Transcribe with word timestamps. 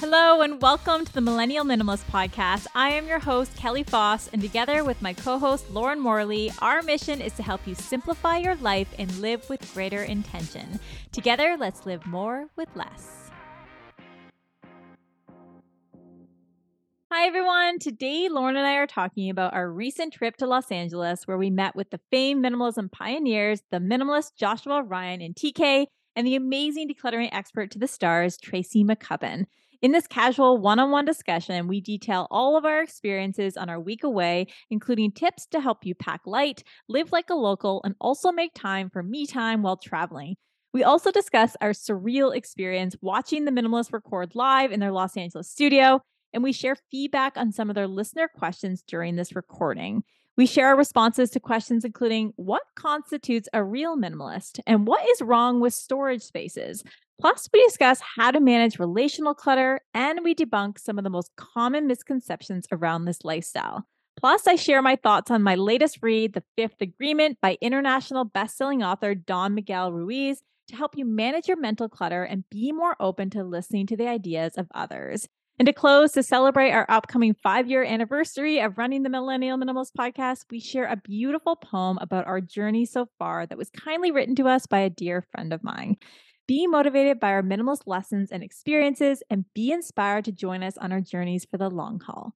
Hello, 0.00 0.42
and 0.42 0.62
welcome 0.62 1.04
to 1.04 1.12
the 1.12 1.20
Millennial 1.20 1.64
Minimalist 1.64 2.04
Podcast. 2.04 2.68
I 2.72 2.90
am 2.90 3.08
your 3.08 3.18
host, 3.18 3.56
Kelly 3.56 3.82
Foss, 3.82 4.28
and 4.28 4.40
together 4.40 4.84
with 4.84 5.02
my 5.02 5.12
co 5.12 5.40
host, 5.40 5.72
Lauren 5.72 5.98
Morley, 5.98 6.52
our 6.60 6.82
mission 6.82 7.20
is 7.20 7.32
to 7.32 7.42
help 7.42 7.66
you 7.66 7.74
simplify 7.74 8.38
your 8.38 8.54
life 8.54 8.94
and 8.96 9.12
live 9.18 9.50
with 9.50 9.74
greater 9.74 10.04
intention. 10.04 10.78
Together, 11.10 11.56
let's 11.58 11.84
live 11.84 12.06
more 12.06 12.46
with 12.54 12.68
less. 12.76 13.28
Hi, 17.10 17.26
everyone. 17.26 17.80
Today, 17.80 18.28
Lauren 18.28 18.54
and 18.54 18.68
I 18.68 18.74
are 18.74 18.86
talking 18.86 19.30
about 19.30 19.52
our 19.52 19.68
recent 19.68 20.12
trip 20.12 20.36
to 20.36 20.46
Los 20.46 20.70
Angeles, 20.70 21.26
where 21.26 21.38
we 21.38 21.50
met 21.50 21.74
with 21.74 21.90
the 21.90 21.98
famed 22.12 22.44
minimalism 22.44 22.92
pioneers, 22.92 23.62
the 23.72 23.78
minimalist 23.78 24.36
Joshua 24.36 24.80
Ryan 24.80 25.20
and 25.22 25.34
TK, 25.34 25.86
and 26.14 26.24
the 26.24 26.36
amazing 26.36 26.88
decluttering 26.88 27.30
expert 27.32 27.72
to 27.72 27.80
the 27.80 27.88
stars, 27.88 28.36
Tracy 28.36 28.84
McCubbin. 28.84 29.46
In 29.80 29.92
this 29.92 30.08
casual 30.08 30.58
one 30.58 30.80
on 30.80 30.90
one 30.90 31.04
discussion, 31.04 31.68
we 31.68 31.80
detail 31.80 32.26
all 32.32 32.56
of 32.56 32.64
our 32.64 32.82
experiences 32.82 33.56
on 33.56 33.68
our 33.68 33.78
week 33.78 34.02
away, 34.02 34.48
including 34.70 35.12
tips 35.12 35.46
to 35.52 35.60
help 35.60 35.86
you 35.86 35.94
pack 35.94 36.22
light, 36.26 36.64
live 36.88 37.12
like 37.12 37.30
a 37.30 37.36
local, 37.36 37.80
and 37.84 37.94
also 38.00 38.32
make 38.32 38.54
time 38.54 38.90
for 38.90 39.04
me 39.04 39.24
time 39.24 39.62
while 39.62 39.76
traveling. 39.76 40.34
We 40.72 40.82
also 40.82 41.12
discuss 41.12 41.56
our 41.60 41.70
surreal 41.70 42.34
experience 42.34 42.96
watching 43.00 43.44
the 43.44 43.52
Minimalists 43.52 43.92
record 43.92 44.34
live 44.34 44.72
in 44.72 44.80
their 44.80 44.90
Los 44.90 45.16
Angeles 45.16 45.48
studio, 45.48 46.00
and 46.32 46.42
we 46.42 46.50
share 46.50 46.76
feedback 46.90 47.36
on 47.36 47.52
some 47.52 47.70
of 47.70 47.76
their 47.76 47.86
listener 47.86 48.26
questions 48.26 48.82
during 48.82 49.14
this 49.14 49.36
recording. 49.36 50.02
We 50.36 50.46
share 50.46 50.68
our 50.68 50.76
responses 50.76 51.30
to 51.30 51.40
questions 51.40 51.84
including 51.84 52.32
what 52.34 52.62
constitutes 52.74 53.48
a 53.52 53.62
real 53.62 53.96
minimalist 53.96 54.58
and 54.66 54.88
what 54.88 55.08
is 55.08 55.22
wrong 55.22 55.60
with 55.60 55.72
storage 55.72 56.22
spaces. 56.22 56.82
Plus, 57.20 57.48
we 57.52 57.64
discuss 57.64 58.00
how 58.16 58.30
to 58.30 58.38
manage 58.38 58.78
relational 58.78 59.34
clutter 59.34 59.80
and 59.92 60.20
we 60.22 60.34
debunk 60.34 60.78
some 60.78 60.98
of 60.98 61.04
the 61.04 61.10
most 61.10 61.32
common 61.36 61.86
misconceptions 61.88 62.66
around 62.70 63.04
this 63.04 63.24
lifestyle. 63.24 63.84
Plus, 64.20 64.46
I 64.46 64.54
share 64.54 64.82
my 64.82 64.96
thoughts 64.96 65.30
on 65.30 65.42
my 65.42 65.56
latest 65.56 65.98
read, 66.00 66.34
The 66.34 66.44
Fifth 66.56 66.80
Agreement 66.80 67.38
by 67.40 67.56
international 67.60 68.28
bestselling 68.28 68.84
author 68.84 69.14
Don 69.14 69.54
Miguel 69.54 69.92
Ruiz, 69.92 70.42
to 70.68 70.76
help 70.76 70.96
you 70.96 71.04
manage 71.04 71.48
your 71.48 71.58
mental 71.58 71.88
clutter 71.88 72.22
and 72.22 72.44
be 72.50 72.72
more 72.72 72.96
open 73.00 73.30
to 73.30 73.42
listening 73.42 73.86
to 73.88 73.96
the 73.96 74.08
ideas 74.08 74.54
of 74.56 74.68
others. 74.74 75.26
And 75.58 75.66
to 75.66 75.72
close, 75.72 76.12
to 76.12 76.22
celebrate 76.22 76.70
our 76.70 76.86
upcoming 76.88 77.34
five 77.34 77.68
year 77.68 77.82
anniversary 77.82 78.60
of 78.60 78.78
running 78.78 79.02
the 79.02 79.10
Millennial 79.10 79.58
Minimalist 79.58 79.90
podcast, 79.98 80.44
we 80.52 80.60
share 80.60 80.84
a 80.84 80.96
beautiful 80.96 81.56
poem 81.56 81.98
about 82.00 82.28
our 82.28 82.40
journey 82.40 82.86
so 82.86 83.08
far 83.18 83.44
that 83.44 83.58
was 83.58 83.70
kindly 83.70 84.12
written 84.12 84.36
to 84.36 84.46
us 84.46 84.66
by 84.66 84.78
a 84.78 84.90
dear 84.90 85.24
friend 85.32 85.52
of 85.52 85.64
mine. 85.64 85.96
Be 86.48 86.66
motivated 86.66 87.20
by 87.20 87.28
our 87.28 87.42
minimalist 87.42 87.82
lessons 87.86 88.32
and 88.32 88.42
experiences 88.42 89.22
and 89.28 89.44
be 89.54 89.70
inspired 89.70 90.24
to 90.24 90.32
join 90.32 90.62
us 90.62 90.78
on 90.78 90.92
our 90.92 91.00
journeys 91.02 91.44
for 91.44 91.58
the 91.58 91.68
long 91.68 92.00
haul. 92.00 92.34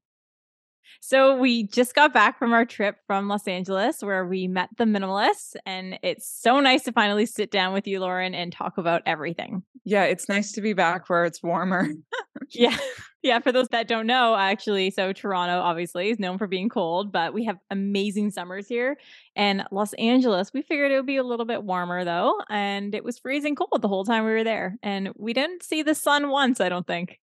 So 1.00 1.38
we 1.38 1.66
just 1.66 1.94
got 1.94 2.12
back 2.12 2.38
from 2.38 2.52
our 2.52 2.66
trip 2.66 2.96
from 3.06 3.26
Los 3.26 3.48
Angeles 3.48 4.02
where 4.02 4.26
we 4.26 4.46
met 4.48 4.68
the 4.76 4.84
minimalists 4.84 5.56
and 5.64 5.98
it's 6.02 6.28
so 6.28 6.60
nice 6.60 6.82
to 6.84 6.92
finally 6.92 7.24
sit 7.24 7.50
down 7.50 7.72
with 7.72 7.86
you 7.86 8.00
Lauren 8.00 8.34
and 8.34 8.52
talk 8.52 8.76
about 8.76 9.00
everything. 9.06 9.62
Yeah, 9.84 10.04
it's 10.04 10.28
nice 10.28 10.52
to 10.52 10.60
be 10.60 10.74
back 10.74 11.08
where 11.08 11.24
it's 11.24 11.42
warmer. 11.42 11.88
yeah. 12.50 12.76
Yeah, 13.22 13.38
for 13.38 13.52
those 13.52 13.68
that 13.68 13.88
don't 13.88 14.06
know, 14.06 14.34
actually, 14.34 14.90
so 14.90 15.12
Toronto 15.12 15.60
obviously 15.60 16.10
is 16.10 16.18
known 16.18 16.38
for 16.38 16.46
being 16.46 16.68
cold, 16.68 17.12
but 17.12 17.32
we 17.32 17.44
have 17.44 17.56
amazing 17.70 18.30
summers 18.30 18.66
here. 18.66 18.98
And 19.36 19.64
Los 19.70 19.92
Angeles, 19.94 20.52
we 20.52 20.62
figured 20.62 20.90
it 20.90 20.96
would 20.96 21.06
be 21.06 21.16
a 21.16 21.22
little 21.22 21.46
bit 21.46 21.62
warmer 21.62 22.04
though, 22.04 22.40
and 22.50 22.94
it 22.94 23.04
was 23.04 23.18
freezing 23.18 23.54
cold 23.54 23.80
the 23.80 23.88
whole 23.88 24.04
time 24.04 24.24
we 24.24 24.32
were 24.32 24.44
there. 24.44 24.76
And 24.82 25.10
we 25.16 25.32
didn't 25.32 25.62
see 25.62 25.82
the 25.82 25.94
sun 25.94 26.30
once, 26.30 26.60
I 26.60 26.68
don't 26.68 26.86
think 26.86 27.18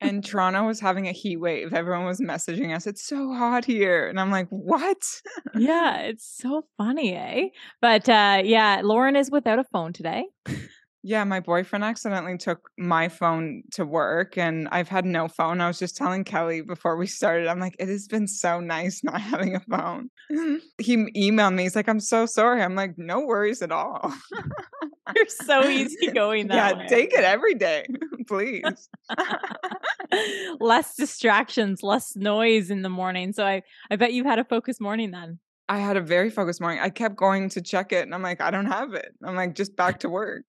and 0.00 0.24
Toronto 0.24 0.66
was 0.66 0.80
having 0.80 1.08
a 1.08 1.12
heat 1.12 1.36
wave. 1.36 1.72
Everyone 1.72 2.06
was 2.06 2.20
messaging 2.20 2.74
us, 2.74 2.86
it's 2.86 3.04
so 3.04 3.32
hot 3.32 3.64
here. 3.64 4.08
And 4.08 4.18
I'm 4.18 4.30
like, 4.30 4.48
what? 4.48 5.04
yeah, 5.54 6.00
it's 6.00 6.26
so 6.26 6.64
funny, 6.76 7.14
eh? 7.14 7.48
But 7.80 8.08
uh, 8.08 8.42
yeah, 8.44 8.80
Lauren 8.82 9.16
is 9.16 9.30
without 9.30 9.58
a 9.58 9.64
phone 9.64 9.92
today. 9.92 10.24
Yeah, 11.06 11.22
my 11.24 11.40
boyfriend 11.40 11.84
accidentally 11.84 12.38
took 12.38 12.70
my 12.78 13.10
phone 13.10 13.64
to 13.72 13.84
work 13.84 14.38
and 14.38 14.66
I've 14.72 14.88
had 14.88 15.04
no 15.04 15.28
phone. 15.28 15.60
I 15.60 15.66
was 15.66 15.78
just 15.78 15.98
telling 15.98 16.24
Kelly 16.24 16.62
before 16.62 16.96
we 16.96 17.06
started, 17.06 17.46
I'm 17.46 17.60
like, 17.60 17.76
it 17.78 17.88
has 17.88 18.08
been 18.08 18.26
so 18.26 18.58
nice 18.58 19.04
not 19.04 19.20
having 19.20 19.54
a 19.54 19.60
phone. 19.60 20.08
he 20.78 20.96
emailed 20.96 21.56
me. 21.56 21.64
He's 21.64 21.76
like, 21.76 21.90
I'm 21.90 22.00
so 22.00 22.24
sorry. 22.24 22.62
I'm 22.62 22.74
like, 22.74 22.94
no 22.96 23.20
worries 23.20 23.60
at 23.60 23.70
all. 23.70 24.14
You're 25.14 25.26
so 25.28 25.68
easy 25.68 26.06
going 26.14 26.48
that 26.48 26.74
yeah, 26.74 26.78
way. 26.78 26.86
take 26.88 27.12
it 27.12 27.22
every 27.22 27.54
day, 27.54 27.84
please. 28.26 28.88
less 30.58 30.94
distractions, 30.96 31.82
less 31.82 32.16
noise 32.16 32.70
in 32.70 32.80
the 32.80 32.88
morning. 32.88 33.34
So 33.34 33.44
I, 33.44 33.60
I 33.90 33.96
bet 33.96 34.14
you 34.14 34.24
had 34.24 34.38
a 34.38 34.44
focused 34.44 34.80
morning 34.80 35.10
then. 35.10 35.38
I 35.68 35.80
had 35.80 35.98
a 35.98 36.00
very 36.00 36.30
focused 36.30 36.62
morning. 36.62 36.80
I 36.80 36.88
kept 36.88 37.16
going 37.16 37.50
to 37.50 37.60
check 37.60 37.92
it 37.92 38.04
and 38.04 38.14
I'm 38.14 38.22
like, 38.22 38.40
I 38.40 38.50
don't 38.50 38.66
have 38.66 38.94
it. 38.94 39.12
I'm 39.22 39.36
like, 39.36 39.54
just 39.54 39.76
back 39.76 40.00
to 40.00 40.08
work. 40.08 40.44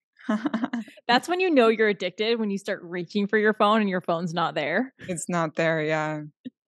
That's 1.07 1.27
when 1.27 1.39
you 1.39 1.49
know 1.49 1.67
you're 1.67 1.89
addicted 1.89 2.39
when 2.39 2.49
you 2.49 2.57
start 2.57 2.81
reaching 2.83 3.27
for 3.27 3.37
your 3.37 3.53
phone 3.53 3.81
and 3.81 3.89
your 3.89 4.01
phone's 4.01 4.33
not 4.33 4.55
there. 4.55 4.93
It's 5.07 5.29
not 5.29 5.55
there, 5.55 5.81
yeah. 5.81 6.21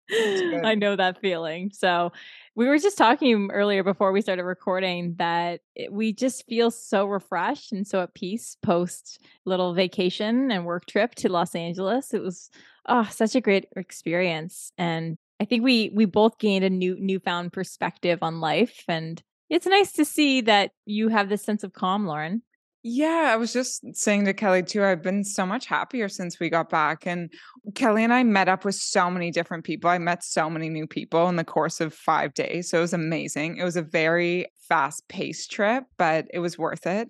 I 0.63 0.75
know 0.75 0.95
that 0.95 1.19
feeling. 1.19 1.71
So, 1.73 2.11
we 2.57 2.65
were 2.65 2.79
just 2.79 2.97
talking 2.97 3.51
earlier 3.51 3.83
before 3.83 4.11
we 4.11 4.19
started 4.19 4.43
recording 4.43 5.13
that 5.19 5.61
it, 5.75 5.93
we 5.93 6.11
just 6.11 6.43
feel 6.47 6.71
so 6.71 7.05
refreshed 7.05 7.71
and 7.71 7.85
so 7.85 8.01
at 8.01 8.15
peace 8.15 8.57
post 8.63 9.21
little 9.45 9.75
vacation 9.75 10.49
and 10.49 10.65
work 10.65 10.87
trip 10.87 11.13
to 11.15 11.31
Los 11.31 11.53
Angeles. 11.53 12.15
It 12.15 12.21
was 12.23 12.49
oh, 12.87 13.07
such 13.11 13.35
a 13.35 13.41
great 13.41 13.67
experience 13.75 14.71
and 14.75 15.17
I 15.39 15.45
think 15.45 15.63
we 15.63 15.91
we 15.93 16.05
both 16.05 16.39
gained 16.39 16.65
a 16.65 16.69
new 16.71 16.97
newfound 16.99 17.53
perspective 17.53 18.19
on 18.23 18.39
life 18.39 18.83
and 18.87 19.21
it's 19.51 19.67
nice 19.67 19.91
to 19.93 20.03
see 20.03 20.41
that 20.41 20.71
you 20.85 21.09
have 21.09 21.29
this 21.29 21.43
sense 21.43 21.63
of 21.63 21.73
calm, 21.73 22.07
Lauren. 22.07 22.41
Yeah, 22.89 23.31
I 23.33 23.35
was 23.35 23.51
just 23.51 23.83
saying 23.97 24.23
to 24.25 24.33
Kelly 24.33 24.63
too, 24.63 24.81
I've 24.81 25.03
been 25.03 25.25
so 25.25 25.45
much 25.45 25.65
happier 25.65 26.07
since 26.07 26.39
we 26.39 26.49
got 26.49 26.69
back. 26.69 27.05
And 27.05 27.29
Kelly 27.75 28.01
and 28.01 28.13
I 28.13 28.23
met 28.23 28.47
up 28.47 28.63
with 28.63 28.75
so 28.75 29.11
many 29.11 29.29
different 29.29 29.65
people. 29.65 29.89
I 29.89 29.97
met 29.97 30.23
so 30.23 30.49
many 30.49 30.69
new 30.69 30.87
people 30.87 31.27
in 31.27 31.35
the 31.35 31.43
course 31.43 31.81
of 31.81 31.93
five 31.93 32.33
days. 32.33 32.69
So 32.69 32.77
it 32.77 32.81
was 32.81 32.93
amazing. 32.93 33.57
It 33.57 33.65
was 33.65 33.75
a 33.75 33.81
very 33.81 34.47
fast 34.69 35.05
paced 35.09 35.51
trip, 35.51 35.83
but 35.97 36.27
it 36.33 36.39
was 36.39 36.57
worth 36.57 36.87
it. 36.87 37.09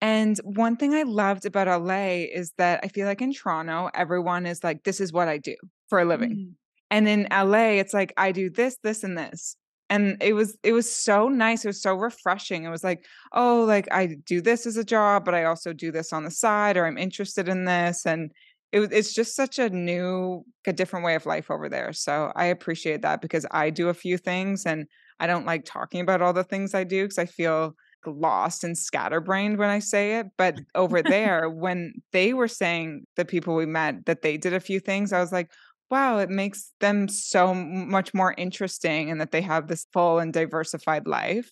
And 0.00 0.38
one 0.44 0.76
thing 0.76 0.94
I 0.94 1.02
loved 1.02 1.44
about 1.44 1.66
LA 1.66 2.24
is 2.32 2.54
that 2.56 2.80
I 2.82 2.88
feel 2.88 3.06
like 3.06 3.20
in 3.20 3.34
Toronto, 3.34 3.90
everyone 3.92 4.46
is 4.46 4.64
like, 4.64 4.84
this 4.84 4.98
is 4.98 5.12
what 5.12 5.28
I 5.28 5.36
do 5.36 5.56
for 5.90 6.00
a 6.00 6.06
living. 6.06 6.30
Mm-hmm. 6.30 6.50
And 6.90 7.06
in 7.06 7.28
LA, 7.30 7.76
it's 7.80 7.92
like, 7.92 8.14
I 8.16 8.32
do 8.32 8.48
this, 8.48 8.78
this, 8.82 9.04
and 9.04 9.18
this 9.18 9.56
and 9.90 10.16
it 10.22 10.32
was 10.32 10.56
it 10.62 10.72
was 10.72 10.90
so 10.90 11.28
nice 11.28 11.64
it 11.64 11.68
was 11.68 11.80
so 11.80 11.94
refreshing 11.94 12.64
it 12.64 12.70
was 12.70 12.84
like 12.84 13.04
oh 13.32 13.64
like 13.66 13.88
i 13.90 14.16
do 14.26 14.40
this 14.40 14.66
as 14.66 14.76
a 14.76 14.84
job 14.84 15.24
but 15.24 15.34
i 15.34 15.44
also 15.44 15.72
do 15.72 15.90
this 15.90 16.12
on 16.12 16.24
the 16.24 16.30
side 16.30 16.76
or 16.76 16.86
i'm 16.86 16.98
interested 16.98 17.48
in 17.48 17.64
this 17.64 18.06
and 18.06 18.30
it, 18.72 18.80
was 18.80 18.90
it's 18.92 19.14
just 19.14 19.34
such 19.34 19.58
a 19.58 19.70
new 19.70 20.44
a 20.66 20.72
different 20.72 21.04
way 21.04 21.14
of 21.14 21.26
life 21.26 21.50
over 21.50 21.68
there 21.68 21.92
so 21.92 22.32
i 22.36 22.46
appreciate 22.46 23.02
that 23.02 23.20
because 23.20 23.46
i 23.50 23.70
do 23.70 23.88
a 23.88 23.94
few 23.94 24.18
things 24.18 24.66
and 24.66 24.86
i 25.20 25.26
don't 25.26 25.46
like 25.46 25.64
talking 25.64 26.00
about 26.00 26.22
all 26.22 26.32
the 26.32 26.44
things 26.44 26.74
i 26.74 26.84
do 26.84 27.04
because 27.04 27.18
i 27.18 27.26
feel 27.26 27.74
lost 28.06 28.64
and 28.64 28.78
scatterbrained 28.78 29.58
when 29.58 29.68
i 29.68 29.78
say 29.78 30.18
it 30.18 30.26
but 30.36 30.58
over 30.74 31.02
there 31.08 31.50
when 31.50 31.92
they 32.12 32.32
were 32.32 32.48
saying 32.48 33.04
the 33.16 33.24
people 33.24 33.54
we 33.54 33.66
met 33.66 34.06
that 34.06 34.22
they 34.22 34.36
did 34.36 34.54
a 34.54 34.60
few 34.60 34.80
things 34.80 35.12
i 35.12 35.20
was 35.20 35.32
like 35.32 35.50
wow, 35.90 36.18
it 36.18 36.28
makes 36.28 36.72
them 36.80 37.08
so 37.08 37.54
much 37.54 38.12
more 38.12 38.34
interesting 38.36 39.10
and 39.10 39.20
that 39.20 39.30
they 39.30 39.40
have 39.42 39.68
this 39.68 39.86
full 39.92 40.18
and 40.18 40.32
diversified 40.32 41.06
life. 41.06 41.50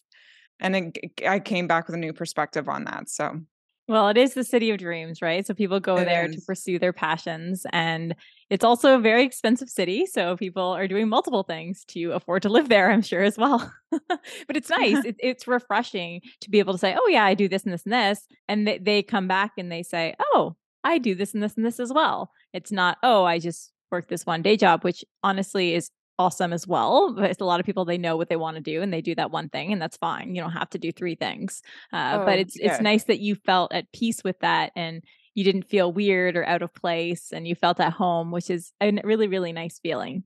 And 0.60 0.76
it, 0.76 1.22
I 1.26 1.38
came 1.40 1.66
back 1.66 1.86
with 1.86 1.94
a 1.94 1.98
new 1.98 2.12
perspective 2.12 2.68
on 2.68 2.84
that. 2.84 3.08
So, 3.08 3.40
well, 3.88 4.08
it 4.08 4.16
is 4.16 4.34
the 4.34 4.42
city 4.42 4.70
of 4.70 4.78
dreams, 4.78 5.22
right? 5.22 5.46
So 5.46 5.54
people 5.54 5.78
go 5.78 5.96
it 5.98 6.06
there 6.06 6.26
is. 6.26 6.34
to 6.34 6.42
pursue 6.42 6.78
their 6.78 6.92
passions. 6.92 7.64
And 7.72 8.16
it's 8.50 8.64
also 8.64 8.94
a 8.94 8.98
very 8.98 9.24
expensive 9.24 9.68
city. 9.68 10.06
So 10.06 10.36
people 10.36 10.62
are 10.62 10.88
doing 10.88 11.08
multiple 11.08 11.44
things 11.44 11.84
to 11.88 12.12
afford 12.12 12.42
to 12.42 12.48
live 12.48 12.68
there, 12.68 12.90
I'm 12.90 13.02
sure, 13.02 13.22
as 13.22 13.38
well. 13.38 13.72
but 13.90 14.56
it's 14.56 14.70
nice. 14.70 15.04
it, 15.04 15.16
it's 15.20 15.46
refreshing 15.46 16.20
to 16.40 16.50
be 16.50 16.58
able 16.58 16.72
to 16.72 16.78
say, 16.78 16.96
oh, 16.98 17.08
yeah, 17.08 17.24
I 17.24 17.34
do 17.34 17.48
this 17.48 17.64
and 17.64 17.72
this 17.72 17.84
and 17.84 17.92
this. 17.92 18.26
And 18.48 18.66
they, 18.66 18.78
they 18.78 19.02
come 19.02 19.28
back 19.28 19.52
and 19.56 19.70
they 19.70 19.82
say, 19.82 20.14
oh, 20.20 20.56
I 20.82 20.98
do 20.98 21.14
this 21.14 21.34
and 21.34 21.42
this 21.42 21.56
and 21.56 21.64
this 21.64 21.78
as 21.78 21.92
well. 21.92 22.30
It's 22.52 22.72
not, 22.72 22.98
oh, 23.02 23.24
I 23.24 23.38
just 23.38 23.72
work 23.90 24.08
this 24.08 24.26
one 24.26 24.42
day 24.42 24.56
job, 24.56 24.84
which 24.84 25.04
honestly 25.22 25.74
is 25.74 25.90
awesome 26.18 26.52
as 26.52 26.66
well. 26.66 27.14
But 27.14 27.30
it's 27.30 27.40
a 27.40 27.44
lot 27.44 27.60
of 27.60 27.66
people 27.66 27.84
they 27.84 27.98
know 27.98 28.16
what 28.16 28.28
they 28.28 28.36
want 28.36 28.56
to 28.56 28.62
do 28.62 28.82
and 28.82 28.92
they 28.92 29.00
do 29.00 29.14
that 29.14 29.30
one 29.30 29.48
thing, 29.48 29.72
and 29.72 29.80
that's 29.80 29.96
fine. 29.96 30.34
You 30.34 30.42
don't 30.42 30.52
have 30.52 30.70
to 30.70 30.78
do 30.78 30.92
three 30.92 31.14
things. 31.14 31.62
Uh, 31.92 32.18
oh, 32.20 32.24
but 32.24 32.38
it's 32.38 32.58
yeah. 32.58 32.72
it's 32.72 32.82
nice 32.82 33.04
that 33.04 33.20
you 33.20 33.34
felt 33.34 33.72
at 33.72 33.90
peace 33.92 34.22
with 34.24 34.38
that 34.40 34.72
and 34.76 35.02
you 35.34 35.44
didn't 35.44 35.68
feel 35.68 35.92
weird 35.92 36.36
or 36.36 36.44
out 36.46 36.62
of 36.62 36.74
place 36.74 37.30
and 37.32 37.46
you 37.46 37.54
felt 37.54 37.80
at 37.80 37.92
home, 37.92 38.30
which 38.30 38.50
is 38.50 38.72
a 38.80 38.92
really 39.04 39.28
really 39.28 39.52
nice 39.52 39.78
feeling. 39.78 40.24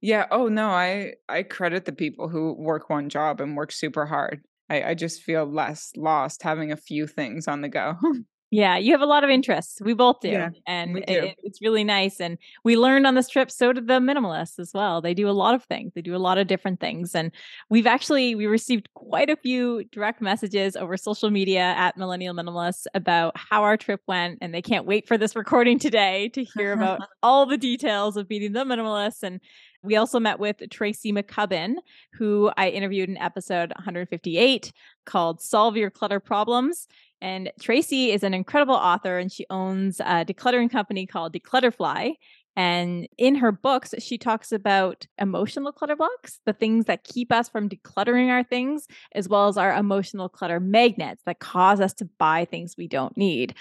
Yeah. 0.00 0.26
Oh 0.30 0.48
no, 0.48 0.68
I 0.68 1.14
I 1.28 1.42
credit 1.42 1.84
the 1.84 1.92
people 1.92 2.28
who 2.28 2.54
work 2.54 2.90
one 2.90 3.08
job 3.08 3.40
and 3.40 3.56
work 3.56 3.72
super 3.72 4.06
hard. 4.06 4.42
I, 4.68 4.90
I 4.90 4.94
just 4.94 5.22
feel 5.22 5.44
less 5.44 5.90
lost 5.96 6.42
having 6.42 6.70
a 6.70 6.76
few 6.76 7.06
things 7.06 7.48
on 7.48 7.60
the 7.60 7.68
go. 7.68 7.96
Yeah, 8.50 8.76
you 8.78 8.90
have 8.92 9.00
a 9.00 9.06
lot 9.06 9.22
of 9.22 9.30
interests. 9.30 9.80
We 9.80 9.94
both 9.94 10.20
do. 10.20 10.30
Yeah, 10.30 10.48
and 10.66 10.94
do. 10.94 11.02
it- 11.06 11.36
it's 11.44 11.62
really 11.62 11.84
nice. 11.84 12.20
And 12.20 12.36
we 12.64 12.76
learned 12.76 13.06
on 13.06 13.14
this 13.14 13.28
trip, 13.28 13.48
so 13.50 13.72
did 13.72 13.86
the 13.86 14.00
minimalists 14.00 14.58
as 14.58 14.72
well. 14.74 15.00
They 15.00 15.14
do 15.14 15.28
a 15.28 15.32
lot 15.32 15.54
of 15.54 15.62
things, 15.64 15.92
they 15.94 16.02
do 16.02 16.16
a 16.16 16.18
lot 16.18 16.36
of 16.36 16.48
different 16.48 16.80
things. 16.80 17.14
And 17.14 17.30
we've 17.68 17.86
actually 17.86 18.34
we 18.34 18.46
received 18.46 18.88
quite 18.94 19.30
a 19.30 19.36
few 19.36 19.84
direct 19.92 20.20
messages 20.20 20.74
over 20.74 20.96
social 20.96 21.30
media 21.30 21.60
at 21.76 21.96
Millennial 21.96 22.34
Minimalists 22.34 22.86
about 22.92 23.36
how 23.36 23.62
our 23.62 23.76
trip 23.76 24.00
went. 24.08 24.38
And 24.40 24.52
they 24.52 24.62
can't 24.62 24.84
wait 24.84 25.06
for 25.06 25.16
this 25.16 25.36
recording 25.36 25.78
today 25.78 26.28
to 26.30 26.42
hear 26.42 26.72
about 26.72 27.00
all 27.22 27.46
the 27.46 27.58
details 27.58 28.16
of 28.16 28.28
meeting 28.28 28.52
the 28.52 28.64
minimalists. 28.64 29.22
And 29.22 29.40
we 29.82 29.96
also 29.96 30.18
met 30.20 30.38
with 30.40 30.56
Tracy 30.70 31.12
McCubbin, 31.12 31.76
who 32.14 32.50
I 32.56 32.68
interviewed 32.68 33.08
in 33.08 33.16
episode 33.16 33.72
158 33.76 34.72
called 35.06 35.40
Solve 35.40 35.76
Your 35.76 35.90
Clutter 35.90 36.20
Problems. 36.20 36.86
And 37.20 37.50
Tracy 37.60 38.12
is 38.12 38.22
an 38.22 38.34
incredible 38.34 38.74
author 38.74 39.18
and 39.18 39.30
she 39.30 39.46
owns 39.50 40.00
a 40.00 40.24
decluttering 40.24 40.70
company 40.70 41.06
called 41.06 41.32
dClutterfly. 41.32 42.14
And 42.56 43.08
in 43.16 43.36
her 43.36 43.52
books, 43.52 43.94
she 44.00 44.18
talks 44.18 44.50
about 44.52 45.06
emotional 45.18 45.72
clutter 45.72 45.96
blocks, 45.96 46.40
the 46.46 46.52
things 46.52 46.86
that 46.86 47.04
keep 47.04 47.32
us 47.32 47.48
from 47.48 47.68
decluttering 47.68 48.28
our 48.28 48.42
things, 48.42 48.86
as 49.14 49.28
well 49.28 49.48
as 49.48 49.56
our 49.56 49.72
emotional 49.72 50.28
clutter 50.28 50.58
magnets 50.58 51.22
that 51.26 51.38
cause 51.38 51.80
us 51.80 51.94
to 51.94 52.08
buy 52.18 52.44
things 52.44 52.74
we 52.76 52.88
don't 52.88 53.16
need. 53.16 53.54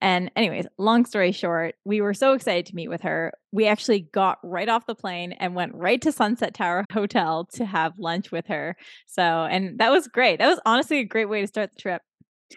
And, 0.00 0.30
anyways, 0.36 0.66
long 0.78 1.06
story 1.06 1.32
short, 1.32 1.74
we 1.84 2.00
were 2.00 2.14
so 2.14 2.34
excited 2.34 2.66
to 2.66 2.74
meet 2.74 2.88
with 2.88 3.02
her. 3.02 3.32
We 3.50 3.66
actually 3.66 4.00
got 4.00 4.38
right 4.42 4.68
off 4.68 4.86
the 4.86 4.94
plane 4.94 5.32
and 5.32 5.54
went 5.54 5.74
right 5.74 6.00
to 6.02 6.12
Sunset 6.12 6.54
Tower 6.54 6.84
Hotel 6.92 7.46
to 7.54 7.64
have 7.64 7.98
lunch 7.98 8.30
with 8.30 8.46
her. 8.46 8.76
So, 9.06 9.22
and 9.22 9.78
that 9.78 9.90
was 9.90 10.06
great. 10.06 10.38
That 10.38 10.48
was 10.48 10.60
honestly 10.66 10.98
a 10.98 11.04
great 11.04 11.28
way 11.28 11.40
to 11.40 11.46
start 11.46 11.72
the 11.72 11.80
trip. 11.80 12.02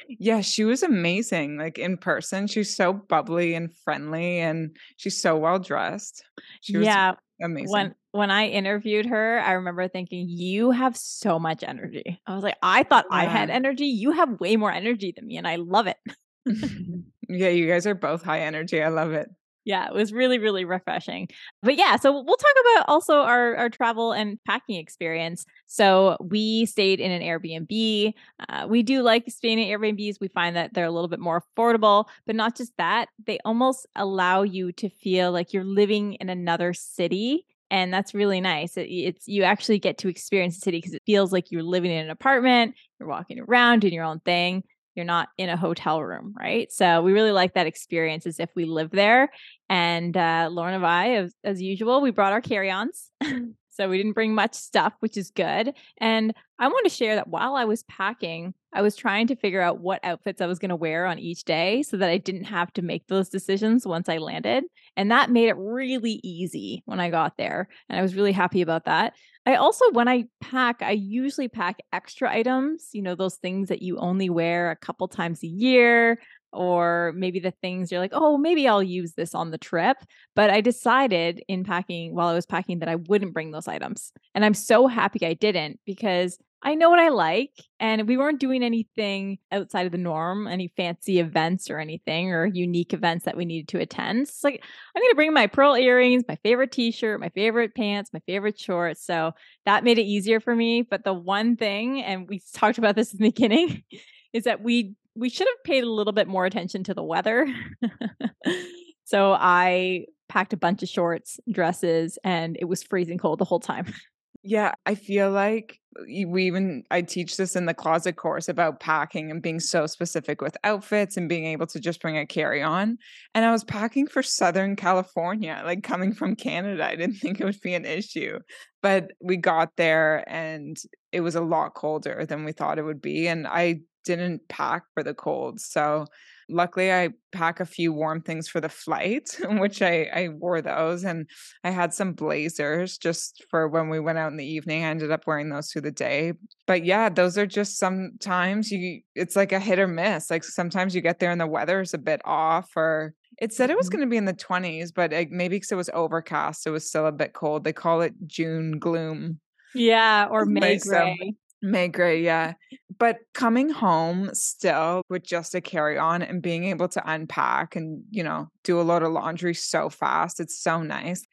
Yeah, 0.07 0.41
she 0.41 0.65
was 0.65 0.83
amazing. 0.83 1.57
Like 1.57 1.77
in 1.77 1.97
person, 1.97 2.47
she's 2.47 2.75
so 2.75 2.93
bubbly 2.93 3.55
and 3.55 3.75
friendly 3.83 4.39
and 4.39 4.75
she's 4.97 5.21
so 5.21 5.37
well 5.37 5.59
dressed. 5.59 6.23
She 6.61 6.77
was 6.77 6.85
yeah. 6.85 7.13
amazing. 7.41 7.71
When 7.71 7.95
when 8.11 8.31
I 8.31 8.47
interviewed 8.47 9.05
her, 9.05 9.39
I 9.39 9.53
remember 9.53 9.87
thinking, 9.87 10.27
you 10.29 10.71
have 10.71 10.97
so 10.97 11.39
much 11.39 11.63
energy. 11.63 12.19
I 12.25 12.35
was 12.35 12.43
like, 12.43 12.57
I 12.61 12.83
thought 12.83 13.05
I 13.11 13.25
had 13.25 13.49
energy. 13.49 13.85
You 13.85 14.11
have 14.11 14.39
way 14.39 14.55
more 14.55 14.71
energy 14.71 15.13
than 15.15 15.27
me, 15.27 15.37
and 15.37 15.47
I 15.47 15.57
love 15.57 15.87
it. 15.87 15.97
yeah, 17.29 17.49
you 17.49 17.67
guys 17.67 17.85
are 17.85 17.95
both 17.95 18.23
high 18.23 18.41
energy. 18.41 18.81
I 18.81 18.89
love 18.89 19.11
it. 19.11 19.29
Yeah, 19.69 19.87
it 19.87 19.93
was 19.93 20.11
really, 20.11 20.39
really 20.39 20.65
refreshing. 20.65 21.27
But 21.61 21.75
yeah, 21.77 21.95
so 21.97 22.11
we'll 22.11 22.37
talk 22.37 22.55
about 22.75 22.85
also 22.87 23.17
our, 23.21 23.55
our 23.55 23.69
travel 23.69 24.13
and 24.13 24.39
packing 24.45 24.77
experience. 24.77 25.45
So 25.67 26.17
we 26.19 26.65
stayed 26.65 26.99
in 26.99 27.11
an 27.11 27.21
Airbnb. 27.21 28.13
Uh, 28.49 28.65
we 28.67 28.81
do 28.81 29.03
like 29.03 29.25
staying 29.29 29.59
in 29.59 29.67
Airbnbs. 29.79 30.15
We 30.19 30.29
find 30.29 30.55
that 30.55 30.73
they're 30.73 30.85
a 30.85 30.91
little 30.91 31.07
bit 31.07 31.19
more 31.19 31.43
affordable, 31.55 32.05
but 32.25 32.35
not 32.35 32.57
just 32.57 32.73
that, 32.79 33.09
they 33.27 33.37
almost 33.45 33.85
allow 33.95 34.41
you 34.41 34.71
to 34.73 34.89
feel 34.89 35.31
like 35.31 35.53
you're 35.53 35.63
living 35.63 36.13
in 36.15 36.29
another 36.29 36.73
city. 36.73 37.45
And 37.69 37.93
that's 37.93 38.15
really 38.15 38.41
nice. 38.41 38.75
It- 38.75 38.89
it's 38.89 39.27
you 39.27 39.43
actually 39.43 39.77
get 39.77 39.99
to 39.99 40.07
experience 40.09 40.55
the 40.55 40.61
city 40.61 40.77
because 40.79 40.95
it 40.95 41.03
feels 41.05 41.31
like 41.31 41.51
you're 41.51 41.61
living 41.61 41.91
in 41.91 42.05
an 42.05 42.09
apartment, 42.09 42.73
you're 42.99 43.07
walking 43.09 43.39
around 43.39 43.81
doing 43.81 43.93
your 43.93 44.05
own 44.05 44.19
thing. 44.21 44.63
You're 44.99 45.05
not 45.05 45.29
in 45.37 45.47
a 45.47 45.55
hotel 45.55 46.03
room, 46.03 46.35
right? 46.37 46.69
So 46.73 47.01
we 47.01 47.13
really 47.13 47.31
like 47.31 47.53
that 47.53 47.67
experience 47.67 48.27
as 48.27 48.37
if 48.37 48.49
we 48.53 48.65
live 48.65 48.91
there. 48.91 49.29
And 49.69 50.17
uh, 50.17 50.49
Lauren 50.51 50.73
and 50.73 50.85
I, 50.85 51.11
as, 51.11 51.33
as 51.41 51.61
usual, 51.61 52.01
we 52.01 52.11
brought 52.11 52.33
our 52.33 52.41
carry-ons. 52.41 53.09
so 53.79 53.87
we 53.87 53.97
didn't 53.97 54.13
bring 54.13 54.35
much 54.35 54.55
stuff, 54.55 54.93
which 54.99 55.15
is 55.15 55.31
good. 55.31 55.73
And 56.01 56.33
I 56.59 56.67
want 56.67 56.83
to 56.85 56.93
share 56.93 57.15
that 57.15 57.29
while 57.29 57.55
I 57.55 57.63
was 57.63 57.83
packing, 57.83 58.53
I 58.73 58.81
was 58.81 58.97
trying 58.97 59.27
to 59.27 59.37
figure 59.37 59.61
out 59.61 59.79
what 59.79 60.03
outfits 60.03 60.41
I 60.41 60.47
was 60.47 60.59
going 60.59 60.69
to 60.69 60.75
wear 60.75 61.05
on 61.05 61.17
each 61.17 61.45
day 61.45 61.81
so 61.83 61.95
that 61.95 62.09
I 62.09 62.17
didn't 62.17 62.43
have 62.43 62.73
to 62.73 62.81
make 62.81 63.07
those 63.07 63.29
decisions 63.29 63.87
once 63.87 64.09
I 64.09 64.17
landed. 64.17 64.65
And 64.97 65.11
that 65.11 65.31
made 65.31 65.47
it 65.47 65.55
really 65.57 66.19
easy 66.23 66.83
when 66.85 66.99
I 66.99 67.09
got 67.09 67.37
there. 67.37 67.69
And 67.87 67.97
I 67.97 68.01
was 68.01 68.15
really 68.15 68.33
happy 68.33 68.61
about 68.61 68.83
that. 68.85 69.13
I 69.45 69.55
also, 69.55 69.89
when 69.93 70.09
I 70.09 70.25
pack, 70.41 70.81
I 70.81 70.91
usually 70.91 71.47
pack 71.47 71.79
extra 71.93 72.29
items, 72.29 72.89
you 72.91 73.01
know, 73.01 73.15
those 73.15 73.37
things 73.37 73.69
that 73.69 73.81
you 73.81 73.97
only 73.97 74.29
wear 74.29 74.71
a 74.71 74.75
couple 74.75 75.07
times 75.07 75.41
a 75.41 75.47
year, 75.47 76.19
or 76.51 77.13
maybe 77.15 77.39
the 77.39 77.53
things 77.61 77.91
you're 77.91 78.01
like, 78.01 78.13
oh, 78.13 78.37
maybe 78.37 78.67
I'll 78.67 78.83
use 78.83 79.13
this 79.13 79.35
on 79.35 79.51
the 79.51 79.57
trip. 79.57 79.97
But 80.35 80.49
I 80.49 80.61
decided 80.61 81.43
in 81.47 81.63
packing 81.63 82.15
while 82.15 82.27
I 82.27 82.33
was 82.33 82.45
packing 82.45 82.79
that 82.79 82.89
I 82.89 82.95
wouldn't 82.95 83.33
bring 83.33 83.51
those 83.51 83.67
items. 83.67 84.11
And 84.33 84.43
I'm 84.43 84.53
so 84.53 84.87
happy 84.87 85.25
I 85.25 85.33
didn't 85.33 85.79
because 85.85 86.37
I 86.61 86.75
know 86.75 86.89
what 86.89 86.99
I 86.99 87.09
like. 87.09 87.53
And 87.79 88.07
we 88.07 88.17
weren't 88.17 88.39
doing 88.39 88.63
anything 88.63 89.37
outside 89.51 89.85
of 89.85 89.93
the 89.93 89.97
norm, 89.97 90.45
any 90.47 90.73
fancy 90.75 91.19
events 91.19 91.69
or 91.69 91.79
anything 91.79 92.33
or 92.33 92.45
unique 92.45 92.93
events 92.93 93.25
that 93.25 93.37
we 93.37 93.45
needed 93.45 93.69
to 93.69 93.79
attend. 93.79 94.23
It's 94.23 94.43
like, 94.43 94.61
I'm 94.95 95.01
going 95.01 95.11
to 95.11 95.15
bring 95.15 95.33
my 95.33 95.47
pearl 95.47 95.75
earrings, 95.75 96.23
my 96.27 96.35
favorite 96.43 96.71
t 96.71 96.91
shirt, 96.91 97.21
my 97.21 97.29
favorite 97.29 97.75
pants, 97.75 98.11
my 98.11 98.21
favorite 98.25 98.59
shorts. 98.59 99.05
So 99.05 99.31
that 99.65 99.85
made 99.85 99.99
it 99.99 100.03
easier 100.03 100.41
for 100.41 100.53
me. 100.53 100.81
But 100.81 101.05
the 101.05 101.13
one 101.13 101.55
thing, 101.55 102.03
and 102.03 102.27
we 102.27 102.41
talked 102.53 102.77
about 102.77 102.95
this 102.95 103.13
in 103.13 103.19
the 103.19 103.29
beginning, 103.29 103.83
is 104.33 104.43
that 104.43 104.61
we 104.61 104.95
we 105.19 105.29
should 105.29 105.47
have 105.47 105.63
paid 105.65 105.83
a 105.83 105.91
little 105.91 106.13
bit 106.13 106.27
more 106.27 106.45
attention 106.45 106.83
to 106.85 106.93
the 106.93 107.03
weather. 107.03 107.47
so 109.05 109.33
I 109.33 110.05
packed 110.29 110.53
a 110.53 110.57
bunch 110.57 110.81
of 110.81 110.89
shorts, 110.89 111.39
dresses, 111.51 112.17
and 112.23 112.55
it 112.59 112.65
was 112.65 112.83
freezing 112.83 113.17
cold 113.17 113.39
the 113.39 113.45
whole 113.45 113.59
time. 113.59 113.93
Yeah, 114.41 114.71
I 114.85 114.95
feel 114.95 115.31
like 115.31 115.79
we 116.07 116.45
even 116.45 116.83
I 116.91 117.01
teach 117.01 117.35
this 117.35 117.57
in 117.57 117.65
the 117.65 117.73
closet 117.73 118.15
course 118.15 118.47
about 118.47 118.79
packing 118.79 119.31
and 119.31 119.41
being 119.41 119.59
so 119.59 119.85
specific 119.85 120.39
with 120.39 120.55
outfits 120.63 121.17
and 121.17 121.27
being 121.27 121.45
able 121.45 121.67
to 121.67 121.79
just 121.79 122.01
bring 122.01 122.17
a 122.17 122.25
carry-on. 122.25 122.97
And 123.35 123.45
I 123.45 123.51
was 123.51 123.65
packing 123.65 124.07
for 124.07 124.23
Southern 124.23 124.77
California, 124.77 125.61
like 125.65 125.83
coming 125.83 126.13
from 126.13 126.37
Canada. 126.37 126.85
I 126.87 126.95
didn't 126.95 127.15
think 127.21 127.41
it 127.41 127.43
would 127.43 127.59
be 127.61 127.73
an 127.73 127.85
issue. 127.85 128.39
But 128.81 129.11
we 129.21 129.35
got 129.35 129.75
there 129.75 130.23
and 130.27 130.77
it 131.11 131.19
was 131.19 131.35
a 131.35 131.41
lot 131.41 131.73
colder 131.73 132.25
than 132.25 132.45
we 132.45 132.53
thought 132.53 132.79
it 132.79 132.85
would 132.85 133.01
be. 133.01 133.27
And 133.27 133.45
I 133.45 133.81
didn't 134.05 134.47
pack 134.49 134.83
for 134.93 135.03
the 135.03 135.13
cold. 135.13 135.59
So 135.59 136.05
luckily 136.49 136.91
I 136.91 137.09
pack 137.31 137.59
a 137.59 137.65
few 137.65 137.93
warm 137.93 138.21
things 138.21 138.47
for 138.47 138.59
the 138.59 138.69
flight, 138.69 139.37
which 139.43 139.81
I, 139.81 140.03
I 140.13 140.29
wore 140.29 140.61
those. 140.61 141.03
And 141.03 141.27
I 141.63 141.69
had 141.71 141.93
some 141.93 142.13
blazers 142.13 142.97
just 142.97 143.43
for 143.49 143.67
when 143.67 143.89
we 143.89 143.99
went 143.99 144.17
out 144.17 144.31
in 144.31 144.37
the 144.37 144.45
evening. 144.45 144.83
I 144.83 144.87
ended 144.89 145.11
up 145.11 145.27
wearing 145.27 145.49
those 145.49 145.71
through 145.71 145.83
the 145.83 145.91
day. 145.91 146.33
But 146.65 146.83
yeah, 146.85 147.09
those 147.09 147.37
are 147.37 147.45
just 147.45 147.77
sometimes 147.77 148.71
you 148.71 149.01
it's 149.15 149.35
like 149.35 149.51
a 149.51 149.59
hit 149.59 149.79
or 149.79 149.87
miss. 149.87 150.29
Like 150.29 150.43
sometimes 150.43 150.95
you 150.95 151.01
get 151.01 151.19
there 151.19 151.31
and 151.31 151.41
the 151.41 151.47
weather 151.47 151.81
is 151.81 151.93
a 151.93 151.97
bit 151.99 152.21
off 152.25 152.71
or 152.75 153.13
it 153.41 153.53
said 153.53 153.69
it 153.69 153.77
was 153.77 153.87
Mhm. 153.87 153.91
going 153.91 154.01
to 154.01 154.07
be 154.09 154.17
in 154.17 154.25
the 154.25 154.33
20s, 154.33 154.91
but 154.91 155.13
it, 155.13 155.31
maybe 155.31 155.55
because 155.55 155.71
it 155.71 155.75
was 155.75 155.89
overcast, 155.93 156.67
it 156.67 156.71
was 156.71 156.87
still 156.87 157.05
a 157.05 157.11
bit 157.11 157.33
cold. 157.33 157.63
They 157.63 157.71
call 157.73 158.01
it 158.01 158.13
June 158.27 158.79
gloom. 158.79 159.39
Yeah, 159.73 160.27
or 160.29 160.45
May 160.45 160.77
gray. 160.77 161.35
May 161.61 161.87
gray, 161.89 162.21
yeah. 162.23 162.53
But 162.97 163.17
coming 163.33 163.69
home 163.69 164.29
still 164.33 165.01
with 165.09 165.23
just 165.23 165.55
a 165.55 165.61
carry 165.61 165.97
on 165.97 166.21
and 166.21 166.41
being 166.41 166.65
able 166.65 166.87
to 166.89 167.11
unpack 167.11 167.75
and, 167.75 168.03
you 168.09 168.23
know, 168.23 168.49
do 168.63 168.79
a 168.79 168.83
load 168.83 169.03
of 169.03 169.11
laundry 169.11 169.53
so 169.53 169.89
fast, 169.89 170.39
it's 170.39 170.57
so 170.57 170.81
nice. 170.81 171.25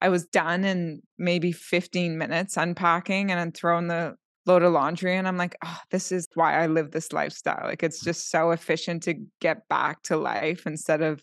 I 0.00 0.08
was 0.08 0.26
done 0.26 0.64
in 0.64 1.02
maybe 1.18 1.52
15 1.52 2.18
minutes 2.18 2.56
unpacking 2.56 3.30
and 3.30 3.40
then 3.40 3.52
throwing 3.52 3.88
the 3.88 4.16
load 4.46 4.62
of 4.62 4.72
laundry. 4.72 5.16
And 5.16 5.26
I'm 5.26 5.38
like, 5.38 5.56
oh, 5.64 5.78
this 5.90 6.12
is 6.12 6.28
why 6.34 6.62
I 6.62 6.66
live 6.66 6.90
this 6.90 7.12
lifestyle. 7.12 7.64
Like, 7.64 7.82
it's 7.82 8.02
just 8.02 8.30
so 8.30 8.50
efficient 8.50 9.02
to 9.04 9.14
get 9.40 9.68
back 9.68 10.02
to 10.04 10.16
life 10.16 10.66
instead 10.66 11.00
of 11.00 11.22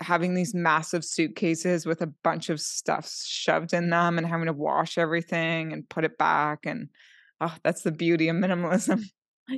having 0.00 0.34
these 0.34 0.54
massive 0.54 1.04
suitcases 1.04 1.86
with 1.86 2.02
a 2.02 2.12
bunch 2.22 2.50
of 2.50 2.60
stuff 2.60 3.10
shoved 3.24 3.72
in 3.72 3.90
them 3.90 4.18
and 4.18 4.26
having 4.26 4.46
to 4.46 4.52
wash 4.52 4.98
everything 4.98 5.72
and 5.72 5.88
put 5.88 6.04
it 6.04 6.18
back. 6.18 6.66
And 6.66 6.88
oh, 7.40 7.54
that's 7.62 7.82
the 7.82 7.92
beauty 7.92 8.28
of 8.28 8.36
minimalism. 8.36 9.02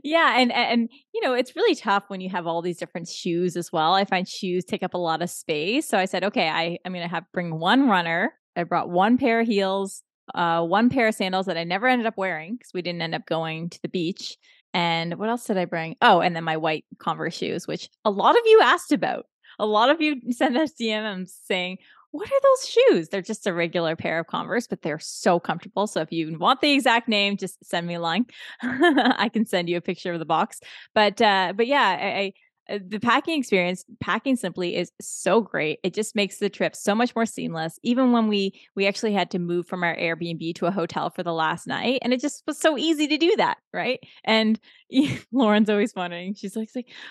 Yeah, 0.04 0.38
and 0.38 0.52
and 0.52 0.88
you 1.12 1.20
know, 1.20 1.34
it's 1.34 1.56
really 1.56 1.74
tough 1.74 2.04
when 2.06 2.20
you 2.20 2.30
have 2.30 2.46
all 2.46 2.62
these 2.62 2.76
different 2.76 3.08
shoes 3.08 3.56
as 3.56 3.72
well. 3.72 3.94
I 3.94 4.04
find 4.04 4.28
shoes 4.28 4.64
take 4.64 4.84
up 4.84 4.94
a 4.94 4.98
lot 4.98 5.20
of 5.20 5.30
space. 5.30 5.88
So 5.88 5.98
I 5.98 6.04
said, 6.04 6.22
okay, 6.22 6.48
I 6.48 6.78
I'm 6.84 6.92
going 6.92 7.02
to 7.04 7.12
have 7.12 7.24
bring 7.32 7.58
one 7.58 7.88
runner. 7.88 8.32
I 8.54 8.62
brought 8.62 8.88
one 8.88 9.18
pair 9.18 9.40
of 9.40 9.48
heels, 9.48 10.04
uh 10.32 10.64
one 10.64 10.90
pair 10.90 11.08
of 11.08 11.16
sandals 11.16 11.46
that 11.46 11.56
I 11.56 11.64
never 11.64 11.88
ended 11.88 12.06
up 12.06 12.16
wearing 12.16 12.54
because 12.54 12.72
we 12.72 12.82
didn't 12.82 13.02
end 13.02 13.16
up 13.16 13.26
going 13.26 13.68
to 13.70 13.82
the 13.82 13.88
beach. 13.88 14.36
And 14.72 15.18
what 15.18 15.28
else 15.28 15.44
did 15.46 15.58
I 15.58 15.64
bring? 15.64 15.96
Oh, 16.00 16.20
and 16.20 16.36
then 16.36 16.44
my 16.44 16.56
white 16.56 16.84
Converse 16.98 17.36
shoes, 17.36 17.66
which 17.66 17.88
a 18.04 18.10
lot 18.12 18.36
of 18.36 18.42
you 18.46 18.60
asked 18.62 18.92
about. 18.92 19.26
A 19.58 19.66
lot 19.66 19.90
of 19.90 20.00
you 20.00 20.20
sent 20.30 20.56
us 20.56 20.72
DMs 20.80 21.30
saying, 21.44 21.78
what 22.12 22.28
are 22.28 22.40
those 22.42 22.68
shoes? 22.68 23.08
They're 23.08 23.22
just 23.22 23.46
a 23.46 23.52
regular 23.52 23.94
pair 23.94 24.18
of 24.18 24.26
Converse, 24.26 24.66
but 24.66 24.82
they're 24.82 24.98
so 24.98 25.38
comfortable. 25.38 25.86
So 25.86 26.00
if 26.00 26.10
you 26.10 26.36
want 26.38 26.60
the 26.60 26.72
exact 26.72 27.08
name, 27.08 27.36
just 27.36 27.64
send 27.64 27.86
me 27.86 27.94
a 27.94 28.00
line. 28.00 28.26
I 28.62 29.30
can 29.32 29.46
send 29.46 29.68
you 29.68 29.76
a 29.76 29.80
picture 29.80 30.12
of 30.12 30.18
the 30.18 30.24
box. 30.24 30.60
But 30.94 31.22
uh, 31.22 31.52
but 31.56 31.66
yeah, 31.66 31.98
I, 32.00 32.20
I 32.20 32.32
Uh, 32.70 32.78
the 32.86 33.00
packing 33.00 33.38
experience, 33.38 33.84
packing 34.00 34.36
simply 34.36 34.76
is 34.76 34.92
so 35.00 35.40
great. 35.40 35.80
It 35.82 35.94
just 35.94 36.14
makes 36.14 36.38
the 36.38 36.48
trip 36.48 36.76
so 36.76 36.94
much 36.94 37.14
more 37.14 37.26
seamless. 37.26 37.78
Even 37.82 38.12
when 38.12 38.28
we 38.28 38.60
we 38.76 38.86
actually 38.86 39.12
had 39.12 39.30
to 39.32 39.38
move 39.38 39.66
from 39.66 39.82
our 39.82 39.96
Airbnb 39.96 40.54
to 40.56 40.66
a 40.66 40.70
hotel 40.70 41.10
for 41.10 41.22
the 41.22 41.32
last 41.32 41.66
night, 41.66 42.00
and 42.02 42.12
it 42.12 42.20
just 42.20 42.42
was 42.46 42.58
so 42.58 42.78
easy 42.78 43.06
to 43.08 43.18
do 43.18 43.34
that, 43.36 43.58
right? 43.72 44.00
And 44.24 44.60
Lauren's 45.32 45.70
always 45.70 45.94
wondering. 45.94 46.34
She's 46.34 46.56
like, 46.56 46.70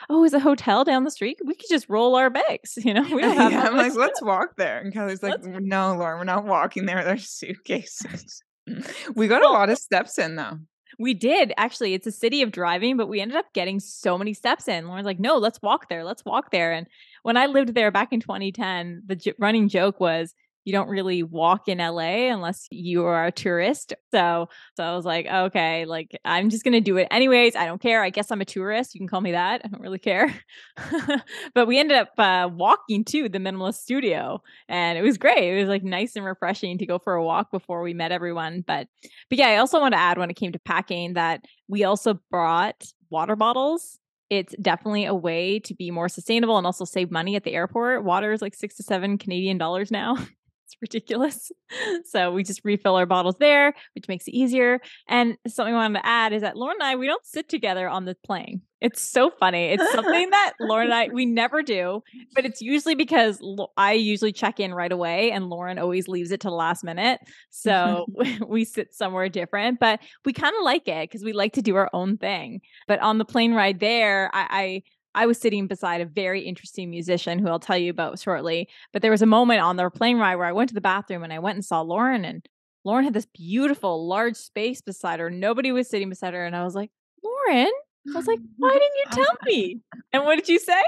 "Oh, 0.09 0.23
is 0.23 0.33
a 0.33 0.39
hotel 0.39 0.83
down 0.83 1.03
the 1.03 1.11
street? 1.11 1.39
We 1.43 1.55
could 1.55 1.69
just 1.69 1.89
roll 1.89 2.15
our 2.15 2.29
bags, 2.29 2.77
you 2.77 2.93
know?" 2.93 3.03
We 3.13 3.21
don't 3.21 3.37
have 3.37 3.51
yeah, 3.51 3.63
I'm 3.63 3.75
like, 3.77 3.95
"Let's 3.95 4.21
walk 4.21 4.55
there." 4.57 4.79
And 4.79 4.93
Kelly's 4.93 5.21
like, 5.21 5.43
let's- 5.43 5.47
"No, 5.47 5.95
Lauren, 5.95 6.19
we're 6.19 6.23
not 6.23 6.45
walking 6.45 6.85
there. 6.85 7.03
There's 7.03 7.29
suitcases." 7.29 8.43
we 9.15 9.27
got 9.27 9.43
a 9.43 9.49
lot 9.49 9.69
of 9.69 9.77
steps 9.77 10.17
in 10.17 10.35
though. 10.35 10.59
We 10.97 11.13
did 11.13 11.53
actually. 11.57 11.93
It's 11.93 12.07
a 12.07 12.11
city 12.11 12.41
of 12.41 12.51
driving, 12.51 12.97
but 12.97 13.07
we 13.07 13.21
ended 13.21 13.37
up 13.37 13.53
getting 13.53 13.79
so 13.79 14.17
many 14.17 14.33
steps 14.33 14.67
in. 14.67 14.87
Lauren's 14.87 15.05
like, 15.05 15.19
"No, 15.19 15.37
let's 15.37 15.61
walk 15.61 15.89
there. 15.89 16.03
Let's 16.03 16.25
walk 16.25 16.51
there." 16.51 16.71
And 16.71 16.87
when 17.23 17.37
I 17.37 17.45
lived 17.45 17.75
there 17.75 17.91
back 17.91 18.11
in 18.11 18.19
2010, 18.19 19.03
the 19.05 19.15
j- 19.15 19.33
running 19.37 19.69
joke 19.69 19.99
was, 19.99 20.33
you 20.65 20.73
don't 20.73 20.89
really 20.89 21.23
walk 21.23 21.67
in 21.67 21.79
LA 21.79 22.31
unless 22.31 22.67
you 22.69 23.05
are 23.05 23.25
a 23.25 23.31
tourist. 23.31 23.93
So, 24.11 24.49
so 24.75 24.83
I 24.83 24.95
was 24.95 25.05
like, 25.05 25.25
okay, 25.25 25.85
like 25.85 26.17
I'm 26.25 26.49
just 26.49 26.63
gonna 26.63 26.81
do 26.81 26.97
it 26.97 27.07
anyways. 27.11 27.55
I 27.55 27.65
don't 27.65 27.81
care. 27.81 28.03
I 28.03 28.09
guess 28.09 28.31
I'm 28.31 28.41
a 28.41 28.45
tourist. 28.45 28.93
You 28.93 28.99
can 28.99 29.07
call 29.07 29.21
me 29.21 29.31
that. 29.31 29.61
I 29.63 29.67
don't 29.67 29.81
really 29.81 29.99
care. 29.99 30.33
but 31.53 31.67
we 31.67 31.79
ended 31.79 31.97
up 31.97 32.11
uh, 32.17 32.49
walking 32.51 33.03
to 33.05 33.29
the 33.29 33.39
minimalist 33.39 33.75
studio, 33.75 34.41
and 34.67 34.97
it 34.97 35.01
was 35.01 35.17
great. 35.17 35.57
It 35.57 35.59
was 35.59 35.69
like 35.69 35.83
nice 35.83 36.15
and 36.15 36.25
refreshing 36.25 36.77
to 36.77 36.85
go 36.85 36.99
for 36.99 37.15
a 37.15 37.23
walk 37.23 37.51
before 37.51 37.81
we 37.81 37.93
met 37.93 38.11
everyone. 38.11 38.63
But, 38.65 38.87
but 39.29 39.39
yeah, 39.39 39.47
I 39.47 39.57
also 39.57 39.79
want 39.79 39.93
to 39.93 39.99
add 39.99 40.17
when 40.17 40.29
it 40.29 40.35
came 40.35 40.51
to 40.51 40.59
packing 40.59 41.13
that 41.13 41.45
we 41.67 41.83
also 41.83 42.19
brought 42.29 42.83
water 43.09 43.35
bottles 43.35 43.99
it's 44.29 44.55
definitely 44.61 45.05
a 45.05 45.13
way 45.13 45.59
to 45.59 45.73
be 45.73 45.91
more 45.91 46.07
sustainable 46.07 46.57
and 46.57 46.65
also 46.65 46.85
save 46.85 47.09
money 47.09 47.35
at 47.35 47.43
the 47.43 47.53
airport. 47.53 48.03
Water 48.03 48.31
is 48.31 48.41
like 48.41 48.53
six 48.53 48.75
to 48.75 48.83
seven 48.83 49.17
Canadian 49.17 49.57
dollars 49.57 49.91
now. 49.91 50.17
Ridiculous. 50.81 51.51
So 52.05 52.31
we 52.31 52.43
just 52.43 52.61
refill 52.63 52.95
our 52.95 53.05
bottles 53.05 53.35
there, 53.39 53.75
which 53.93 54.07
makes 54.07 54.27
it 54.27 54.31
easier. 54.31 54.79
And 55.07 55.37
something 55.47 55.75
I 55.75 55.77
wanted 55.77 55.99
to 55.99 56.05
add 56.05 56.33
is 56.33 56.41
that 56.41 56.57
Lauren 56.57 56.77
and 56.79 56.83
I, 56.83 56.95
we 56.95 57.05
don't 57.05 57.23
sit 57.23 57.47
together 57.47 57.87
on 57.87 58.05
the 58.05 58.15
plane. 58.25 58.63
It's 58.81 59.01
so 59.01 59.29
funny. 59.29 59.65
It's 59.65 59.91
something 59.91 60.29
that 60.29 60.53
Lauren 60.59 60.85
and 60.85 60.93
I, 60.93 61.09
we 61.09 61.25
never 61.27 61.61
do, 61.61 62.01
but 62.33 62.45
it's 62.45 62.61
usually 62.61 62.95
because 62.95 63.39
I 63.77 63.93
usually 63.93 64.31
check 64.31 64.59
in 64.59 64.73
right 64.73 64.91
away 64.91 65.31
and 65.31 65.49
Lauren 65.49 65.77
always 65.77 66.07
leaves 66.07 66.31
it 66.31 66.39
to 66.41 66.47
the 66.47 66.55
last 66.55 66.83
minute. 66.83 67.19
So 67.49 68.07
we 68.47 68.63
sit 68.63 68.93
somewhere 68.93 69.29
different, 69.29 69.79
but 69.79 69.99
we 70.25 70.33
kind 70.33 70.55
of 70.57 70.63
like 70.63 70.87
it 70.87 71.09
because 71.09 71.23
we 71.23 71.33
like 71.33 71.53
to 71.53 71.61
do 71.61 71.75
our 71.75 71.89
own 71.93 72.17
thing. 72.17 72.61
But 72.87 72.99
on 72.99 73.17
the 73.17 73.25
plane 73.25 73.53
ride 73.53 73.79
there, 73.79 74.31
I, 74.33 74.47
I 74.49 74.83
I 75.15 75.25
was 75.25 75.39
sitting 75.39 75.67
beside 75.67 76.01
a 76.01 76.05
very 76.05 76.41
interesting 76.41 76.89
musician 76.89 77.39
who 77.39 77.47
I'll 77.47 77.59
tell 77.59 77.77
you 77.77 77.89
about 77.89 78.19
shortly. 78.19 78.69
But 78.93 79.01
there 79.01 79.11
was 79.11 79.21
a 79.21 79.27
moment 79.27 79.61
on 79.61 79.75
the 79.75 79.89
plane 79.89 80.17
ride 80.17 80.35
where 80.35 80.47
I 80.47 80.51
went 80.51 80.69
to 80.69 80.75
the 80.75 80.81
bathroom 80.81 81.23
and 81.23 81.33
I 81.33 81.39
went 81.39 81.55
and 81.55 81.65
saw 81.65 81.81
Lauren, 81.81 82.25
and 82.25 82.47
Lauren 82.83 83.03
had 83.03 83.13
this 83.13 83.25
beautiful 83.25 84.07
large 84.07 84.35
space 84.35 84.81
beside 84.81 85.19
her. 85.19 85.29
Nobody 85.29 85.71
was 85.71 85.89
sitting 85.89 86.09
beside 86.09 86.33
her. 86.33 86.45
And 86.45 86.55
I 86.55 86.63
was 86.63 86.75
like, 86.75 86.91
Lauren, 87.23 87.71
I 88.13 88.17
was 88.17 88.27
like, 88.27 88.39
why 88.57 88.71
didn't 88.71 88.83
you 88.97 89.23
tell 89.23 89.37
me? 89.45 89.79
And 90.13 90.25
what 90.25 90.35
did 90.35 90.47
you 90.47 90.59
say? 90.59 90.81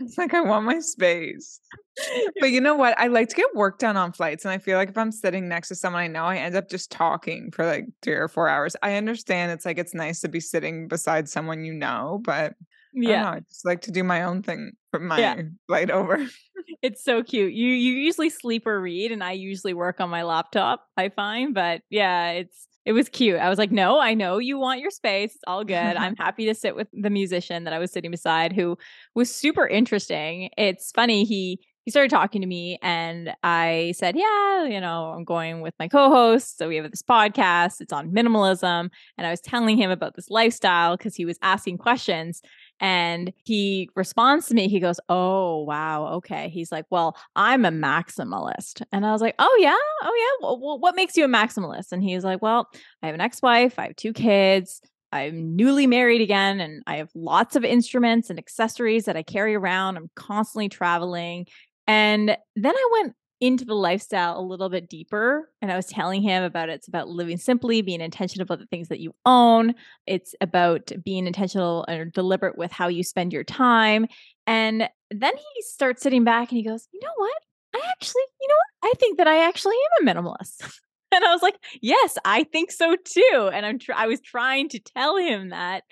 It's 0.00 0.16
like 0.16 0.34
I 0.34 0.40
want 0.40 0.64
my 0.64 0.78
space. 0.78 1.60
But 2.40 2.50
you 2.50 2.60
know 2.60 2.74
what? 2.74 2.98
I 2.98 3.06
like 3.06 3.28
to 3.28 3.36
get 3.36 3.54
work 3.54 3.78
done 3.78 3.96
on 3.96 4.12
flights. 4.12 4.44
And 4.44 4.50
I 4.50 4.58
feel 4.58 4.76
like 4.76 4.88
if 4.88 4.98
I'm 4.98 5.12
sitting 5.12 5.48
next 5.48 5.68
to 5.68 5.76
someone 5.76 6.02
I 6.02 6.08
know, 6.08 6.24
I 6.24 6.38
end 6.38 6.56
up 6.56 6.68
just 6.68 6.90
talking 6.90 7.52
for 7.52 7.64
like 7.64 7.86
three 8.02 8.14
or 8.14 8.26
four 8.26 8.48
hours. 8.48 8.74
I 8.82 8.94
understand 8.94 9.52
it's 9.52 9.64
like 9.64 9.78
it's 9.78 9.94
nice 9.94 10.20
to 10.20 10.28
be 10.28 10.40
sitting 10.40 10.88
beside 10.88 11.28
someone 11.28 11.64
you 11.64 11.72
know, 11.72 12.20
but 12.24 12.54
yeah, 12.94 13.30
I, 13.30 13.36
I 13.36 13.40
just 13.40 13.64
like 13.64 13.82
to 13.82 13.90
do 13.90 14.04
my 14.04 14.22
own 14.22 14.42
thing 14.42 14.72
from 14.90 15.06
my 15.06 15.18
yeah. 15.18 15.42
flight 15.66 15.90
over. 15.90 16.26
it's 16.82 17.02
so 17.02 17.22
cute. 17.22 17.52
You 17.52 17.68
you 17.68 17.92
usually 17.92 18.30
sleep 18.30 18.66
or 18.66 18.80
read, 18.80 19.12
and 19.12 19.22
I 19.22 19.32
usually 19.32 19.74
work 19.74 20.00
on 20.00 20.10
my 20.10 20.22
laptop. 20.22 20.86
I 20.96 21.08
find, 21.08 21.54
but 21.54 21.82
yeah, 21.90 22.30
it's 22.30 22.68
it 22.84 22.92
was 22.92 23.08
cute. 23.08 23.38
I 23.38 23.48
was 23.48 23.58
like, 23.58 23.72
no, 23.72 23.98
I 23.98 24.14
know 24.14 24.38
you 24.38 24.58
want 24.58 24.80
your 24.80 24.90
space. 24.90 25.34
It's 25.34 25.44
all 25.46 25.64
good. 25.64 25.74
I'm 25.74 26.16
happy 26.18 26.46
to 26.46 26.54
sit 26.54 26.76
with 26.76 26.88
the 26.92 27.10
musician 27.10 27.64
that 27.64 27.72
I 27.72 27.78
was 27.78 27.92
sitting 27.92 28.10
beside, 28.10 28.52
who 28.52 28.76
was 29.14 29.34
super 29.34 29.66
interesting. 29.66 30.50
It's 30.56 30.92
funny 30.92 31.24
he 31.24 31.60
he 31.84 31.90
started 31.90 32.10
talking 32.10 32.40
to 32.40 32.46
me 32.46 32.78
and 32.82 33.34
I 33.42 33.92
said, 33.96 34.16
Yeah, 34.16 34.64
you 34.64 34.80
know, 34.80 35.12
I'm 35.14 35.24
going 35.24 35.60
with 35.60 35.74
my 35.78 35.86
co 35.86 36.08
host. 36.08 36.56
So 36.56 36.68
we 36.68 36.76
have 36.76 36.90
this 36.90 37.02
podcast, 37.02 37.80
it's 37.80 37.92
on 37.92 38.10
minimalism. 38.10 38.88
And 39.18 39.26
I 39.26 39.30
was 39.30 39.40
telling 39.40 39.76
him 39.76 39.90
about 39.90 40.16
this 40.16 40.30
lifestyle 40.30 40.96
because 40.96 41.14
he 41.14 41.26
was 41.26 41.38
asking 41.42 41.78
questions. 41.78 42.40
And 42.84 43.32
he 43.44 43.88
responds 43.96 44.46
to 44.48 44.54
me. 44.54 44.68
He 44.68 44.78
goes, 44.78 45.00
Oh, 45.08 45.62
wow. 45.62 46.06
Okay. 46.16 46.50
He's 46.50 46.70
like, 46.70 46.84
Well, 46.90 47.16
I'm 47.34 47.64
a 47.64 47.70
maximalist. 47.70 48.82
And 48.92 49.06
I 49.06 49.12
was 49.12 49.22
like, 49.22 49.34
Oh, 49.38 49.56
yeah. 49.58 49.74
Oh, 50.02 50.38
yeah. 50.42 50.46
Well, 50.46 50.78
what 50.78 50.94
makes 50.94 51.16
you 51.16 51.24
a 51.24 51.28
maximalist? 51.28 51.92
And 51.92 52.02
he's 52.02 52.24
like, 52.24 52.42
Well, 52.42 52.68
I 53.02 53.06
have 53.06 53.14
an 53.14 53.22
ex 53.22 53.40
wife, 53.40 53.78
I 53.78 53.86
have 53.86 53.96
two 53.96 54.12
kids. 54.12 54.82
I'm 55.12 55.56
newly 55.56 55.86
married 55.86 56.20
again 56.20 56.60
and 56.60 56.82
I 56.86 56.96
have 56.96 57.08
lots 57.14 57.56
of 57.56 57.64
instruments 57.64 58.28
and 58.28 58.38
accessories 58.38 59.06
that 59.06 59.16
I 59.16 59.22
carry 59.22 59.54
around. 59.54 59.96
I'm 59.96 60.10
constantly 60.14 60.68
traveling. 60.68 61.46
And 61.86 62.36
then 62.56 62.74
I 62.76 62.88
went 62.92 63.14
into 63.44 63.66
the 63.66 63.74
lifestyle 63.74 64.38
a 64.38 64.40
little 64.40 64.70
bit 64.70 64.88
deeper 64.88 65.50
and 65.60 65.70
I 65.70 65.76
was 65.76 65.84
telling 65.84 66.22
him 66.22 66.42
about 66.42 66.70
it. 66.70 66.76
it's 66.76 66.88
about 66.88 67.10
living 67.10 67.36
simply, 67.36 67.82
being 67.82 68.00
intentional 68.00 68.44
about 68.44 68.58
the 68.58 68.66
things 68.66 68.88
that 68.88 69.00
you 69.00 69.14
own. 69.26 69.74
It's 70.06 70.34
about 70.40 70.90
being 71.04 71.26
intentional 71.26 71.84
and 71.86 72.10
deliberate 72.10 72.56
with 72.56 72.72
how 72.72 72.88
you 72.88 73.02
spend 73.02 73.34
your 73.34 73.44
time. 73.44 74.06
And 74.46 74.88
then 75.10 75.36
he 75.36 75.62
starts 75.62 76.02
sitting 76.02 76.24
back 76.24 76.50
and 76.50 76.56
he 76.56 76.64
goes, 76.64 76.88
"You 76.90 77.00
know 77.00 77.12
what? 77.16 77.42
I 77.74 77.80
actually, 77.90 78.22
you 78.40 78.48
know 78.48 78.54
what? 78.54 78.90
I 78.90 78.92
think 78.98 79.18
that 79.18 79.28
I 79.28 79.46
actually 79.46 79.76
am 80.00 80.08
a 80.08 80.14
minimalist." 80.14 80.80
and 81.12 81.22
I 81.22 81.30
was 81.30 81.42
like, 81.42 81.58
"Yes, 81.82 82.16
I 82.24 82.44
think 82.44 82.72
so 82.72 82.96
too." 82.96 83.50
And 83.52 83.66
I'm 83.66 83.78
tr- 83.78 83.92
I 83.92 84.06
was 84.06 84.22
trying 84.22 84.70
to 84.70 84.78
tell 84.78 85.18
him 85.18 85.50
that 85.50 85.84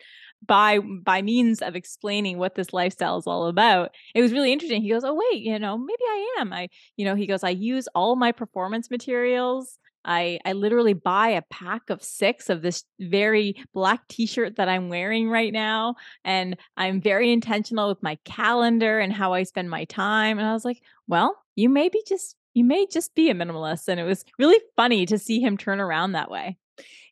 by 0.47 0.79
by 0.79 1.23
means 1.23 1.63
of 1.63 1.77
explaining 1.77 2.39
what 2.39 2.55
this 2.55 2.73
lifestyle 2.73 3.19
is 3.19 3.27
all 3.27 3.47
about 3.47 3.95
it 4.15 4.23
was 4.23 4.33
really 4.33 4.53
interesting 4.53 4.83
he 4.83 4.91
goes 4.91 5.05
oh 5.05 5.15
wait 5.15 5.43
you 5.43 5.59
know 5.59 5.79
maybe 5.79 6.03
i 6.09 6.37
am 6.39 6.53
i 6.53 6.69
you 6.97 7.05
know 7.05 7.15
he 7.15 7.27
goes 7.27 7.45
i 7.45 7.51
use 7.51 7.89
all 7.95 8.17
my 8.17 8.33
performance 8.33 8.91
materials 8.91 9.79
I 10.05 10.41
I 10.45 10.53
literally 10.53 10.95
buy 10.95 11.29
a 11.29 11.43
pack 11.43 11.91
of 11.91 12.03
6 12.03 12.51
of 12.51 12.63
this 12.63 12.85
very 13.01 13.55
black 13.73 14.07
t-shirt 14.09 14.57
that 14.57 14.69
I'm 14.69 14.89
wearing 14.89 15.29
right 15.31 15.53
now 15.53 15.95
and 16.25 16.57
I'm 16.77 17.01
very 17.01 17.33
intentional 17.33 17.89
with 17.89 18.03
my 18.03 18.19
calendar 18.25 18.99
and 18.99 19.13
how 19.13 19.33
I 19.33 19.45
spend 19.45 19.71
my 19.71 19.85
time 19.85 20.39
and 20.39 20.47
I 20.47 20.53
was 20.53 20.65
like, 20.65 20.83
"Well, 21.07 21.37
you 21.57 21.69
may 21.69 21.89
be 21.89 22.03
just 22.07 22.37
you 22.55 22.65
may 22.65 22.87
just 22.87 23.15
be 23.15 23.31
a 23.31 23.35
minimalist." 23.35 23.89
And 23.89 24.01
it 24.01 24.05
was 24.05 24.25
really 24.39 24.61
funny 24.77 25.07
to 25.07 25.19
see 25.19 25.41
him 25.41 25.57
turn 25.57 25.81
around 25.81 26.13
that 26.13 26.31
way. 26.31 26.57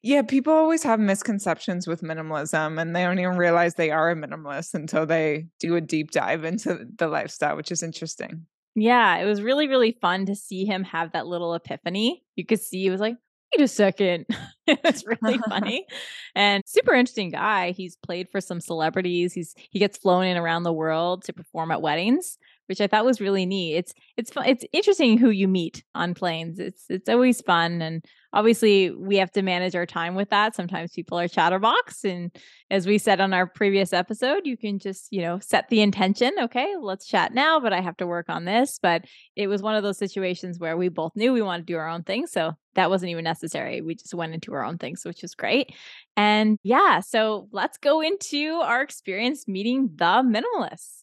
Yeah, 0.03 0.23
people 0.23 0.53
always 0.53 0.83
have 0.85 0.99
misconceptions 0.99 1.87
with 1.87 2.01
minimalism 2.01 2.81
and 2.81 2.97
they 2.97 3.03
don't 3.03 3.19
even 3.19 3.37
realize 3.37 3.75
they 3.75 3.91
are 3.91 4.11
a 4.11 4.17
minimalist 4.17 4.73
until 4.73 5.05
they 5.05 5.49
do 5.59 5.77
a 5.77 5.81
deep 5.81 6.11
dive 6.11 6.45
into 6.45 6.87
the 6.97 7.09
lifestyle, 7.09 7.57
which 7.57 7.71
is 7.71 7.83
interesting. 7.83 8.47
Yeah, 8.75 9.19
it 9.19 9.27
was 9.27 9.43
really, 9.43 9.69
really 9.69 9.99
fun 10.01 10.27
to 10.27 10.35
see 10.35 10.65
him 10.65 10.85
have 10.85 11.13
that 11.13 11.27
little 11.27 11.55
epiphany. 11.55 12.25
You 12.37 12.47
could 12.47 12.61
see 12.61 12.83
he 12.83 12.91
was 12.91 13.01
like, 13.01 13.17
wait 13.53 13.65
a 13.65 13.69
second. 13.69 14.27
it's 14.67 15.05
really 15.07 15.39
funny 15.49 15.87
and 16.35 16.63
super 16.67 16.95
interesting 16.95 17.31
guy. 17.31 17.73
He's 17.73 17.97
played 17.97 18.29
for 18.31 18.41
some 18.41 18.61
celebrities. 18.61 19.33
He's 19.33 19.55
he 19.71 19.79
gets 19.79 19.99
flown 19.99 20.25
in 20.25 20.37
around 20.37 20.63
the 20.63 20.73
world 20.73 21.25
to 21.25 21.33
perform 21.33 21.71
at 21.71 21.83
weddings 21.83 22.39
which 22.71 22.81
I 22.81 22.87
thought 22.87 23.05
was 23.05 23.21
really 23.21 23.47
neat. 23.47 23.75
It's 23.75 23.95
it's 24.17 24.31
fun. 24.31 24.47
It's 24.47 24.65
interesting 24.73 25.19
who 25.19 25.31
you 25.31 25.49
meet 25.49 25.83
on 25.93 26.15
planes. 26.15 26.61
It's 26.61 26.85
it's 26.89 27.09
always 27.09 27.41
fun, 27.41 27.83
and 27.83 28.05
obviously 28.33 28.93
we 28.93 29.17
have 29.17 29.33
to 29.33 29.43
manage 29.43 29.75
our 29.75 29.87
time 29.87 30.15
with 30.15 30.31
that. 30.31 30.55
Sometimes 30.55 30.93
people 30.93 31.19
are 31.19 31.27
chatterbox, 31.27 32.05
and 32.05 32.31
as 32.71 32.87
we 32.87 32.99
said 32.99 33.21
on 33.21 33.35
our 33.35 33.49
previous 33.49 33.93
episode, 33.93 34.43
you 34.47 34.57
can 34.57 34.79
just 34.79 35.09
you 35.11 35.21
know 35.21 35.41
set 35.41 35.69
the 35.69 35.81
intention. 35.81 36.33
Okay, 36.43 36.77
let's 36.81 37.09
chat 37.09 37.35
now, 37.35 37.59
but 37.59 37.73
I 37.73 37.81
have 37.81 37.97
to 37.97 38.07
work 38.07 38.27
on 38.29 38.45
this. 38.45 38.79
But 38.81 39.05
it 39.35 39.49
was 39.49 39.63
one 39.63 39.75
of 39.75 39.83
those 39.83 39.99
situations 39.99 40.61
where 40.61 40.77
we 40.77 40.89
both 40.89 41.17
knew 41.17 41.33
we 41.33 41.43
wanted 41.43 41.67
to 41.67 41.73
do 41.73 41.77
our 41.77 41.89
own 41.89 42.05
thing, 42.05 42.29
so 42.29 42.53
that 42.77 42.89
wasn't 42.89 43.11
even 43.11 43.25
necessary. 43.25 43.81
We 43.81 43.97
just 43.97 44.15
went 44.15 44.33
into 44.33 44.55
our 44.55 44.65
own 44.65 44.79
things, 44.79 45.05
which 45.05 45.23
was 45.23 45.35
great. 45.35 45.75
And 46.17 46.57
yeah, 46.63 47.01
so 47.01 47.49
let's 47.51 47.79
go 47.79 48.01
into 48.01 48.61
our 48.63 48.81
experience 48.81 49.49
meeting 49.49 49.91
the 49.97 50.23
minimalists 50.23 51.01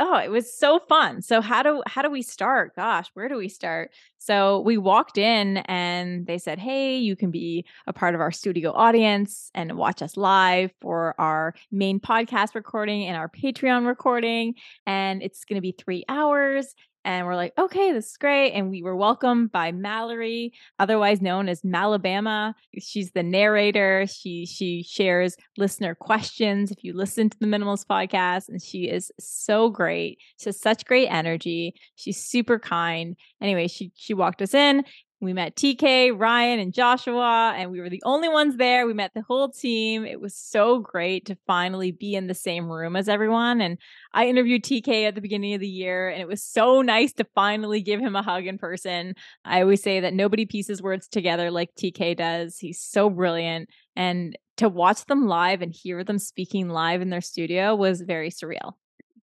oh 0.00 0.16
it 0.16 0.30
was 0.30 0.52
so 0.52 0.80
fun. 0.88 1.22
So 1.22 1.40
how 1.40 1.62
do 1.62 1.82
how 1.86 2.02
do 2.02 2.10
we 2.10 2.22
start? 2.22 2.74
Gosh 2.74 3.08
where 3.14 3.28
do 3.28 3.36
we 3.36 3.48
start? 3.48 3.92
So 4.18 4.60
we 4.60 4.76
walked 4.76 5.18
in 5.18 5.58
and 5.58 6.26
they 6.26 6.38
said 6.38 6.58
hey 6.58 6.98
you 6.98 7.14
can 7.14 7.30
be 7.30 7.64
a 7.86 7.92
part 7.92 8.14
of 8.14 8.20
our 8.20 8.32
studio 8.32 8.72
audience 8.72 9.50
and 9.54 9.76
watch 9.76 10.02
us 10.02 10.16
live 10.16 10.72
for 10.80 11.14
our 11.18 11.54
main 11.70 12.00
podcast 12.00 12.54
recording 12.54 13.06
and 13.06 13.16
our 13.16 13.28
patreon 13.28 13.86
recording 13.86 14.54
and 14.86 15.22
it's 15.22 15.44
going 15.44 15.56
to 15.56 15.62
be 15.62 15.72
three 15.72 16.04
hours 16.08 16.74
and 17.04 17.26
we're 17.26 17.36
like, 17.36 17.52
okay, 17.58 17.92
this 17.92 18.10
is 18.10 18.16
great. 18.16 18.52
And 18.52 18.70
we 18.70 18.82
were 18.82 18.96
welcomed 18.96 19.52
by 19.52 19.72
Mallory, 19.72 20.52
otherwise 20.78 21.22
known 21.22 21.48
as 21.48 21.62
Malabama. 21.62 22.54
She's 22.78 23.12
the 23.12 23.22
narrator. 23.22 24.06
She 24.06 24.46
she 24.46 24.82
shares 24.82 25.36
listener 25.56 25.94
questions 25.94 26.70
if 26.70 26.84
you 26.84 26.92
listen 26.94 27.30
to 27.30 27.38
the 27.38 27.46
Minimalist 27.46 27.86
podcast, 27.86 28.48
and 28.48 28.62
she 28.62 28.88
is 28.88 29.10
so 29.18 29.70
great. 29.70 30.18
She 30.38 30.48
has 30.48 30.60
such 30.60 30.84
great 30.84 31.08
energy. 31.08 31.74
She's 31.96 32.22
super 32.22 32.58
kind. 32.58 33.16
Anyway, 33.40 33.68
she 33.68 33.92
she 33.96 34.14
walked 34.14 34.42
us 34.42 34.54
in 34.54 34.84
we 35.20 35.34
met 35.34 35.54
TK, 35.54 36.18
Ryan, 36.18 36.60
and 36.60 36.72
Joshua, 36.72 37.52
and 37.54 37.70
we 37.70 37.80
were 37.80 37.90
the 37.90 38.02
only 38.06 38.28
ones 38.28 38.56
there. 38.56 38.86
We 38.86 38.94
met 38.94 39.12
the 39.14 39.20
whole 39.20 39.50
team. 39.50 40.06
It 40.06 40.18
was 40.18 40.34
so 40.34 40.78
great 40.78 41.26
to 41.26 41.36
finally 41.46 41.92
be 41.92 42.14
in 42.14 42.26
the 42.26 42.34
same 42.34 42.70
room 42.70 42.96
as 42.96 43.06
everyone. 43.06 43.60
And 43.60 43.76
I 44.14 44.26
interviewed 44.26 44.64
TK 44.64 45.06
at 45.06 45.14
the 45.14 45.20
beginning 45.20 45.52
of 45.52 45.60
the 45.60 45.68
year, 45.68 46.08
and 46.08 46.22
it 46.22 46.28
was 46.28 46.42
so 46.42 46.80
nice 46.80 47.12
to 47.14 47.26
finally 47.34 47.82
give 47.82 48.00
him 48.00 48.16
a 48.16 48.22
hug 48.22 48.46
in 48.46 48.56
person. 48.56 49.14
I 49.44 49.60
always 49.60 49.82
say 49.82 50.00
that 50.00 50.14
nobody 50.14 50.46
pieces 50.46 50.80
words 50.80 51.06
together 51.06 51.50
like 51.50 51.74
TK 51.74 52.16
does. 52.16 52.56
He's 52.58 52.80
so 52.80 53.10
brilliant. 53.10 53.68
And 53.96 54.38
to 54.56 54.70
watch 54.70 55.04
them 55.04 55.26
live 55.26 55.60
and 55.60 55.72
hear 55.72 56.02
them 56.02 56.18
speaking 56.18 56.70
live 56.70 57.02
in 57.02 57.10
their 57.10 57.20
studio 57.20 57.74
was 57.74 58.00
very 58.00 58.30
surreal. 58.30 58.72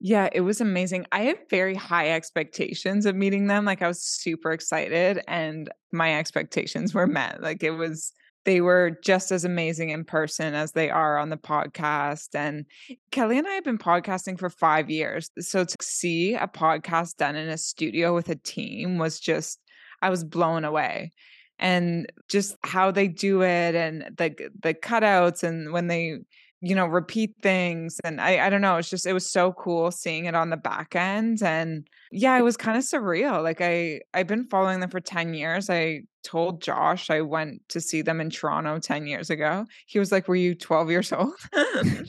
Yeah, 0.06 0.28
it 0.34 0.42
was 0.42 0.60
amazing. 0.60 1.06
I 1.14 1.22
had 1.22 1.38
very 1.50 1.76
high 1.76 2.10
expectations 2.10 3.06
of 3.06 3.16
meeting 3.16 3.48
them. 3.48 3.64
Like 3.64 3.82
I 3.82 3.88
was 3.88 4.04
super 4.04 4.52
excited 4.52 5.22
and 5.30 5.70
my 5.94 6.20
expectations 6.20 6.94
were 6.94 7.08
met. 7.08 7.42
Like 7.42 7.64
it 7.64 7.72
was 7.72 8.12
they 8.44 8.60
were 8.60 9.00
just 9.02 9.32
as 9.32 9.46
amazing 9.46 9.92
in 9.92 10.04
person 10.04 10.56
as 10.56 10.74
they 10.74 10.90
are 10.90 11.18
on 11.18 11.30
the 11.30 11.38
podcast. 11.38 12.36
And 12.36 12.66
Kelly 13.12 13.38
and 13.38 13.48
I 13.48 13.52
have 13.52 13.64
been 13.64 13.78
podcasting 13.78 14.38
for 14.38 14.50
five 14.50 14.90
years. 14.90 15.32
So 15.40 15.64
to 15.64 15.78
see 15.82 16.34
a 16.34 16.50
podcast 16.50 17.16
done 17.16 17.38
in 17.38 17.48
a 17.48 17.58
studio 17.58 18.14
with 18.14 18.28
a 18.28 18.36
team 18.36 18.98
was 18.98 19.22
just, 19.22 19.62
I 20.02 20.10
was 20.10 20.26
blown 20.26 20.66
away. 20.66 21.14
And 21.60 22.12
just 22.28 22.58
how 22.66 22.92
they 22.92 23.08
do 23.08 23.42
it 23.42 23.74
and 23.74 24.02
the 24.18 24.36
the 24.62 24.74
cutouts 24.74 25.44
and 25.44 25.72
when 25.72 25.88
they 25.88 26.18
you 26.64 26.76
know, 26.76 26.86
repeat 26.86 27.36
things. 27.42 28.00
And 28.06 28.22
I, 28.22 28.46
I 28.46 28.50
don't 28.50 28.62
know, 28.62 28.78
it's 28.78 28.90
just, 28.90 29.06
it 29.06 29.12
was 29.12 29.30
so 29.30 29.52
cool 29.52 29.92
seeing 29.92 30.26
it 30.26 30.34
on 30.34 30.50
the 30.50 30.56
back 30.58 30.96
end. 30.96 31.44
And 31.44 31.86
yeah, 32.10 32.38
it 32.38 32.42
was 32.42 32.56
kind 32.56 32.78
of 32.78 32.86
surreal. 32.86 33.44
Like 33.44 33.60
I, 33.60 34.00
I've 34.14 34.28
been 34.28 34.46
following 34.46 34.80
them 34.80 34.90
for 34.90 35.02
10 35.02 35.34
years. 35.34 35.70
I 35.70 36.04
told 36.24 36.62
Josh 36.62 37.10
I 37.10 37.22
went 37.22 37.62
to 37.70 37.82
see 37.82 38.02
them 38.02 38.20
in 38.22 38.30
Toronto 38.30 38.80
10 38.80 39.08
years 39.08 39.30
ago. 39.30 39.66
He 39.86 40.00
was 40.00 40.12
like, 40.12 40.28
Were 40.28 40.36
you 40.36 40.56
12 40.56 40.90
years 40.90 41.12
old? 41.12 41.34
I 41.54 42.06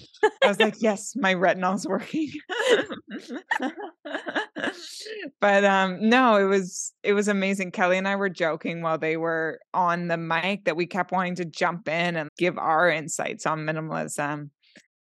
was 0.47 0.59
like, 0.61 0.77
Yes, 0.81 1.15
my 1.17 1.35
retinol's 1.35 1.87
working. 1.87 2.31
but 5.41 5.65
um 5.65 6.09
no, 6.09 6.37
it 6.37 6.45
was 6.45 6.93
it 7.03 7.13
was 7.13 7.29
amazing. 7.29 7.71
Kelly 7.73 7.99
and 7.99 8.09
I 8.09 8.17
were 8.17 8.31
joking 8.31 8.83
while 8.83 8.99
they 8.99 9.17
were 9.17 9.61
on 9.73 10.09
the 10.09 10.17
mic 10.17 10.65
that 10.65 10.77
we 10.77 10.87
kept 10.87 11.13
wanting 11.13 11.35
to 11.37 11.45
jump 11.45 11.89
in 11.89 12.17
and 12.17 12.31
give 12.39 12.59
our 12.59 12.91
insights 12.91 13.47
on 13.47 13.61
minimalism. 13.61 14.51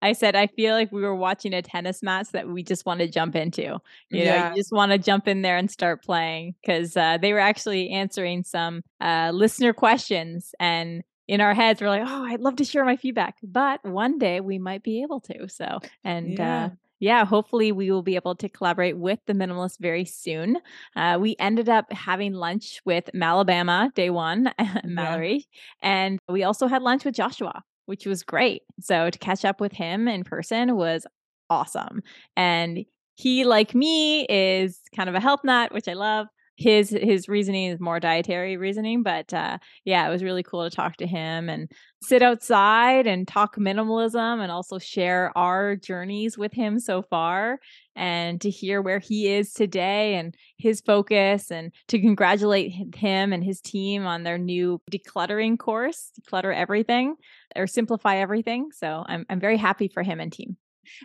I 0.01 0.13
said, 0.13 0.37
I 0.37 0.47
feel 0.47 0.75
like 0.75 0.93
we 0.93 1.03
were 1.03 1.15
watching 1.15 1.53
a 1.55 1.63
tennis 1.63 2.03
match 2.03 2.29
that 2.33 2.49
we 2.49 2.63
just 2.63 2.87
want 2.87 3.01
to 3.01 3.09
jump 3.09 3.35
into. 3.35 3.79
You 4.11 4.25
know, 4.25 4.49
you 4.51 4.57
just 4.57 4.73
want 4.73 4.93
to 4.93 4.99
jump 4.99 5.27
in 5.27 5.43
there 5.43 5.57
and 5.57 5.71
start 5.71 6.05
playing 6.05 6.55
because 6.61 6.97
uh, 6.97 7.19
they 7.19 7.33
were 7.33 7.39
actually 7.39 7.91
answering 7.91 8.45
some 8.45 8.83
uh, 9.01 9.31
listener 9.35 9.73
questions. 9.73 10.55
And 10.61 11.03
in 11.27 11.41
our 11.41 11.55
heads, 11.55 11.81
we're 11.81 11.89
like, 11.89 12.05
oh, 12.07 12.25
I'd 12.25 12.41
love 12.41 12.57
to 12.57 12.65
share 12.65 12.85
my 12.85 12.97
feedback. 12.97 13.37
But 13.43 13.85
one 13.85 14.19
day 14.19 14.41
we 14.41 14.59
might 14.59 14.83
be 14.83 15.03
able 15.03 15.21
to. 15.23 15.49
So, 15.49 15.81
and 16.05 16.39
yeah. 16.39 16.65
Uh, 16.67 16.71
yeah, 17.01 17.25
hopefully 17.25 17.71
we 17.71 17.93
will 17.93 18.03
be 18.03 18.17
able 18.17 18.35
to 18.35 18.49
collaborate 18.49 18.99
with 18.99 19.21
the 19.27 19.33
minimalist 19.33 19.79
very 19.79 20.05
soon. 20.05 20.59
Uh, 20.97 21.17
we 21.21 21.37
ended 21.39 21.69
up 21.69 21.93
having 21.93 22.33
lunch 22.33 22.81
with 22.85 23.09
Malabama 23.15 23.95
day 23.95 24.11
one, 24.11 24.53
Mallory, 24.85 25.47
yeah. 25.81 25.89
and 25.89 26.19
we 26.29 26.43
also 26.43 26.67
had 26.67 26.83
lunch 26.83 27.05
with 27.05 27.15
Joshua 27.15 27.63
which 27.89 28.05
was 28.05 28.23
great. 28.23 28.63
So 28.81 29.09
to 29.09 29.19
catch 29.19 29.47
up 29.47 29.61
with 29.61 29.73
him 29.73 30.09
in 30.09 30.23
person 30.23 30.77
was 30.77 31.07
awesome. 31.49 32.03
And 32.37 32.85
he, 33.15 33.45
like 33.45 33.75
me, 33.75 34.27
is 34.29 34.79
kind 34.95 35.09
of 35.09 35.15
a 35.15 35.21
health 35.21 35.41
nut, 35.43 35.73
which 35.73 35.89
I 35.89 35.95
love. 35.95 36.27
His 36.59 36.91
his 36.91 37.29
reasoning 37.29 37.71
is 37.71 37.79
more 37.79 38.01
dietary 38.01 38.57
reasoning, 38.57 39.05
but 39.05 39.33
uh, 39.33 39.59
yeah, 39.85 40.09
it 40.09 40.11
was 40.11 40.25
really 40.25 40.43
cool 40.43 40.69
to 40.69 40.75
talk 40.75 40.97
to 40.97 41.07
him 41.07 41.49
and 41.49 41.71
sit 42.03 42.21
outside 42.21 43.07
and 43.07 43.29
talk 43.29 43.55
minimalism 43.57 44.43
and 44.43 44.51
also 44.51 44.77
share 44.77 45.31
our 45.39 45.77
journeys 45.77 46.37
with 46.37 46.53
him 46.53 46.81
so 46.81 47.03
far 47.03 47.61
and 47.95 48.41
to 48.41 48.51
hear 48.51 48.83
where 48.83 48.99
he 48.99 49.29
is 49.29 49.53
today 49.53 50.17
and 50.17 50.35
his 50.57 50.81
focus 50.81 51.53
and 51.53 51.73
to 51.87 52.01
congratulate 52.01 52.73
him 52.97 53.33
and 53.33 53.45
his 53.45 53.61
team 53.61 54.05
on 54.05 54.25
their 54.25 54.39
new 54.39 54.83
decluttering 54.91 55.57
course, 55.61 56.11
declutter 56.21 56.53
everything 56.53 57.15
or 57.55 57.69
simplify 57.69 58.17
everything. 58.17 58.71
So 58.73 59.05
I'm 59.07 59.25
I'm 59.31 59.39
very 59.39 59.59
happy 59.59 59.87
for 59.87 60.03
him 60.03 60.19
and 60.19 60.33
team. 60.33 60.57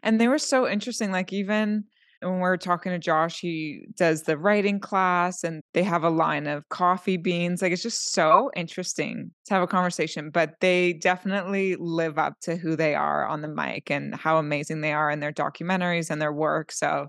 And 0.02 0.20
they 0.20 0.28
were 0.28 0.40
so 0.40 0.68
interesting. 0.68 1.12
Like 1.12 1.32
even 1.32 1.84
when 2.24 2.40
we're 2.40 2.58
talking 2.58 2.92
to 2.92 3.00
Josh, 3.00 3.40
he 3.40 3.86
does 3.96 4.24
the 4.24 4.38
writing 4.38 4.80
class 4.80 5.44
and 5.44 5.62
they 5.74 5.84
have 5.84 6.04
a 6.04 6.10
line 6.10 6.48
of 6.48 6.68
coffee 6.70 7.18
beans. 7.18 7.62
Like 7.62 7.72
it's 7.72 7.84
just 7.84 8.14
so 8.14 8.32
oh. 8.32 8.52
interesting 8.56 9.32
to 9.46 9.54
have 9.54 9.64
a 9.64 9.68
conversation, 9.68 10.30
but 10.30 10.56
they 10.62 10.94
definitely 10.94 11.76
live 11.80 12.18
up 12.18 12.40
to 12.42 12.56
who 12.56 12.76
they 12.76 12.96
are 12.96 13.26
on 13.28 13.42
the 13.42 13.48
mic 13.48 13.92
and 13.92 14.16
how 14.16 14.38
amazing 14.38 14.82
they 14.82 14.94
are 14.94 15.10
in 15.10 15.20
their 15.20 15.34
documentaries 15.34 16.10
and 16.10 16.22
their 16.22 16.34
work. 16.34 16.72
So 16.72 17.08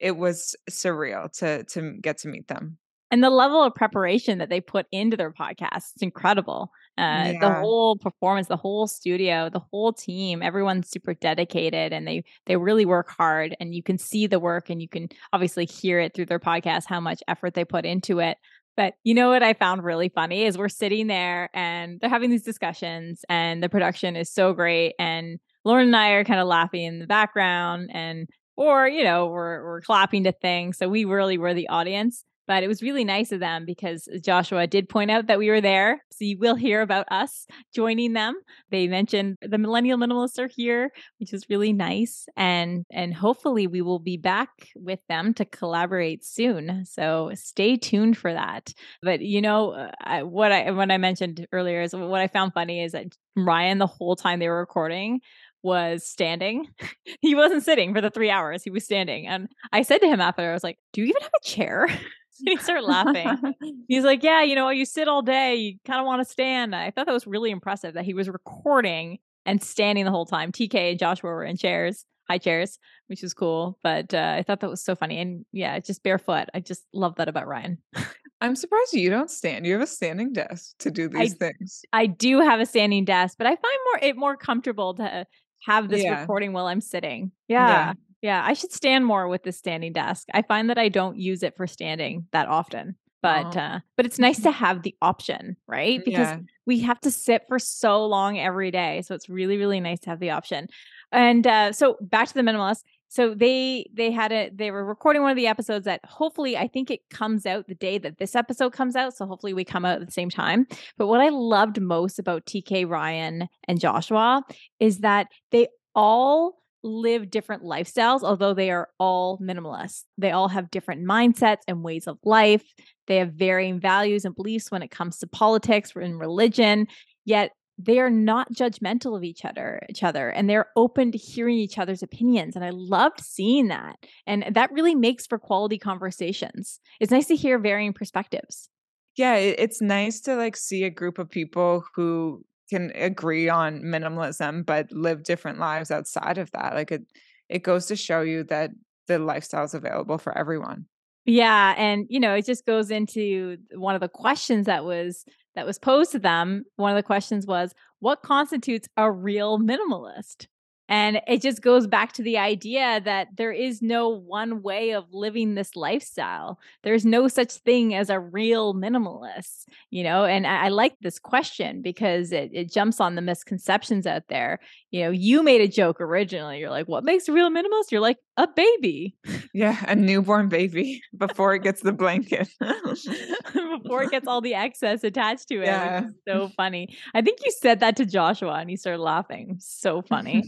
it 0.00 0.16
was 0.16 0.56
surreal 0.70 1.30
to 1.38 1.64
to 1.64 1.96
get 2.00 2.18
to 2.18 2.28
meet 2.28 2.48
them 2.48 2.78
and 3.10 3.22
the 3.22 3.30
level 3.30 3.62
of 3.62 3.74
preparation 3.74 4.38
that 4.38 4.48
they 4.48 4.60
put 4.60 4.86
into 4.92 5.16
their 5.16 5.32
podcast 5.32 5.92
it's 5.94 6.02
incredible 6.02 6.70
uh, 6.96 7.32
yeah. 7.32 7.38
the 7.40 7.52
whole 7.52 7.96
performance 7.96 8.46
the 8.46 8.56
whole 8.56 8.86
studio 8.86 9.48
the 9.50 9.62
whole 9.72 9.92
team 9.92 10.42
everyone's 10.42 10.88
super 10.88 11.12
dedicated 11.14 11.92
and 11.92 12.06
they 12.06 12.22
they 12.46 12.56
really 12.56 12.86
work 12.86 13.10
hard 13.10 13.56
and 13.58 13.74
you 13.74 13.82
can 13.82 13.98
see 13.98 14.26
the 14.26 14.38
work 14.38 14.70
and 14.70 14.80
you 14.80 14.88
can 14.88 15.08
obviously 15.32 15.64
hear 15.64 15.98
it 15.98 16.14
through 16.14 16.26
their 16.26 16.38
podcast 16.38 16.84
how 16.86 17.00
much 17.00 17.22
effort 17.26 17.54
they 17.54 17.64
put 17.64 17.84
into 17.84 18.20
it. 18.20 18.38
But 18.76 18.94
you 19.04 19.14
know 19.14 19.30
what 19.30 19.42
I 19.42 19.54
found 19.54 19.84
really 19.84 20.08
funny 20.08 20.44
is 20.44 20.58
we're 20.58 20.68
sitting 20.68 21.06
there 21.06 21.48
and 21.54 22.00
they're 22.00 22.10
having 22.10 22.30
these 22.30 22.42
discussions 22.42 23.24
and 23.28 23.62
the 23.62 23.68
production 23.68 24.16
is 24.16 24.32
so 24.32 24.52
great 24.52 24.94
and 24.98 25.38
Lauren 25.64 25.86
and 25.86 25.96
I 25.96 26.10
are 26.10 26.24
kind 26.24 26.40
of 26.40 26.46
laughing 26.46 26.84
in 26.84 26.98
the 26.98 27.06
background 27.06 27.90
and 27.92 28.28
or 28.56 28.86
you 28.86 29.02
know 29.02 29.26
we're 29.26 29.64
we're 29.64 29.80
clapping 29.80 30.24
to 30.24 30.32
things. 30.32 30.78
So 30.78 30.88
we 30.88 31.04
really 31.04 31.38
were 31.38 31.54
the 31.54 31.68
audience 31.68 32.24
but 32.46 32.62
it 32.62 32.68
was 32.68 32.82
really 32.82 33.04
nice 33.04 33.32
of 33.32 33.40
them 33.40 33.64
because 33.64 34.08
Joshua 34.22 34.66
did 34.66 34.88
point 34.88 35.10
out 35.10 35.26
that 35.26 35.38
we 35.38 35.48
were 35.48 35.60
there. 35.60 36.04
So 36.10 36.24
you 36.24 36.38
will 36.38 36.54
hear 36.54 36.82
about 36.82 37.06
us 37.10 37.46
joining 37.74 38.12
them. 38.12 38.34
They 38.70 38.86
mentioned 38.86 39.36
the 39.40 39.58
millennial 39.58 39.98
minimalists 39.98 40.38
are 40.38 40.48
here, 40.48 40.90
which 41.18 41.32
is 41.32 41.48
really 41.48 41.72
nice. 41.72 42.26
And 42.36 42.84
and 42.90 43.14
hopefully 43.14 43.66
we 43.66 43.82
will 43.82 43.98
be 43.98 44.16
back 44.16 44.50
with 44.74 45.00
them 45.08 45.34
to 45.34 45.44
collaborate 45.44 46.24
soon. 46.24 46.84
So 46.84 47.30
stay 47.34 47.76
tuned 47.76 48.18
for 48.18 48.32
that. 48.32 48.72
But 49.02 49.20
you 49.20 49.40
know 49.40 49.72
uh, 49.72 49.90
I, 50.00 50.22
what 50.22 50.52
I 50.52 50.70
what 50.70 50.90
I 50.90 50.98
mentioned 50.98 51.46
earlier 51.52 51.82
is 51.82 51.94
what 51.94 52.20
I 52.20 52.28
found 52.28 52.52
funny 52.52 52.82
is 52.82 52.92
that 52.92 53.06
Ryan 53.36 53.78
the 53.78 53.86
whole 53.86 54.16
time 54.16 54.38
they 54.38 54.48
were 54.48 54.58
recording 54.58 55.20
was 55.62 56.06
standing. 56.06 56.68
he 57.20 57.34
wasn't 57.34 57.64
sitting 57.64 57.94
for 57.94 58.00
the 58.00 58.10
three 58.10 58.30
hours. 58.30 58.62
He 58.62 58.70
was 58.70 58.84
standing. 58.84 59.26
And 59.26 59.48
I 59.72 59.82
said 59.82 59.98
to 59.98 60.06
him 60.06 60.20
after, 60.20 60.48
I 60.48 60.52
was 60.52 60.62
like, 60.62 60.78
Do 60.92 61.00
you 61.00 61.08
even 61.08 61.22
have 61.22 61.32
a 61.34 61.44
chair? 61.44 61.88
he 62.38 62.56
started 62.56 62.84
laughing. 62.84 63.54
He's 63.88 64.04
like, 64.04 64.22
Yeah, 64.22 64.42
you 64.42 64.54
know, 64.54 64.68
you 64.70 64.84
sit 64.84 65.08
all 65.08 65.22
day, 65.22 65.54
you 65.56 65.78
kind 65.84 66.00
of 66.00 66.06
want 66.06 66.24
to 66.26 66.30
stand. 66.30 66.74
I 66.74 66.90
thought 66.90 67.06
that 67.06 67.12
was 67.12 67.26
really 67.26 67.50
impressive 67.50 67.94
that 67.94 68.04
he 68.04 68.14
was 68.14 68.28
recording 68.28 69.18
and 69.46 69.62
standing 69.62 70.04
the 70.04 70.10
whole 70.10 70.26
time. 70.26 70.52
TK 70.52 70.90
and 70.90 70.98
Joshua 70.98 71.30
were 71.30 71.44
in 71.44 71.56
chairs, 71.56 72.04
high 72.28 72.38
chairs, 72.38 72.78
which 73.08 73.22
was 73.22 73.34
cool. 73.34 73.78
But 73.82 74.14
uh, 74.14 74.34
I 74.38 74.42
thought 74.42 74.60
that 74.60 74.70
was 74.70 74.82
so 74.82 74.94
funny. 74.94 75.20
And 75.20 75.44
yeah, 75.52 75.78
just 75.78 76.02
barefoot. 76.02 76.48
I 76.54 76.60
just 76.60 76.84
love 76.92 77.16
that 77.16 77.28
about 77.28 77.46
Ryan. 77.46 77.78
I'm 78.40 78.56
surprised 78.56 78.92
you 78.92 79.10
don't 79.10 79.30
stand. 79.30 79.66
You 79.66 79.72
have 79.74 79.82
a 79.82 79.86
standing 79.86 80.32
desk 80.32 80.74
to 80.80 80.90
do 80.90 81.08
these 81.08 81.34
I, 81.34 81.36
things. 81.36 81.82
I 81.92 82.06
do 82.06 82.40
have 82.40 82.60
a 82.60 82.66
standing 82.66 83.04
desk, 83.04 83.36
but 83.38 83.46
I 83.46 83.50
find 83.50 83.78
more 83.86 84.08
it 84.08 84.16
more 84.16 84.36
comfortable 84.36 84.94
to 84.94 85.26
have 85.66 85.88
this 85.88 86.02
yeah. 86.02 86.20
recording 86.20 86.52
while 86.52 86.66
I'm 86.66 86.80
sitting. 86.80 87.32
Yeah. 87.48 87.68
yeah. 87.68 87.92
Yeah, 88.24 88.42
I 88.42 88.54
should 88.54 88.72
stand 88.72 89.04
more 89.04 89.28
with 89.28 89.42
this 89.42 89.58
standing 89.58 89.92
desk. 89.92 90.28
I 90.32 90.40
find 90.40 90.70
that 90.70 90.78
I 90.78 90.88
don't 90.88 91.18
use 91.18 91.42
it 91.42 91.58
for 91.58 91.66
standing 91.66 92.26
that 92.32 92.48
often. 92.48 92.96
But 93.20 93.54
oh. 93.54 93.60
uh 93.60 93.80
but 93.98 94.06
it's 94.06 94.18
nice 94.18 94.40
to 94.40 94.50
have 94.50 94.82
the 94.82 94.94
option, 95.02 95.58
right? 95.68 96.02
Because 96.02 96.28
yeah. 96.28 96.38
we 96.64 96.80
have 96.80 96.98
to 97.02 97.10
sit 97.10 97.42
for 97.48 97.58
so 97.58 98.06
long 98.06 98.38
every 98.38 98.70
day. 98.70 99.02
So 99.02 99.14
it's 99.14 99.28
really 99.28 99.58
really 99.58 99.78
nice 99.78 100.00
to 100.00 100.10
have 100.10 100.20
the 100.20 100.30
option. 100.30 100.68
And 101.12 101.46
uh 101.46 101.72
so 101.72 101.98
back 102.00 102.28
to 102.28 102.34
the 102.34 102.40
minimalist. 102.40 102.84
So 103.08 103.34
they 103.34 103.90
they 103.92 104.10
had 104.10 104.32
it 104.32 104.56
they 104.56 104.70
were 104.70 104.86
recording 104.86 105.20
one 105.20 105.30
of 105.30 105.36
the 105.36 105.46
episodes 105.46 105.84
that 105.84 106.00
hopefully 106.06 106.56
I 106.56 106.66
think 106.66 106.90
it 106.90 107.00
comes 107.10 107.44
out 107.44 107.68
the 107.68 107.74
day 107.74 107.98
that 107.98 108.16
this 108.16 108.34
episode 108.34 108.72
comes 108.72 108.96
out. 108.96 109.14
So 109.14 109.26
hopefully 109.26 109.52
we 109.52 109.66
come 109.66 109.84
out 109.84 110.00
at 110.00 110.06
the 110.06 110.12
same 110.12 110.30
time. 110.30 110.66
But 110.96 111.08
what 111.08 111.20
I 111.20 111.28
loved 111.28 111.78
most 111.78 112.18
about 112.18 112.46
TK 112.46 112.88
Ryan 112.88 113.48
and 113.68 113.78
Joshua 113.78 114.42
is 114.80 115.00
that 115.00 115.26
they 115.50 115.68
all 115.94 116.63
live 116.84 117.30
different 117.30 117.62
lifestyles, 117.62 118.22
although 118.22 118.54
they 118.54 118.70
are 118.70 118.88
all 119.00 119.38
minimalists. 119.38 120.04
They 120.18 120.30
all 120.30 120.48
have 120.48 120.70
different 120.70 121.04
mindsets 121.04 121.62
and 121.66 121.82
ways 121.82 122.06
of 122.06 122.18
life. 122.22 122.64
They 123.06 123.16
have 123.16 123.32
varying 123.32 123.80
values 123.80 124.24
and 124.24 124.36
beliefs 124.36 124.70
when 124.70 124.82
it 124.82 124.90
comes 124.90 125.18
to 125.18 125.26
politics 125.26 125.92
and 125.96 126.20
religion. 126.20 126.86
Yet 127.24 127.52
they 127.78 127.98
are 127.98 128.10
not 128.10 128.52
judgmental 128.52 129.16
of 129.16 129.24
each 129.24 129.44
other 129.44 129.80
each 129.88 130.04
other 130.04 130.28
and 130.28 130.48
they're 130.48 130.68
open 130.76 131.10
to 131.10 131.18
hearing 131.18 131.56
each 131.56 131.76
other's 131.76 132.04
opinions 132.04 132.54
and 132.54 132.64
i 132.64 132.70
loved 132.70 133.20
seeing 133.20 133.66
that 133.66 133.96
and 134.28 134.44
that 134.52 134.70
really 134.70 134.94
makes 134.94 135.26
for 135.26 135.40
quality 135.40 135.76
conversations 135.76 136.78
it's 137.00 137.10
nice 137.10 137.26
to 137.26 137.34
hear 137.34 137.58
varying 137.58 137.92
perspectives 137.92 138.68
yeah 139.16 139.34
it's 139.34 139.80
nice 139.80 140.20
to 140.20 140.36
like 140.36 140.56
see 140.56 140.84
a 140.84 140.90
group 140.90 141.18
of 141.18 141.28
people 141.28 141.84
who 141.96 142.44
can 142.70 142.90
agree 142.94 143.48
on 143.48 143.82
minimalism 143.82 144.64
but 144.64 144.90
live 144.92 145.22
different 145.22 145.58
lives 145.58 145.90
outside 145.90 146.38
of 146.38 146.50
that 146.52 146.74
like 146.74 146.92
it 146.92 147.02
it 147.48 147.62
goes 147.62 147.86
to 147.86 147.96
show 147.96 148.22
you 148.22 148.44
that 148.44 148.70
the 149.06 149.18
lifestyle 149.18 149.64
is 149.64 149.74
available 149.74 150.18
for 150.18 150.36
everyone 150.36 150.86
yeah 151.26 151.74
and 151.76 152.06
you 152.08 152.20
know 152.20 152.34
it 152.34 152.46
just 152.46 152.66
goes 152.66 152.90
into 152.90 153.56
one 153.74 153.94
of 153.94 154.00
the 154.00 154.08
questions 154.08 154.66
that 154.66 154.84
was 154.84 155.24
that 155.54 155.66
was 155.66 155.78
posed 155.78 156.12
to 156.12 156.18
them, 156.18 156.64
one 156.76 156.90
of 156.90 156.96
the 156.96 157.02
questions 157.02 157.46
was, 157.46 157.74
What 158.00 158.22
constitutes 158.22 158.88
a 158.96 159.10
real 159.10 159.58
minimalist? 159.58 160.46
And 160.88 161.20
it 161.26 161.40
just 161.40 161.62
goes 161.62 161.86
back 161.86 162.12
to 162.14 162.22
the 162.22 162.36
idea 162.36 163.00
that 163.04 163.28
there 163.36 163.52
is 163.52 163.80
no 163.80 164.08
one 164.08 164.62
way 164.62 164.90
of 164.90 165.04
living 165.12 165.54
this 165.54 165.76
lifestyle. 165.76 166.58
There's 166.82 167.06
no 167.06 167.26
such 167.28 167.52
thing 167.52 167.94
as 167.94 168.10
a 168.10 168.20
real 168.20 168.74
minimalist, 168.74 169.64
you 169.90 170.04
know? 170.04 170.24
And 170.24 170.46
I, 170.46 170.66
I 170.66 170.68
like 170.68 170.94
this 171.00 171.18
question 171.18 171.80
because 171.80 172.32
it, 172.32 172.50
it 172.52 172.70
jumps 172.70 173.00
on 173.00 173.14
the 173.14 173.22
misconceptions 173.22 174.06
out 174.06 174.24
there. 174.28 174.60
You 174.90 175.04
know, 175.04 175.10
you 175.10 175.42
made 175.42 175.62
a 175.62 175.68
joke 175.68 176.00
originally. 176.00 176.58
You're 176.58 176.70
like, 176.70 176.86
what 176.86 177.04
makes 177.04 177.28
a 177.28 177.32
real 177.32 177.50
minimalist? 177.50 177.90
You're 177.90 178.00
like, 178.00 178.18
a 178.36 178.48
baby. 178.48 179.16
Yeah, 179.52 179.82
a 179.86 179.94
newborn 179.94 180.48
baby 180.48 181.02
before 181.16 181.54
it 181.54 181.62
gets 181.62 181.82
the 181.82 181.92
blanket. 181.92 182.48
before 182.60 184.02
it 184.02 184.10
gets 184.10 184.26
all 184.26 184.40
the 184.42 184.54
excess 184.54 185.04
attached 185.04 185.48
to 185.48 185.62
it. 185.62 185.66
Yeah. 185.66 186.06
so 186.26 186.48
funny. 186.56 186.96
I 187.14 187.22
think 187.22 187.40
you 187.44 187.52
said 187.52 187.80
that 187.80 187.96
to 187.96 188.06
Joshua 188.06 188.54
and 188.54 188.68
he 188.68 188.76
started 188.76 189.00
laughing. 189.00 189.56
So 189.60 190.02
funny. 190.02 190.44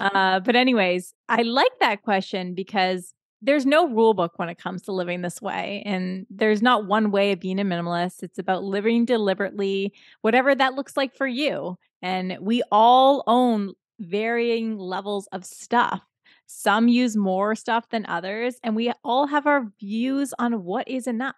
uh, 0.00 0.40
but, 0.40 0.56
anyways, 0.56 1.14
I 1.28 1.42
like 1.42 1.72
that 1.80 2.02
question 2.02 2.54
because 2.54 3.14
there's 3.42 3.64
no 3.64 3.88
rule 3.88 4.12
book 4.12 4.32
when 4.36 4.50
it 4.50 4.58
comes 4.58 4.82
to 4.82 4.92
living 4.92 5.22
this 5.22 5.40
way. 5.40 5.82
And 5.86 6.26
there's 6.28 6.60
not 6.60 6.86
one 6.86 7.10
way 7.10 7.32
of 7.32 7.40
being 7.40 7.58
a 7.58 7.64
minimalist. 7.64 8.22
It's 8.22 8.38
about 8.38 8.64
living 8.64 9.06
deliberately, 9.06 9.94
whatever 10.20 10.54
that 10.54 10.74
looks 10.74 10.96
like 10.96 11.14
for 11.16 11.26
you. 11.26 11.78
And 12.02 12.36
we 12.40 12.62
all 12.70 13.24
own 13.26 13.72
varying 13.98 14.78
levels 14.78 15.26
of 15.32 15.44
stuff. 15.44 16.02
Some 16.52 16.88
use 16.88 17.16
more 17.16 17.54
stuff 17.54 17.88
than 17.90 18.04
others, 18.06 18.56
and 18.62 18.74
we 18.74 18.92
all 19.04 19.28
have 19.28 19.46
our 19.46 19.72
views 19.78 20.34
on 20.38 20.64
what 20.64 20.88
is 20.88 21.06
enough 21.06 21.36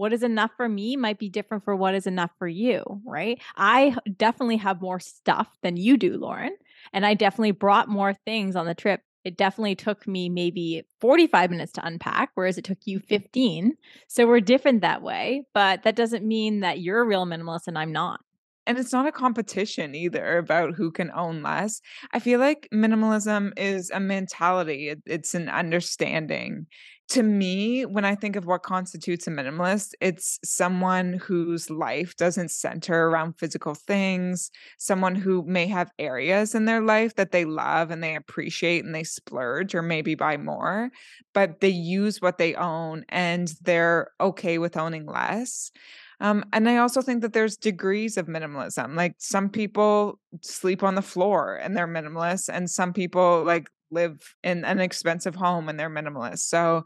what 0.00 0.14
is 0.14 0.22
enough 0.22 0.52
for 0.56 0.66
me 0.66 0.96
might 0.96 1.18
be 1.18 1.28
different 1.28 1.62
for 1.62 1.76
what 1.76 1.94
is 1.94 2.06
enough 2.06 2.30
for 2.38 2.48
you, 2.48 3.02
right? 3.04 3.38
I 3.54 3.94
definitely 4.16 4.56
have 4.56 4.80
more 4.80 4.98
stuff 4.98 5.48
than 5.62 5.76
you 5.76 5.98
do, 5.98 6.16
Lauren. 6.16 6.56
And 6.94 7.04
I 7.04 7.12
definitely 7.12 7.50
brought 7.50 7.86
more 7.86 8.14
things 8.14 8.56
on 8.56 8.64
the 8.64 8.74
trip. 8.74 9.02
It 9.26 9.36
definitely 9.36 9.74
took 9.74 10.08
me 10.08 10.30
maybe 10.30 10.86
45 11.02 11.50
minutes 11.50 11.72
to 11.72 11.86
unpack, 11.86 12.30
whereas 12.32 12.56
it 12.56 12.64
took 12.64 12.78
you 12.86 12.98
15. 12.98 13.76
So 14.08 14.26
we're 14.26 14.40
different 14.40 14.80
that 14.80 15.02
way. 15.02 15.44
But 15.52 15.82
that 15.82 15.96
doesn't 15.96 16.24
mean 16.24 16.60
that 16.60 16.80
you're 16.80 17.02
a 17.02 17.06
real 17.06 17.26
minimalist 17.26 17.66
and 17.66 17.76
I'm 17.76 17.92
not. 17.92 18.20
And 18.66 18.78
it's 18.78 18.92
not 18.92 19.06
a 19.06 19.12
competition 19.12 19.94
either 19.94 20.38
about 20.38 20.74
who 20.74 20.90
can 20.90 21.10
own 21.14 21.42
less. 21.42 21.80
I 22.12 22.18
feel 22.18 22.38
like 22.38 22.68
minimalism 22.72 23.52
is 23.56 23.90
a 23.90 24.00
mentality, 24.00 24.90
it, 24.90 25.02
it's 25.06 25.34
an 25.34 25.48
understanding 25.48 26.66
to 27.10 27.24
me, 27.24 27.84
when 27.86 28.04
I 28.04 28.14
think 28.14 28.36
of 28.36 28.46
what 28.46 28.62
constitutes 28.62 29.26
a 29.26 29.30
minimalist, 29.30 29.94
it's 30.00 30.38
someone 30.44 31.14
whose 31.14 31.68
life 31.68 32.16
doesn't 32.16 32.52
center 32.52 33.08
around 33.08 33.32
physical 33.36 33.74
things, 33.74 34.52
someone 34.78 35.16
who 35.16 35.42
may 35.44 35.66
have 35.66 35.90
areas 35.98 36.54
in 36.54 36.66
their 36.66 36.80
life 36.80 37.16
that 37.16 37.32
they 37.32 37.44
love 37.44 37.90
and 37.90 38.02
they 38.02 38.14
appreciate 38.14 38.84
and 38.84 38.94
they 38.94 39.02
splurge 39.02 39.74
or 39.74 39.82
maybe 39.82 40.14
buy 40.14 40.36
more, 40.36 40.90
but 41.34 41.60
they 41.60 41.68
use 41.68 42.22
what 42.22 42.38
they 42.38 42.54
own 42.54 43.04
and 43.08 43.54
they're 43.62 44.12
okay 44.20 44.58
with 44.58 44.76
owning 44.76 45.06
less. 45.06 45.72
Um, 46.20 46.44
and 46.52 46.68
I 46.68 46.76
also 46.76 47.00
think 47.00 47.22
that 47.22 47.32
there's 47.32 47.56
degrees 47.56 48.16
of 48.16 48.26
minimalism. 48.26 48.94
Like 48.94 49.14
some 49.18 49.48
people 49.48 50.18
sleep 50.42 50.82
on 50.82 50.94
the 50.94 51.02
floor 51.02 51.56
and 51.56 51.76
they're 51.76 51.88
minimalist, 51.88 52.48
and 52.52 52.70
some 52.70 52.92
people 52.92 53.42
like 53.44 53.68
live 53.90 54.34
in 54.42 54.64
an 54.64 54.80
expensive 54.80 55.34
home 55.34 55.68
and 55.68 55.78
they're 55.78 55.90
minimalist. 55.90 56.40
So 56.40 56.84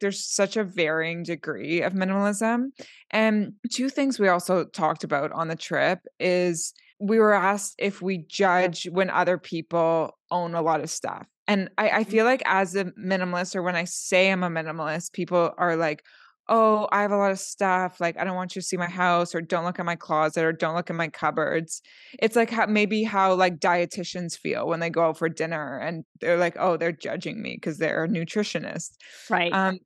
there's 0.00 0.24
such 0.24 0.56
a 0.56 0.64
varying 0.64 1.22
degree 1.22 1.82
of 1.82 1.92
minimalism. 1.92 2.68
And 3.10 3.52
two 3.72 3.88
things 3.88 4.18
we 4.18 4.28
also 4.28 4.64
talked 4.64 5.04
about 5.04 5.32
on 5.32 5.48
the 5.48 5.56
trip 5.56 6.00
is 6.20 6.72
we 6.98 7.18
were 7.18 7.34
asked 7.34 7.74
if 7.78 8.00
we 8.00 8.18
judge 8.18 8.88
when 8.90 9.10
other 9.10 9.38
people 9.38 10.16
own 10.30 10.54
a 10.54 10.62
lot 10.62 10.80
of 10.80 10.90
stuff. 10.90 11.26
And 11.46 11.70
I, 11.78 11.88
I 11.88 12.00
mm-hmm. 12.00 12.10
feel 12.10 12.24
like 12.24 12.42
as 12.46 12.74
a 12.74 12.86
minimalist, 12.86 13.54
or 13.54 13.62
when 13.62 13.76
I 13.76 13.84
say 13.84 14.30
I'm 14.30 14.42
a 14.42 14.48
minimalist, 14.48 15.12
people 15.12 15.52
are 15.56 15.76
like, 15.76 16.02
oh, 16.48 16.88
I 16.92 17.02
have 17.02 17.12
a 17.12 17.16
lot 17.16 17.32
of 17.32 17.38
stuff. 17.38 18.00
Like, 18.00 18.16
I 18.18 18.24
don't 18.24 18.36
want 18.36 18.54
you 18.54 18.62
to 18.62 18.66
see 18.66 18.76
my 18.76 18.88
house, 18.88 19.34
or 19.34 19.40
don't 19.40 19.64
look 19.64 19.78
at 19.78 19.84
my 19.84 19.96
closet, 19.96 20.44
or 20.44 20.52
don't 20.52 20.74
look 20.74 20.90
at 20.90 20.96
my 20.96 21.08
cupboards. 21.08 21.82
It's 22.20 22.36
like 22.36 22.50
how 22.50 22.66
maybe 22.66 23.02
how 23.02 23.34
like 23.34 23.58
dietitians 23.58 24.38
feel 24.38 24.66
when 24.66 24.80
they 24.80 24.90
go 24.90 25.08
out 25.08 25.18
for 25.18 25.28
dinner 25.28 25.78
and 25.78 26.04
they're 26.20 26.38
like, 26.38 26.56
oh, 26.58 26.76
they're 26.76 26.92
judging 26.92 27.42
me 27.42 27.56
because 27.56 27.78
they're 27.78 28.04
a 28.04 28.08
nutritionist. 28.08 28.90
Right. 29.28 29.52
Um, 29.52 29.78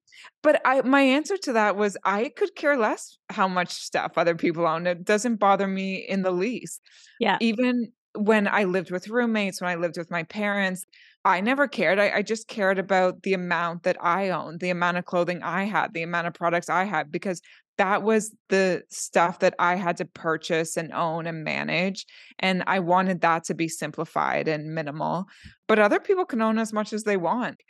but 0.42 0.60
I 0.64 0.82
my 0.82 1.02
answer 1.02 1.36
to 1.38 1.52
that 1.54 1.76
was 1.76 1.96
I 2.04 2.30
could 2.36 2.54
care 2.54 2.76
less 2.76 3.18
how 3.30 3.48
much 3.48 3.70
stuff 3.70 4.12
other 4.16 4.34
people 4.34 4.66
own. 4.66 4.86
It 4.86 5.04
doesn't 5.04 5.36
bother 5.36 5.66
me 5.66 5.96
in 5.96 6.22
the 6.22 6.30
least. 6.30 6.80
Yeah. 7.18 7.38
Even 7.40 7.92
when 8.14 8.48
I 8.48 8.64
lived 8.64 8.90
with 8.90 9.08
roommates, 9.08 9.60
when 9.60 9.70
I 9.70 9.76
lived 9.76 9.96
with 9.96 10.10
my 10.10 10.24
parents, 10.24 10.84
I 11.24 11.40
never 11.40 11.68
cared. 11.68 11.98
I, 11.98 12.10
I, 12.16 12.22
just 12.22 12.48
cared 12.48 12.78
about 12.78 13.22
the 13.22 13.34
amount 13.34 13.82
that 13.82 14.02
I 14.02 14.30
owned, 14.30 14.60
the 14.60 14.70
amount 14.70 14.96
of 14.96 15.04
clothing 15.04 15.42
I 15.42 15.64
had, 15.64 15.92
the 15.92 16.02
amount 16.02 16.26
of 16.26 16.34
products 16.34 16.70
I 16.70 16.84
had, 16.84 17.12
because 17.12 17.42
that 17.76 18.02
was 18.02 18.34
the 18.48 18.82
stuff 18.90 19.38
that 19.40 19.54
I 19.58 19.74
had 19.74 19.98
to 19.98 20.04
purchase 20.04 20.76
and 20.76 20.92
own 20.92 21.26
and 21.26 21.44
manage. 21.44 22.06
And 22.38 22.62
I 22.66 22.78
wanted 22.80 23.20
that 23.20 23.44
to 23.44 23.54
be 23.54 23.68
simplified 23.68 24.48
and 24.48 24.74
minimal. 24.74 25.26
But 25.66 25.78
other 25.78 26.00
people 26.00 26.24
can 26.24 26.42
own 26.42 26.58
as 26.58 26.72
much 26.72 26.92
as 26.92 27.04
they 27.04 27.16
want. 27.16 27.60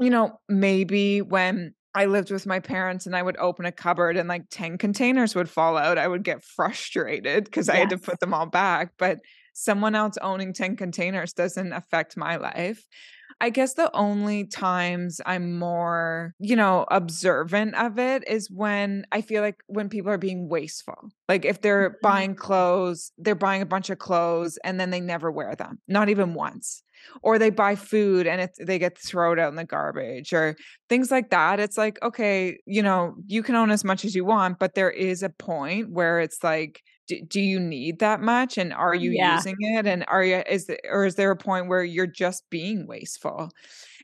You 0.00 0.10
know, 0.10 0.40
maybe 0.48 1.22
when 1.22 1.74
I 1.94 2.06
lived 2.06 2.30
with 2.30 2.46
my 2.46 2.60
parents 2.60 3.06
and 3.06 3.16
I 3.16 3.22
would 3.22 3.36
open 3.38 3.66
a 3.66 3.72
cupboard 3.72 4.16
and 4.16 4.28
like 4.28 4.44
10 4.50 4.78
containers 4.78 5.34
would 5.34 5.50
fall 5.50 5.76
out, 5.76 5.98
I 5.98 6.08
would 6.08 6.24
get 6.24 6.44
frustrated 6.44 7.44
because 7.44 7.68
yes. 7.68 7.74
I 7.74 7.78
had 7.78 7.90
to 7.90 7.98
put 7.98 8.20
them 8.20 8.32
all 8.32 8.46
back. 8.46 8.92
But 8.98 9.18
someone 9.58 9.96
else 9.96 10.16
owning 10.22 10.52
10 10.52 10.76
containers 10.76 11.32
doesn't 11.32 11.72
affect 11.72 12.16
my 12.16 12.36
life. 12.36 12.86
I 13.40 13.50
guess 13.50 13.74
the 13.74 13.94
only 13.94 14.44
times 14.44 15.20
I'm 15.26 15.58
more, 15.58 16.34
you 16.38 16.54
know, 16.54 16.86
observant 16.90 17.74
of 17.74 17.98
it 17.98 18.26
is 18.28 18.50
when 18.50 19.04
I 19.12 19.20
feel 19.20 19.42
like 19.42 19.56
when 19.66 19.88
people 19.88 20.10
are 20.10 20.18
being 20.18 20.48
wasteful. 20.48 21.10
Like 21.28 21.44
if 21.44 21.60
they're 21.60 21.90
mm-hmm. 21.90 21.98
buying 22.02 22.34
clothes, 22.36 23.12
they're 23.18 23.34
buying 23.34 23.62
a 23.62 23.66
bunch 23.66 23.90
of 23.90 23.98
clothes 23.98 24.58
and 24.62 24.78
then 24.78 24.90
they 24.90 25.00
never 25.00 25.30
wear 25.30 25.54
them, 25.54 25.80
not 25.88 26.08
even 26.08 26.34
once. 26.34 26.82
Or 27.22 27.38
they 27.38 27.50
buy 27.50 27.74
food 27.74 28.26
and 28.26 28.40
it, 28.40 28.50
they 28.60 28.78
get 28.78 28.98
thrown 28.98 29.38
out 29.38 29.50
in 29.50 29.56
the 29.56 29.64
garbage 29.64 30.32
or 30.32 30.56
things 30.88 31.10
like 31.10 31.30
that. 31.30 31.60
It's 31.60 31.78
like, 31.78 32.00
okay, 32.02 32.58
you 32.64 32.82
know, 32.82 33.14
you 33.26 33.42
can 33.42 33.54
own 33.54 33.70
as 33.70 33.84
much 33.84 34.04
as 34.04 34.14
you 34.14 34.24
want, 34.24 34.58
but 34.58 34.74
there 34.74 34.90
is 34.90 35.22
a 35.22 35.30
point 35.30 35.90
where 35.90 36.20
it's 36.20 36.42
like, 36.42 36.82
do, 37.08 37.20
do 37.22 37.40
you 37.40 37.58
need 37.58 37.98
that 37.98 38.20
much 38.20 38.58
and 38.58 38.72
are 38.72 38.94
mm, 38.94 39.00
you 39.00 39.10
yeah. 39.12 39.34
using 39.36 39.56
it 39.58 39.86
and 39.86 40.04
are 40.08 40.22
you 40.22 40.42
is 40.48 40.66
the, 40.66 40.78
or 40.88 41.04
is 41.04 41.16
there 41.16 41.30
a 41.30 41.36
point 41.36 41.68
where 41.68 41.82
you're 41.82 42.06
just 42.06 42.48
being 42.50 42.86
wasteful 42.86 43.50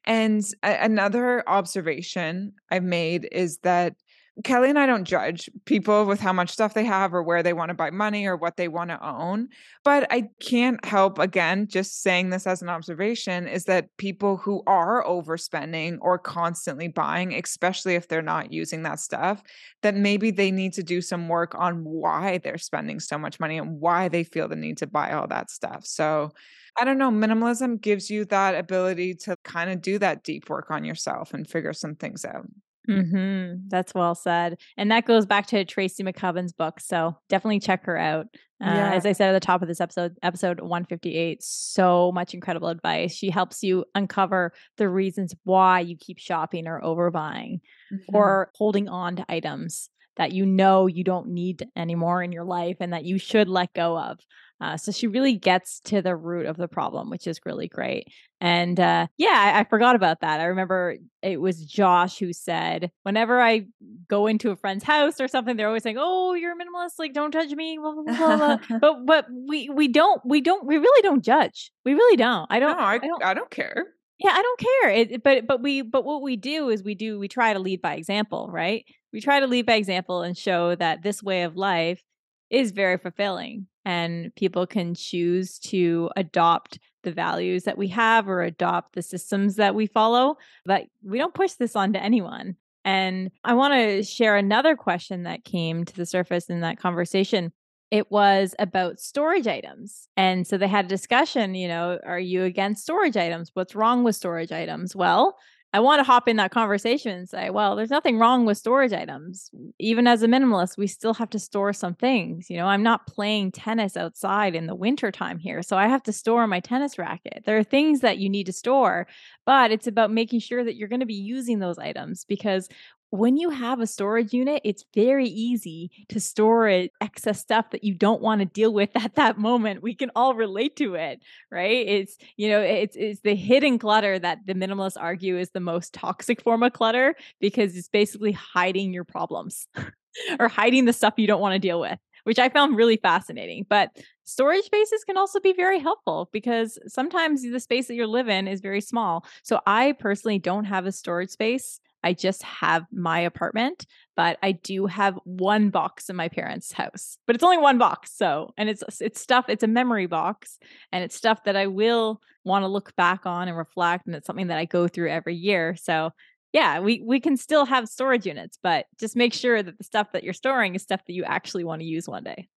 and 0.07 0.43
a, 0.64 0.85
another 0.85 1.49
observation 1.49 2.53
i've 2.71 2.83
made 2.83 3.29
is 3.31 3.59
that 3.59 3.95
Kelly 4.42 4.68
and 4.68 4.79
I 4.79 4.87
don't 4.87 5.05
judge 5.05 5.49
people 5.64 6.07
with 6.07 6.18
how 6.18 6.33
much 6.33 6.51
stuff 6.51 6.75
they 6.75 6.85
have 6.85 7.14
or 7.14 7.23
where 7.23 7.42
they 7.44 7.53
want 7.53 7.68
to 7.68 7.75
buy 7.75 7.90
money 7.90 8.27
or 8.27 8.37
what 8.37 8.57
they 8.57 8.66
want 8.66 8.90
to 8.90 9.07
own. 9.07 9.49
But 9.85 10.09
I 10.11 10.25
can't 10.40 10.85
help, 10.85 11.20
again, 11.20 11.68
just 11.68 12.03
saying 12.03 12.31
this 12.31 12.44
as 12.44 12.61
an 12.61 12.68
observation 12.68 13.47
is 13.47 13.66
that 13.66 13.97
people 13.97 14.37
who 14.37 14.64
are 14.66 15.05
overspending 15.05 15.99
or 16.01 16.18
constantly 16.18 16.88
buying, 16.88 17.33
especially 17.33 17.94
if 17.94 18.09
they're 18.09 18.23
not 18.23 18.53
using 18.53 18.83
that 18.83 18.99
stuff, 18.99 19.40
that 19.83 19.94
maybe 19.94 20.33
they 20.33 20.51
need 20.51 20.73
to 20.73 20.83
do 20.83 21.01
some 21.01 21.29
work 21.29 21.55
on 21.55 21.85
why 21.85 22.38
they're 22.38 22.59
spending 22.59 22.99
so 22.99 23.16
much 23.16 23.38
money 23.38 23.59
and 23.59 23.81
why 23.81 24.09
they 24.09 24.25
feel 24.25 24.49
the 24.49 24.57
need 24.57 24.79
to 24.79 24.88
buy 24.88 25.12
all 25.12 25.29
that 25.29 25.49
stuff. 25.49 25.87
So, 25.87 26.33
I 26.77 26.85
don't 26.85 26.99
know, 26.99 27.12
minimalism 27.12 27.81
gives 27.81 28.11
you 28.11 28.25
that 28.27 28.57
ability 28.57 29.14
to 29.14 29.37
kind 29.44 29.70
of 29.70 29.81
do 29.81 29.97
that 30.01 30.25
deep 30.25 30.51
work 30.51 30.73
on 30.73 30.85
yourself 30.85 31.33
and 31.33 31.49
figure 31.49 31.73
some 31.73 31.94
things 31.94 32.25
out. 32.25 32.47
Mm-hmm. 32.88 33.68
That's 33.68 33.94
well 33.94 34.14
said. 34.14 34.59
And 34.77 34.90
that 34.90 35.07
goes 35.07 35.27
back 35.27 35.47
to 35.49 35.64
Tracy 35.64 36.03
McCubbin's 36.03 36.53
book. 36.53 36.81
So 36.81 37.16
definitely 37.29 37.61
check 37.61 37.87
her 37.87 37.97
out. 37.97 38.27
Uh, 38.62 38.73
yeah. 38.73 38.92
As 38.92 39.05
I 39.05 39.12
said 39.12 39.31
at 39.31 39.33
the 39.33 39.44
top 39.44 39.62
of 39.62 39.68
this 39.68 39.81
episode, 39.81 40.16
episode 40.23 40.61
158, 40.61 41.42
so 41.42 42.12
much 42.12 42.35
incredible 42.35 42.68
advice. 42.68 43.14
She 43.14 43.31
helps 43.31 43.62
you 43.62 43.85
uncover 43.94 44.53
the 44.77 44.88
reasons 44.88 45.35
why 45.44 45.81
you 45.81 45.97
keep 45.97 46.18
shopping 46.18 46.66
or 46.66 46.81
overbuying 46.81 47.61
mm-hmm. 47.92 48.14
or 48.14 48.51
holding 48.55 48.88
on 48.88 49.16
to 49.16 49.27
items 49.29 49.90
that 50.16 50.33
you 50.33 50.47
know 50.47 50.87
you 50.87 51.03
don't 51.03 51.29
need 51.29 51.68
anymore 51.77 52.23
in 52.23 52.33
your 52.33 52.44
life 52.44 52.77
and 52.81 52.92
that 52.92 53.05
you 53.05 53.18
should 53.18 53.49
let 53.49 53.73
go 53.75 53.99
of. 53.99 54.20
Uh, 54.61 54.77
so 54.77 54.93
she 54.93 55.07
really 55.07 55.35
gets 55.35 55.81
to 55.81 56.01
the 56.01 56.17
root 56.17 56.47
of 56.47 56.57
the 56.57 56.69
problem, 56.69 57.11
which 57.11 57.27
is 57.27 57.40
really 57.45 57.69
great. 57.69 58.09
And 58.40 58.79
uh, 58.79 59.09
yeah, 59.17 59.53
I, 59.55 59.61
I, 59.61 59.64
forgot 59.64 59.97
about 59.97 60.21
that. 60.21 60.40
I 60.40 60.45
remember 60.45 60.97
it 61.23 61.40
was 61.40 61.64
Josh 61.64 62.19
who 62.19 62.33
said, 62.33 62.90
whenever 63.03 63.40
I 63.40 63.67
go 64.09 64.27
into 64.27 64.51
a 64.51 64.57
friend's 64.57 64.85
house 64.85 65.21
or 65.21 65.29
something, 65.29 65.57
they're 65.57 65.67
always 65.67 65.83
saying, 65.83 65.97
"Oh, 65.99 66.35
you're 66.35 66.53
a 66.53 66.55
minimalist. 66.55 66.99
Like, 66.99 67.14
don't 67.14 67.33
judge 67.33 67.53
me." 67.53 67.79
Blah, 67.79 67.93
blah, 67.93 68.37
blah, 68.37 68.59
but 68.81 69.07
but 69.07 69.27
we 69.49 69.71
we 69.71 69.88
don't 69.88 70.21
we 70.25 70.40
don't 70.40 70.67
we 70.67 70.77
really 70.77 71.03
don't 71.03 71.25
judge. 71.25 71.73
We 71.85 71.95
really 71.95 72.17
don't. 72.17 72.47
I 72.51 72.61
don't. 72.61 72.77
No, 72.77 72.85
I, 72.85 72.95
I 72.95 72.99
don't. 72.99 73.25
I 73.25 73.35
don't 73.35 73.51
care. 73.51 73.87
Yeah, 74.19 74.33
I 74.33 74.43
don't 74.43 74.61
care. 74.61 74.90
It, 74.90 75.23
but 75.23 75.47
but 75.47 75.62
we 75.62 75.83
but 75.83 76.05
what 76.05 76.23
we 76.23 76.37
do 76.37 76.69
is 76.69 76.83
we 76.83 76.95
do 76.95 77.19
we 77.19 77.29
try 77.29 77.53
to 77.53 77.59
lead 77.59 77.83
by 77.83 77.95
example, 77.95 78.49
right? 78.53 78.85
We 79.12 79.21
try 79.21 79.40
to 79.40 79.47
lead 79.47 79.67
by 79.67 79.75
example 79.75 80.23
and 80.23 80.37
show 80.37 80.75
that 80.75 81.03
this 81.03 81.23
way 81.23 81.43
of 81.43 81.57
life 81.57 82.03
is 82.50 82.70
very 82.70 82.98
fulfilling 82.98 83.66
and 83.85 84.35
people 84.35 84.66
can 84.66 84.94
choose 84.94 85.59
to 85.59 86.11
adopt 86.16 86.78
the 87.02 87.12
values 87.12 87.64
that 87.64 87.76
we 87.76 87.88
have 87.88 88.28
or 88.28 88.42
adopt 88.42 88.94
the 88.94 89.02
systems 89.02 89.57
that 89.57 89.74
we 89.74 89.87
follow 89.87 90.37
but 90.64 90.85
we 91.02 91.18
don't 91.18 91.35
push 91.35 91.52
this 91.52 91.76
onto 91.76 91.98
anyone 91.98 92.57
and 92.85 93.30
i 93.44 93.52
want 93.52 93.74
to 93.74 94.02
share 94.02 94.37
another 94.37 94.74
question 94.76 95.24
that 95.24 95.44
came 95.44 95.85
to 95.85 95.94
the 95.94 96.07
surface 96.07 96.46
in 96.46 96.61
that 96.61 96.78
conversation 96.78 97.52
it 97.94 98.11
was 98.11 98.57
about 98.59 98.98
storage 98.98 99.46
items. 99.46 100.09
And 100.16 100.48
so 100.48 100.59
they 100.59 100.66
had 100.66 100.87
a 100.87 100.88
discussion, 100.88 101.54
you 101.54 101.68
know, 101.68 102.00
are 102.04 102.18
you 102.18 102.42
against 102.42 102.83
storage 102.83 103.16
items? 103.16 103.52
What's 103.54 103.76
wrong 103.76 104.02
with 104.02 104.16
storage 104.16 104.50
items? 104.50 104.96
Well, 104.96 105.37
I 105.75 105.81
want 105.81 105.99
to 105.99 106.05
hop 106.05 106.29
in 106.29 106.37
that 106.37 106.53
conversation 106.53 107.11
and 107.11 107.29
say, 107.29 107.51
well, 107.51 107.75
there's 107.75 107.91
nothing 107.91 108.17
wrong 108.17 108.47
with 108.47 108.59
storage 108.59 108.93
items. 108.93 109.51
Even 109.81 110.07
as 110.07 110.23
a 110.23 110.29
minimalist, 110.29 110.79
we 110.79 110.87
still 110.87 111.15
have 111.15 111.31
to 111.31 111.39
store 111.41 111.73
some 111.73 111.97
things. 111.97 112.49
You 112.49 112.59
know, 112.59 112.67
I'm 112.67 112.85
not 112.85 113.09
playing 113.09 113.51
tennis 113.51 113.97
outside 113.97 114.55
in 114.55 114.69
the 114.69 114.75
wintertime 114.77 115.41
here. 115.41 115.63
So 115.63 115.77
I 115.77 115.89
have 115.89 116.05
to 116.05 116.13
store 116.13 116.47
my 116.47 116.61
tennis 116.61 116.97
racket. 116.97 117.43
There 117.45 117.59
are 117.59 117.65
things 117.65 118.03
that 118.03 118.19
you 118.19 118.29
need 118.31 118.47
to 118.47 118.53
store, 118.53 119.09
but 119.47 119.73
it's 119.73 119.89
about 119.89 120.13
making 120.13 120.39
sure 120.39 120.63
that 120.63 120.77
you're 120.77 120.87
going 120.87 121.01
to 121.01 121.07
be 121.07 121.15
using 121.15 121.59
those 121.59 121.79
items 121.79 122.25
because 122.25 122.69
when 123.11 123.37
you 123.37 123.51
have 123.51 123.81
a 123.81 123.87
storage 123.87 124.33
unit, 124.33 124.61
it's 124.64 124.85
very 124.95 125.29
easy 125.29 125.90
to 126.09 126.19
store 126.19 126.88
excess 127.01 127.40
stuff 127.40 127.71
that 127.71 127.85
you 127.85 127.95
don't 127.95 128.21
want 128.21 128.40
to 128.40 128.45
deal 128.45 128.73
with 128.73 128.90
at 128.97 129.14
that 129.14 129.38
moment. 129.38 129.83
We 129.83 129.95
can 129.95 130.11
all 130.17 130.35
relate 130.35 130.77
to 130.77 130.95
it, 130.95 131.23
right? 131.51 131.87
It's, 131.87 132.17
you 132.37 132.49
know, 132.49 132.61
it's 132.61 132.97
it's 132.97 133.21
the 133.21 133.35
hidden 133.35 133.79
clutter 133.79 134.19
that 134.19 134.38
the 134.47 134.55
minimalists 134.55 134.97
argue 134.99 135.38
is 135.38 135.51
the 135.51 135.61
most 135.61 135.95
toxic 135.95 136.43
form 136.43 136.62
of 136.62 136.73
clutter 136.73 137.14
because 137.40 137.77
it's 137.77 137.88
basically 137.88 138.33
hiding 138.33 138.93
your 138.93 139.05
problems 139.05 139.67
or 140.40 140.49
hiding 140.49 140.85
the 140.85 140.93
stuff 140.93 141.14
you 141.17 141.27
don't 141.27 141.40
want 141.40 141.55
to 141.55 141.59
deal 141.59 141.81
with 141.81 141.99
which 142.25 142.38
I 142.38 142.49
found 142.49 142.77
really 142.77 142.97
fascinating. 142.97 143.67
But 143.69 143.90
storage 144.25 144.64
spaces 144.64 145.05
can 145.05 145.17
also 145.17 145.40
be 145.40 145.53
very 145.53 145.79
helpful 145.79 146.29
because 146.33 146.79
sometimes 146.87 147.43
the 147.43 147.61
space 147.61 147.87
that 147.87 147.95
you 147.95 148.07
live 148.07 148.29
in 148.29 148.49
is 148.49 148.61
very 148.61 148.81
small. 148.81 149.25
So 149.43 149.61
I 149.67 149.93
personally 149.93 150.38
don't 150.38 150.64
have 150.64 150.87
a 150.87 150.93
storage 150.93 151.31
space 151.31 151.81
I 152.05 152.12
just 152.12 152.43
have 152.43 152.85
my 152.93 153.19
apartment, 153.21 153.87
but 154.14 154.38
I 154.43 154.53
do 154.53 154.87
have 154.87 155.19
one 155.25 155.71
box 155.71 156.11
in 156.11 156.17
my 156.17 156.29
parents' 156.29 156.71
house. 156.71 157.17
But 157.27 157.35
it's 157.35 157.43
only 157.43 157.59
one 157.59 157.79
box, 157.79 158.12
so 158.14 158.53
and 158.59 158.69
it's 158.69 158.85
it's 159.01 159.21
stuff. 159.21 159.47
It's 159.49 159.64
a 159.64 159.69
memory 159.69 160.07
box, 160.07 160.59
and 160.93 161.03
it's 161.03 161.17
stuff 161.17 161.45
that 161.45 161.57
I 161.57 161.67
will 161.67 162.21
want 162.45 162.62
to 162.62 162.69
look 162.69 162.95
back 162.95 163.25
on 163.25 163.49
and 163.49 163.57
reflect, 163.57 164.07
and 164.07 164.14
it's 164.14 164.27
something 164.27 164.49
that 164.49 164.59
I 164.59 164.67
go 164.67 164.87
through 164.87 165.11
every 165.11 165.35
year. 165.35 165.77
So 165.77 166.11
yeah, 166.53 166.79
we 166.81 167.03
we 167.05 167.21
can 167.21 167.37
still 167.37 167.64
have 167.64 167.88
storage 167.88 168.27
units, 168.27 168.59
but 168.62 168.87
just 169.01 169.17
make 169.17 169.33
sure 169.33 169.62
that 169.62 169.79
the 169.79 169.85
stuff 169.85 170.12
that 170.12 170.23
you're 170.25 170.35
storing 170.35 170.75
is 170.75 170.83
stuff 170.83 171.01
that 171.07 171.14
you 171.14 171.25
actually 171.25 171.64
want 171.64 171.81
to 171.81 171.87
use 171.87 172.07
one 172.07 172.23
day. 172.23 172.49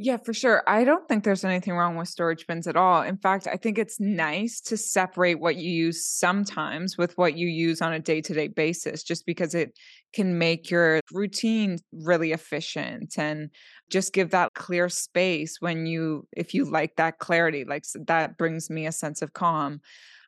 Yeah, 0.00 0.16
for 0.18 0.32
sure. 0.32 0.62
I 0.68 0.84
don't 0.84 1.08
think 1.08 1.24
there's 1.24 1.44
anything 1.44 1.74
wrong 1.74 1.96
with 1.96 2.06
storage 2.06 2.46
bins 2.46 2.68
at 2.68 2.76
all. 2.76 3.02
In 3.02 3.16
fact, 3.16 3.48
I 3.48 3.56
think 3.56 3.78
it's 3.78 3.98
nice 3.98 4.60
to 4.62 4.76
separate 4.76 5.40
what 5.40 5.56
you 5.56 5.68
use 5.72 6.06
sometimes 6.06 6.96
with 6.96 7.18
what 7.18 7.36
you 7.36 7.48
use 7.48 7.82
on 7.82 7.92
a 7.92 7.98
day 7.98 8.20
to 8.20 8.32
day 8.32 8.46
basis, 8.46 9.02
just 9.02 9.26
because 9.26 9.56
it 9.56 9.72
can 10.14 10.38
make 10.38 10.70
your 10.70 11.00
routine 11.12 11.78
really 11.92 12.30
efficient 12.30 13.18
and 13.18 13.50
just 13.90 14.12
give 14.12 14.30
that 14.30 14.54
clear 14.54 14.88
space 14.88 15.56
when 15.58 15.84
you, 15.84 16.28
if 16.36 16.54
you 16.54 16.64
like 16.64 16.94
that 16.94 17.18
clarity, 17.18 17.64
like 17.64 17.84
that 18.06 18.38
brings 18.38 18.70
me 18.70 18.86
a 18.86 18.92
sense 18.92 19.20
of 19.20 19.32
calm. 19.32 19.80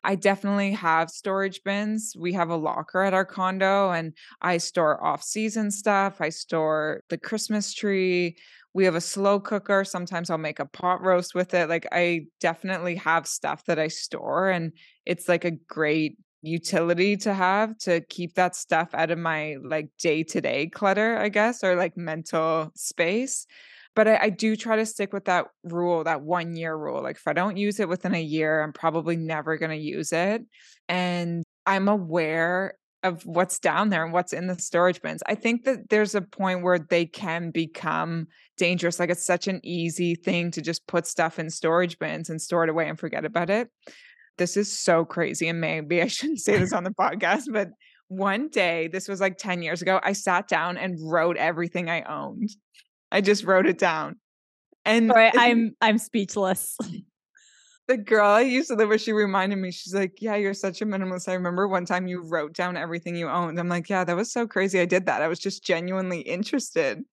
I 0.03 0.15
definitely 0.15 0.71
have 0.71 1.09
storage 1.11 1.61
bins. 1.63 2.13
We 2.17 2.33
have 2.33 2.49
a 2.49 2.55
locker 2.55 3.03
at 3.03 3.13
our 3.13 3.25
condo 3.25 3.91
and 3.91 4.13
I 4.41 4.57
store 4.57 5.03
off 5.03 5.23
season 5.23 5.69
stuff. 5.69 6.19
I 6.19 6.29
store 6.29 7.03
the 7.09 7.17
Christmas 7.19 7.73
tree. 7.73 8.35
We 8.73 8.85
have 8.85 8.95
a 8.95 9.01
slow 9.01 9.39
cooker. 9.39 9.83
Sometimes 9.83 10.29
I'll 10.29 10.37
make 10.37 10.59
a 10.59 10.65
pot 10.65 11.01
roast 11.01 11.35
with 11.35 11.53
it. 11.53 11.69
Like 11.69 11.87
I 11.91 12.27
definitely 12.39 12.95
have 12.95 13.27
stuff 13.27 13.65
that 13.65 13.79
I 13.79 13.89
store 13.89 14.49
and 14.49 14.71
it's 15.05 15.27
like 15.27 15.45
a 15.45 15.51
great 15.51 16.17
utility 16.41 17.17
to 17.17 17.33
have 17.33 17.77
to 17.79 18.01
keep 18.01 18.33
that 18.35 18.55
stuff 18.55 18.89
out 18.93 19.11
of 19.11 19.19
my 19.19 19.57
like 19.63 19.89
day-to-day 19.99 20.67
clutter, 20.67 21.17
I 21.17 21.29
guess, 21.29 21.63
or 21.63 21.75
like 21.75 21.97
mental 21.97 22.71
space. 22.75 23.45
But 23.93 24.07
I, 24.07 24.17
I 24.17 24.29
do 24.29 24.55
try 24.55 24.77
to 24.77 24.85
stick 24.85 25.11
with 25.11 25.25
that 25.25 25.47
rule, 25.63 26.03
that 26.05 26.21
one 26.21 26.55
year 26.55 26.75
rule. 26.75 27.03
Like 27.03 27.17
if 27.17 27.27
I 27.27 27.33
don't 27.33 27.57
use 27.57 27.79
it 27.79 27.89
within 27.89 28.15
a 28.15 28.21
year, 28.21 28.63
I'm 28.63 28.73
probably 28.73 29.17
never 29.17 29.57
going 29.57 29.71
to 29.71 29.77
use 29.77 30.13
it. 30.13 30.43
And 30.87 31.43
I'm 31.65 31.87
aware 31.87 32.75
of 33.03 33.25
what's 33.25 33.59
down 33.59 33.89
there 33.89 34.03
and 34.03 34.13
what's 34.13 34.33
in 34.33 34.47
the 34.47 34.57
storage 34.59 35.01
bins. 35.01 35.23
I 35.25 35.35
think 35.35 35.63
that 35.63 35.89
there's 35.89 36.15
a 36.15 36.21
point 36.21 36.63
where 36.63 36.79
they 36.79 37.05
can 37.05 37.51
become 37.51 38.27
dangerous. 38.57 38.99
Like 38.99 39.09
it's 39.09 39.25
such 39.25 39.47
an 39.47 39.59
easy 39.63 40.15
thing 40.15 40.51
to 40.51 40.61
just 40.61 40.85
put 40.87 41.07
stuff 41.07 41.39
in 41.39 41.49
storage 41.49 41.97
bins 41.97 42.29
and 42.29 42.41
store 42.41 42.63
it 42.63 42.69
away 42.69 42.87
and 42.87 42.99
forget 42.99 43.25
about 43.25 43.49
it. 43.49 43.69
This 44.37 44.55
is 44.55 44.77
so 44.77 45.03
crazy. 45.03 45.47
And 45.47 45.59
maybe 45.59 46.01
I 46.01 46.07
shouldn't 46.07 46.39
say 46.39 46.57
this 46.57 46.73
on 46.73 46.83
the 46.83 46.91
podcast, 46.91 47.45
but 47.51 47.69
one 48.07 48.49
day, 48.49 48.89
this 48.89 49.07
was 49.07 49.21
like 49.21 49.37
10 49.37 49.61
years 49.61 49.81
ago, 49.81 49.99
I 50.03 50.11
sat 50.11 50.49
down 50.49 50.77
and 50.77 50.97
wrote 51.01 51.37
everything 51.37 51.89
I 51.89 52.01
owned. 52.01 52.49
I 53.09 53.21
just 53.21 53.45
wrote 53.45 53.65
it 53.65 53.77
down. 53.77 54.17
And 54.83 55.09
Sorry, 55.09 55.31
I'm 55.33 55.75
I'm 55.79 55.97
speechless. 55.97 56.77
the 57.87 57.97
girl 57.97 58.27
I 58.27 58.41
used 58.41 58.69
to 58.69 58.75
live 58.75 58.89
with, 58.89 59.01
she 59.01 59.11
reminded 59.11 59.57
me, 59.57 59.71
she's 59.71 59.93
like, 59.93 60.21
Yeah, 60.21 60.35
you're 60.35 60.53
such 60.53 60.81
a 60.81 60.85
minimalist. 60.85 61.27
I 61.27 61.33
remember 61.33 61.67
one 61.67 61.85
time 61.85 62.07
you 62.07 62.21
wrote 62.23 62.53
down 62.53 62.77
everything 62.77 63.15
you 63.15 63.29
owned. 63.29 63.59
I'm 63.59 63.69
like, 63.69 63.89
Yeah, 63.89 64.03
that 64.03 64.15
was 64.15 64.31
so 64.31 64.47
crazy. 64.47 64.79
I 64.79 64.85
did 64.85 65.05
that. 65.07 65.21
I 65.21 65.27
was 65.27 65.39
just 65.39 65.63
genuinely 65.63 66.21
interested 66.21 67.03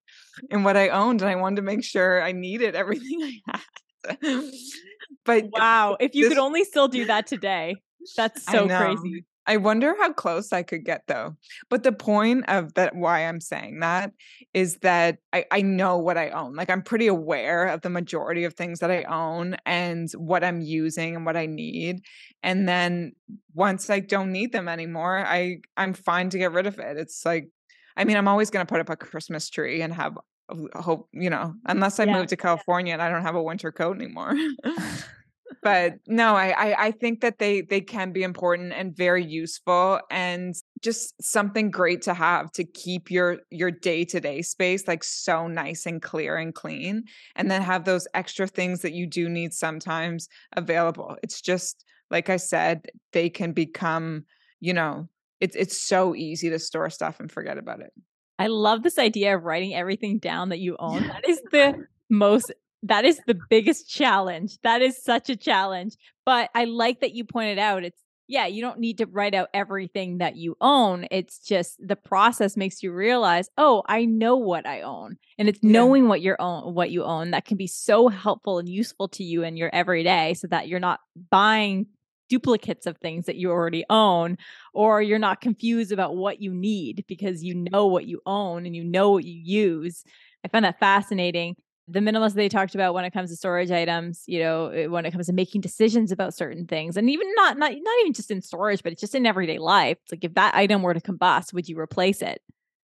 in 0.49 0.63
what 0.63 0.77
I 0.77 0.89
owned 0.89 1.21
and 1.21 1.29
I 1.29 1.35
wanted 1.35 1.57
to 1.57 1.61
make 1.63 1.83
sure 1.83 2.21
I 2.21 2.31
needed 2.31 2.75
everything 2.75 3.41
I 3.47 3.51
had. 3.51 4.19
but 5.25 5.45
wow, 5.51 5.97
if 5.99 6.15
you 6.15 6.23
this, 6.23 6.29
could 6.29 6.41
only 6.41 6.63
still 6.63 6.87
do 6.87 7.05
that 7.05 7.27
today, 7.27 7.75
that's 8.15 8.45
so 8.45 8.67
crazy. 8.67 9.25
I 9.49 9.57
wonder 9.57 9.95
how 9.99 10.13
close 10.13 10.53
I 10.53 10.61
could 10.61 10.85
get 10.85 11.07
though. 11.07 11.35
But 11.71 11.81
the 11.81 11.91
point 11.91 12.47
of 12.47 12.75
that, 12.75 12.95
why 12.95 13.25
I'm 13.25 13.41
saying 13.41 13.79
that 13.79 14.11
is 14.53 14.77
that 14.83 15.17
I, 15.33 15.45
I 15.49 15.63
know 15.63 15.97
what 15.97 16.19
I 16.19 16.29
own. 16.29 16.53
Like 16.53 16.69
I'm 16.69 16.83
pretty 16.83 17.07
aware 17.07 17.65
of 17.65 17.81
the 17.81 17.89
majority 17.89 18.43
of 18.43 18.53
things 18.53 18.77
that 18.79 18.91
I 18.91 19.03
own 19.05 19.57
and 19.65 20.07
what 20.11 20.43
I'm 20.43 20.61
using 20.61 21.15
and 21.15 21.25
what 21.25 21.35
I 21.35 21.47
need. 21.47 22.03
And 22.43 22.69
then 22.69 23.13
once 23.55 23.89
I 23.89 24.01
don't 24.01 24.31
need 24.31 24.51
them 24.51 24.67
anymore, 24.67 25.25
I 25.25 25.61
I'm 25.75 25.95
fine 25.95 26.29
to 26.29 26.37
get 26.37 26.51
rid 26.51 26.67
of 26.67 26.77
it. 26.77 26.97
It's 26.97 27.25
like, 27.25 27.49
I 27.97 28.03
mean, 28.03 28.17
I'm 28.17 28.27
always 28.27 28.51
going 28.51 28.63
to 28.63 28.71
put 28.71 28.81
up 28.81 28.91
a 28.91 28.95
Christmas 28.95 29.49
tree 29.49 29.81
and 29.81 29.91
have 29.91 30.15
uh, 30.49 30.79
hope, 30.79 31.09
you 31.11 31.31
know, 31.31 31.55
unless 31.65 31.99
I 31.99 32.03
yeah. 32.03 32.13
move 32.13 32.27
to 32.27 32.37
California 32.37 32.93
and 32.93 33.01
I 33.01 33.09
don't 33.09 33.23
have 33.23 33.35
a 33.35 33.41
winter 33.41 33.71
coat 33.71 33.95
anymore. 33.95 34.35
but 35.61 35.95
no 36.07 36.35
I, 36.35 36.49
I, 36.49 36.85
I 36.85 36.91
think 36.91 37.21
that 37.21 37.39
they 37.39 37.61
they 37.61 37.81
can 37.81 38.11
be 38.11 38.23
important 38.23 38.73
and 38.73 38.95
very 38.95 39.25
useful 39.25 39.99
and 40.09 40.55
just 40.81 41.21
something 41.21 41.69
great 41.69 42.01
to 42.03 42.13
have 42.13 42.51
to 42.53 42.63
keep 42.63 43.11
your 43.11 43.39
your 43.49 43.71
day-to-day 43.71 44.41
space 44.41 44.87
like 44.87 45.03
so 45.03 45.47
nice 45.47 45.85
and 45.85 46.01
clear 46.01 46.37
and 46.37 46.53
clean 46.53 47.03
and 47.35 47.49
then 47.49 47.61
have 47.61 47.85
those 47.85 48.07
extra 48.13 48.47
things 48.47 48.81
that 48.81 48.93
you 48.93 49.05
do 49.05 49.29
need 49.29 49.53
sometimes 49.53 50.29
available. 50.55 51.17
It's 51.23 51.41
just 51.41 51.85
like 52.11 52.29
i 52.29 52.37
said 52.37 52.87
they 53.13 53.29
can 53.29 53.51
become 53.51 54.25
you 54.59 54.73
know 54.73 55.07
it's 55.39 55.55
it's 55.55 55.77
so 55.77 56.15
easy 56.15 56.49
to 56.49 56.59
store 56.59 56.89
stuff 56.89 57.19
and 57.19 57.31
forget 57.31 57.57
about 57.57 57.81
it. 57.81 57.93
I 58.37 58.47
love 58.47 58.83
this 58.83 58.97
idea 58.97 59.35
of 59.35 59.43
writing 59.43 59.73
everything 59.73 60.19
down 60.19 60.49
that 60.49 60.59
you 60.59 60.75
own. 60.79 61.03
That 61.07 61.27
is 61.27 61.41
the 61.51 61.85
most 62.09 62.51
that 62.83 63.05
is 63.05 63.19
the 63.27 63.39
biggest 63.49 63.89
challenge. 63.89 64.57
That 64.63 64.81
is 64.81 65.01
such 65.01 65.29
a 65.29 65.35
challenge. 65.35 65.95
But 66.25 66.49
I 66.55 66.65
like 66.65 67.01
that 67.01 67.13
you 67.13 67.23
pointed 67.23 67.59
out 67.59 67.83
it's 67.83 67.99
yeah, 68.29 68.45
you 68.45 68.61
don't 68.61 68.79
need 68.79 68.99
to 68.99 69.07
write 69.07 69.33
out 69.33 69.49
everything 69.55 70.19
that 70.19 70.35
you 70.35 70.55
own. 70.61 71.07
It's 71.09 71.39
just 71.39 71.75
the 71.79 71.95
process 71.95 72.55
makes 72.55 72.83
you 72.83 72.93
realize, 72.93 73.49
oh, 73.57 73.81
I 73.87 74.05
know 74.05 74.35
what 74.35 74.67
I 74.67 74.81
own. 74.81 75.17
And 75.39 75.49
it's 75.49 75.57
yeah. 75.63 75.71
knowing 75.71 76.07
what 76.07 76.21
you 76.21 76.35
own 76.37 76.75
what 76.75 76.91
you 76.91 77.03
own 77.03 77.31
that 77.31 77.45
can 77.45 77.57
be 77.57 77.65
so 77.65 78.07
helpful 78.07 78.59
and 78.59 78.69
useful 78.69 79.07
to 79.09 79.23
you 79.23 79.43
in 79.43 79.57
your 79.57 79.71
everyday 79.73 80.35
so 80.35 80.47
that 80.47 80.67
you're 80.67 80.79
not 80.79 80.99
buying 81.31 81.87
duplicates 82.29 82.85
of 82.85 82.97
things 82.97 83.25
that 83.25 83.37
you 83.37 83.49
already 83.49 83.83
own 83.89 84.37
or 84.75 85.01
you're 85.01 85.17
not 85.17 85.41
confused 85.41 85.91
about 85.91 86.15
what 86.15 86.39
you 86.39 86.53
need 86.53 87.03
because 87.07 87.43
you 87.43 87.55
know 87.55 87.87
what 87.87 88.05
you 88.05 88.21
own 88.27 88.67
and 88.67 88.75
you 88.75 88.83
know 88.83 89.09
what 89.09 89.25
you 89.25 89.33
use. 89.33 90.03
I 90.45 90.49
find 90.49 90.63
that 90.65 90.79
fascinating 90.79 91.55
the 91.91 91.99
minimalist 91.99 92.33
they 92.33 92.49
talked 92.49 92.75
about 92.75 92.93
when 92.93 93.05
it 93.05 93.11
comes 93.11 93.29
to 93.29 93.35
storage 93.35 93.71
items, 93.71 94.23
you 94.27 94.39
know, 94.39 94.67
eh, 94.67 94.85
when 94.85 95.05
it 95.05 95.11
comes 95.11 95.27
to 95.27 95.33
making 95.33 95.61
decisions 95.61 96.11
about 96.11 96.33
certain 96.33 96.67
things, 96.67 96.97
and 96.97 97.09
even 97.09 97.27
not 97.35 97.57
not 97.57 97.71
not 97.71 97.99
even 98.01 98.13
just 98.13 98.31
in 98.31 98.41
storage, 98.41 98.83
but 98.83 98.91
it's 98.91 99.01
just 99.01 99.15
in 99.15 99.25
everyday 99.25 99.57
life. 99.57 99.97
It's 100.03 100.11
like 100.11 100.23
if 100.23 100.35
that 100.35 100.55
item 100.55 100.81
were 100.81 100.93
to 100.93 101.01
combust, 101.01 101.53
would 101.53 101.67
you 101.67 101.79
replace 101.79 102.21
it? 102.21 102.41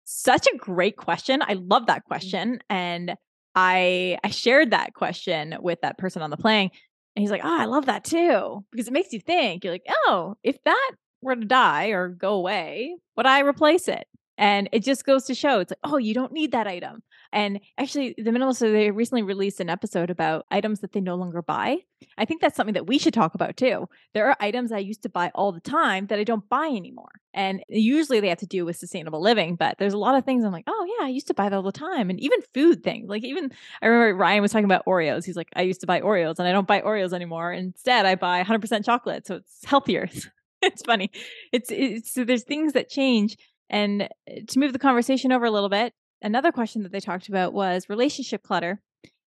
Such 0.04 0.46
a 0.46 0.56
great 0.56 0.96
question. 0.96 1.42
I 1.42 1.54
love 1.54 1.86
that 1.86 2.02
mm. 2.04 2.08
question, 2.08 2.60
and 2.68 3.14
I 3.54 4.18
I 4.22 4.30
shared 4.30 4.72
that 4.72 4.94
question 4.94 5.56
with 5.60 5.80
that 5.82 5.98
person 5.98 6.22
on 6.22 6.30
the 6.30 6.36
plane, 6.36 6.70
and 7.16 7.20
he's 7.22 7.30
like, 7.30 7.44
"Oh, 7.44 7.60
I 7.60 7.64
love 7.64 7.86
that 7.86 8.04
too," 8.04 8.64
because 8.70 8.88
it 8.88 8.92
makes 8.92 9.12
you 9.12 9.20
think. 9.20 9.64
You're 9.64 9.74
like, 9.74 9.86
"Oh, 10.06 10.36
if 10.42 10.62
that 10.64 10.90
were 11.22 11.36
to 11.36 11.44
die 11.44 11.88
or 11.88 12.08
go 12.08 12.34
away, 12.34 12.96
would 13.16 13.26
I 13.26 13.40
replace 13.40 13.88
it?" 13.88 14.06
And 14.38 14.68
it 14.72 14.82
just 14.82 15.04
goes 15.04 15.24
to 15.24 15.34
show 15.34 15.60
it's 15.60 15.70
like, 15.70 15.78
oh, 15.84 15.98
you 15.98 16.14
don't 16.14 16.32
need 16.32 16.52
that 16.52 16.66
item. 16.66 17.02
And 17.32 17.60
actually, 17.78 18.14
the 18.16 18.30
minimalists, 18.30 18.60
they 18.60 18.90
recently 18.90 19.22
released 19.22 19.60
an 19.60 19.70
episode 19.70 20.10
about 20.10 20.46
items 20.50 20.80
that 20.80 20.92
they 20.92 21.00
no 21.00 21.14
longer 21.14 21.42
buy. 21.42 21.78
I 22.18 22.24
think 22.24 22.40
that's 22.40 22.56
something 22.56 22.74
that 22.74 22.86
we 22.86 22.98
should 22.98 23.14
talk 23.14 23.34
about 23.34 23.56
too. 23.56 23.88
There 24.14 24.28
are 24.28 24.36
items 24.40 24.72
I 24.72 24.78
used 24.78 25.02
to 25.02 25.08
buy 25.08 25.30
all 25.34 25.52
the 25.52 25.60
time 25.60 26.06
that 26.06 26.18
I 26.18 26.24
don't 26.24 26.48
buy 26.48 26.66
anymore. 26.66 27.12
And 27.34 27.62
usually 27.68 28.20
they 28.20 28.28
have 28.28 28.38
to 28.38 28.46
do 28.46 28.64
with 28.64 28.76
sustainable 28.76 29.22
living, 29.22 29.56
but 29.56 29.78
there's 29.78 29.94
a 29.94 29.98
lot 29.98 30.16
of 30.16 30.24
things 30.24 30.44
I'm 30.44 30.52
like, 30.52 30.64
oh, 30.66 30.96
yeah, 30.98 31.06
I 31.06 31.08
used 31.08 31.28
to 31.28 31.34
buy 31.34 31.48
that 31.48 31.56
all 31.56 31.62
the 31.62 31.72
time. 31.72 32.10
And 32.10 32.20
even 32.20 32.40
food 32.52 32.82
things. 32.82 33.08
Like, 33.08 33.24
even 33.24 33.50
I 33.80 33.86
remember 33.86 34.16
Ryan 34.16 34.42
was 34.42 34.52
talking 34.52 34.64
about 34.64 34.84
Oreos. 34.86 35.24
He's 35.24 35.36
like, 35.36 35.48
I 35.56 35.62
used 35.62 35.80
to 35.80 35.86
buy 35.86 36.00
Oreos 36.00 36.38
and 36.38 36.46
I 36.46 36.52
don't 36.52 36.66
buy 36.66 36.80
Oreos 36.80 37.12
anymore. 37.12 37.52
Instead, 37.52 38.04
I 38.04 38.14
buy 38.14 38.42
100% 38.42 38.84
chocolate. 38.84 39.26
So 39.26 39.36
it's 39.36 39.64
healthier. 39.64 40.08
it's 40.62 40.82
funny. 40.82 41.10
It's, 41.52 41.70
it's 41.70 42.12
so 42.12 42.24
there's 42.24 42.44
things 42.44 42.74
that 42.74 42.90
change. 42.90 43.36
And 43.70 44.08
eh, 44.26 44.40
to 44.48 44.58
move 44.58 44.72
the 44.72 44.78
conversation 44.78 45.32
over 45.32 45.44
a 45.44 45.50
little 45.50 45.68
bit, 45.68 45.92
another 46.22 46.52
question 46.52 46.82
that 46.82 46.92
they 46.92 47.00
talked 47.00 47.28
about 47.28 47.52
was 47.52 47.88
relationship 47.88 48.42
clutter. 48.42 48.80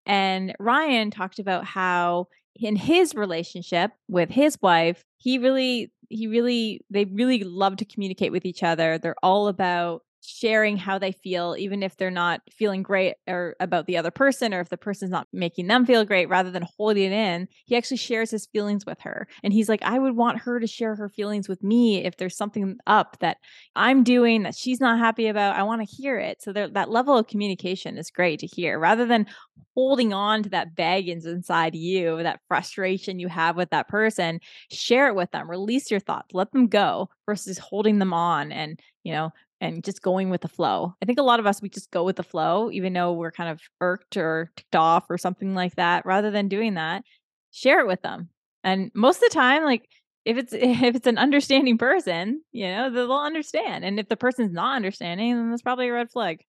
And 0.05 0.53
Ryan 0.59 1.11
talked 1.11 1.39
about 1.39 1.65
how 1.65 2.27
in 2.55 2.75
his 2.75 3.15
relationship 3.15 3.91
with 4.07 4.29
his 4.29 4.57
wife, 4.61 5.03
he 5.17 5.37
really, 5.37 5.91
he 6.09 6.27
really, 6.27 6.81
they 6.89 7.05
really 7.05 7.43
love 7.43 7.77
to 7.77 7.85
communicate 7.85 8.31
with 8.31 8.45
each 8.45 8.63
other. 8.63 8.97
They're 8.97 9.15
all 9.23 9.47
about 9.47 10.03
sharing 10.27 10.77
how 10.77 10.97
they 10.97 11.11
feel, 11.11 11.55
even 11.57 11.83
if 11.83 11.97
they're 11.97 12.11
not 12.11 12.41
feeling 12.51 12.83
great 12.83 13.15
or 13.27 13.55
about 13.59 13.85
the 13.85 13.97
other 13.97 14.11
person, 14.11 14.53
or 14.53 14.59
if 14.59 14.69
the 14.69 14.77
person's 14.77 15.11
not 15.11 15.27
making 15.31 15.67
them 15.67 15.85
feel 15.85 16.05
great, 16.05 16.29
rather 16.29 16.51
than 16.51 16.67
holding 16.77 17.03
it 17.03 17.11
in, 17.11 17.47
he 17.65 17.75
actually 17.75 17.97
shares 17.97 18.31
his 18.31 18.45
feelings 18.47 18.85
with 18.85 18.99
her. 19.01 19.27
And 19.43 19.53
he's 19.53 19.69
like, 19.69 19.81
I 19.83 19.99
would 19.99 20.15
want 20.15 20.39
her 20.39 20.59
to 20.59 20.67
share 20.67 20.95
her 20.95 21.09
feelings 21.09 21.47
with 21.47 21.63
me 21.63 22.03
if 22.03 22.17
there's 22.17 22.37
something 22.37 22.77
up 22.87 23.17
that 23.19 23.37
I'm 23.75 24.03
doing 24.03 24.43
that 24.43 24.55
she's 24.55 24.79
not 24.79 24.99
happy 24.99 25.27
about. 25.27 25.55
I 25.55 25.63
want 25.63 25.87
to 25.87 25.95
hear 25.95 26.17
it. 26.17 26.41
So 26.41 26.51
there, 26.51 26.69
that 26.69 26.89
level 26.89 27.17
of 27.17 27.27
communication 27.27 27.97
is 27.97 28.09
great 28.09 28.39
to 28.39 28.47
hear 28.47 28.79
rather 28.79 29.05
than 29.05 29.27
holding 29.73 30.13
on 30.13 30.41
to 30.43 30.49
that 30.49 30.75
baggage 30.75 31.25
inside 31.25 31.75
you, 31.75 32.23
that 32.23 32.39
frustration 32.47 33.19
you 33.19 33.27
have 33.27 33.57
with 33.57 33.69
that 33.71 33.89
person. 33.89 34.39
Share 34.71 35.07
it 35.07 35.15
with 35.15 35.31
them, 35.31 35.49
release 35.49 35.91
your 35.91 35.99
thoughts, 35.99 36.33
let 36.33 36.51
them 36.51 36.67
go 36.67 37.09
versus 37.25 37.57
holding 37.57 37.99
them 37.99 38.13
on 38.13 38.51
and, 38.51 38.79
you 39.03 39.11
know, 39.11 39.31
and 39.61 39.83
just 39.83 40.01
going 40.01 40.29
with 40.29 40.41
the 40.41 40.47
flow. 40.47 40.93
I 41.01 41.05
think 41.05 41.19
a 41.19 41.23
lot 41.23 41.39
of 41.39 41.45
us 41.45 41.61
we 41.61 41.69
just 41.69 41.91
go 41.91 42.03
with 42.03 42.17
the 42.17 42.23
flow, 42.23 42.69
even 42.71 42.93
though 42.93 43.13
we're 43.13 43.31
kind 43.31 43.49
of 43.49 43.61
irked 43.81 44.17
or 44.17 44.51
ticked 44.55 44.75
off 44.75 45.05
or 45.09 45.17
something 45.17 45.55
like 45.55 45.75
that. 45.75 46.05
Rather 46.05 46.31
than 46.31 46.47
doing 46.47 46.75
that, 46.75 47.03
share 47.51 47.79
it 47.79 47.87
with 47.87 48.01
them. 48.01 48.29
And 48.63 48.91
most 48.93 49.17
of 49.17 49.29
the 49.29 49.35
time, 49.35 49.63
like 49.63 49.87
if 50.25 50.37
it's 50.37 50.53
if 50.53 50.95
it's 50.95 51.07
an 51.07 51.17
understanding 51.17 51.77
person, 51.77 52.41
you 52.51 52.67
know, 52.67 52.89
they'll 52.89 53.11
understand. 53.13 53.85
And 53.85 53.99
if 53.99 54.09
the 54.09 54.17
person's 54.17 54.51
not 54.51 54.75
understanding, 54.75 55.35
then 55.35 55.49
that's 55.49 55.61
probably 55.61 55.87
a 55.87 55.93
red 55.93 56.11
flag. 56.11 56.43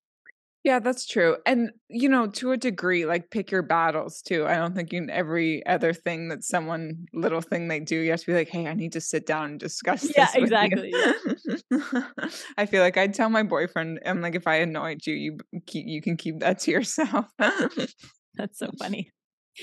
Yeah, 0.67 0.79
that's 0.79 1.05
true. 1.05 1.37
And, 1.45 1.71
you 1.87 2.09
know, 2.09 2.27
to 2.27 2.51
a 2.51 2.57
degree, 2.57 3.05
like 3.05 3.31
pick 3.31 3.51
your 3.51 3.61
battles 3.61 4.21
too. 4.21 4.45
I 4.45 4.55
don't 4.55 4.75
think 4.75 4.91
in 4.91 5.09
every 5.09 5.65
other 5.65 5.93
thing 5.93 6.27
that 6.27 6.43
someone, 6.43 7.05
little 7.13 7.39
thing 7.39 7.69
they 7.69 7.79
do, 7.79 7.95
you 7.95 8.11
have 8.11 8.19
to 8.19 8.25
be 8.25 8.33
like, 8.33 8.49
hey, 8.49 8.67
I 8.67 8.73
need 8.73 8.91
to 8.91 8.99
sit 8.99 9.25
down 9.25 9.51
and 9.51 9.59
discuss 9.61 10.01
this. 10.01 10.17
Yeah, 10.17 10.27
exactly. 10.35 10.91
I 12.57 12.65
feel 12.65 12.81
like 12.83 12.97
I'd 12.97 13.13
tell 13.13 13.29
my 13.29 13.43
boyfriend, 13.43 14.01
I'm 14.05 14.19
like, 14.19 14.35
if 14.35 14.45
I 14.45 14.55
annoyed 14.55 15.07
you, 15.07 15.13
you 15.13 15.37
keep, 15.67 15.85
you 15.87 16.01
can 16.01 16.17
keep 16.17 16.41
that 16.41 16.59
to 16.59 16.71
yourself. 16.71 17.27
that's 17.39 18.59
so 18.59 18.69
funny. 18.77 19.09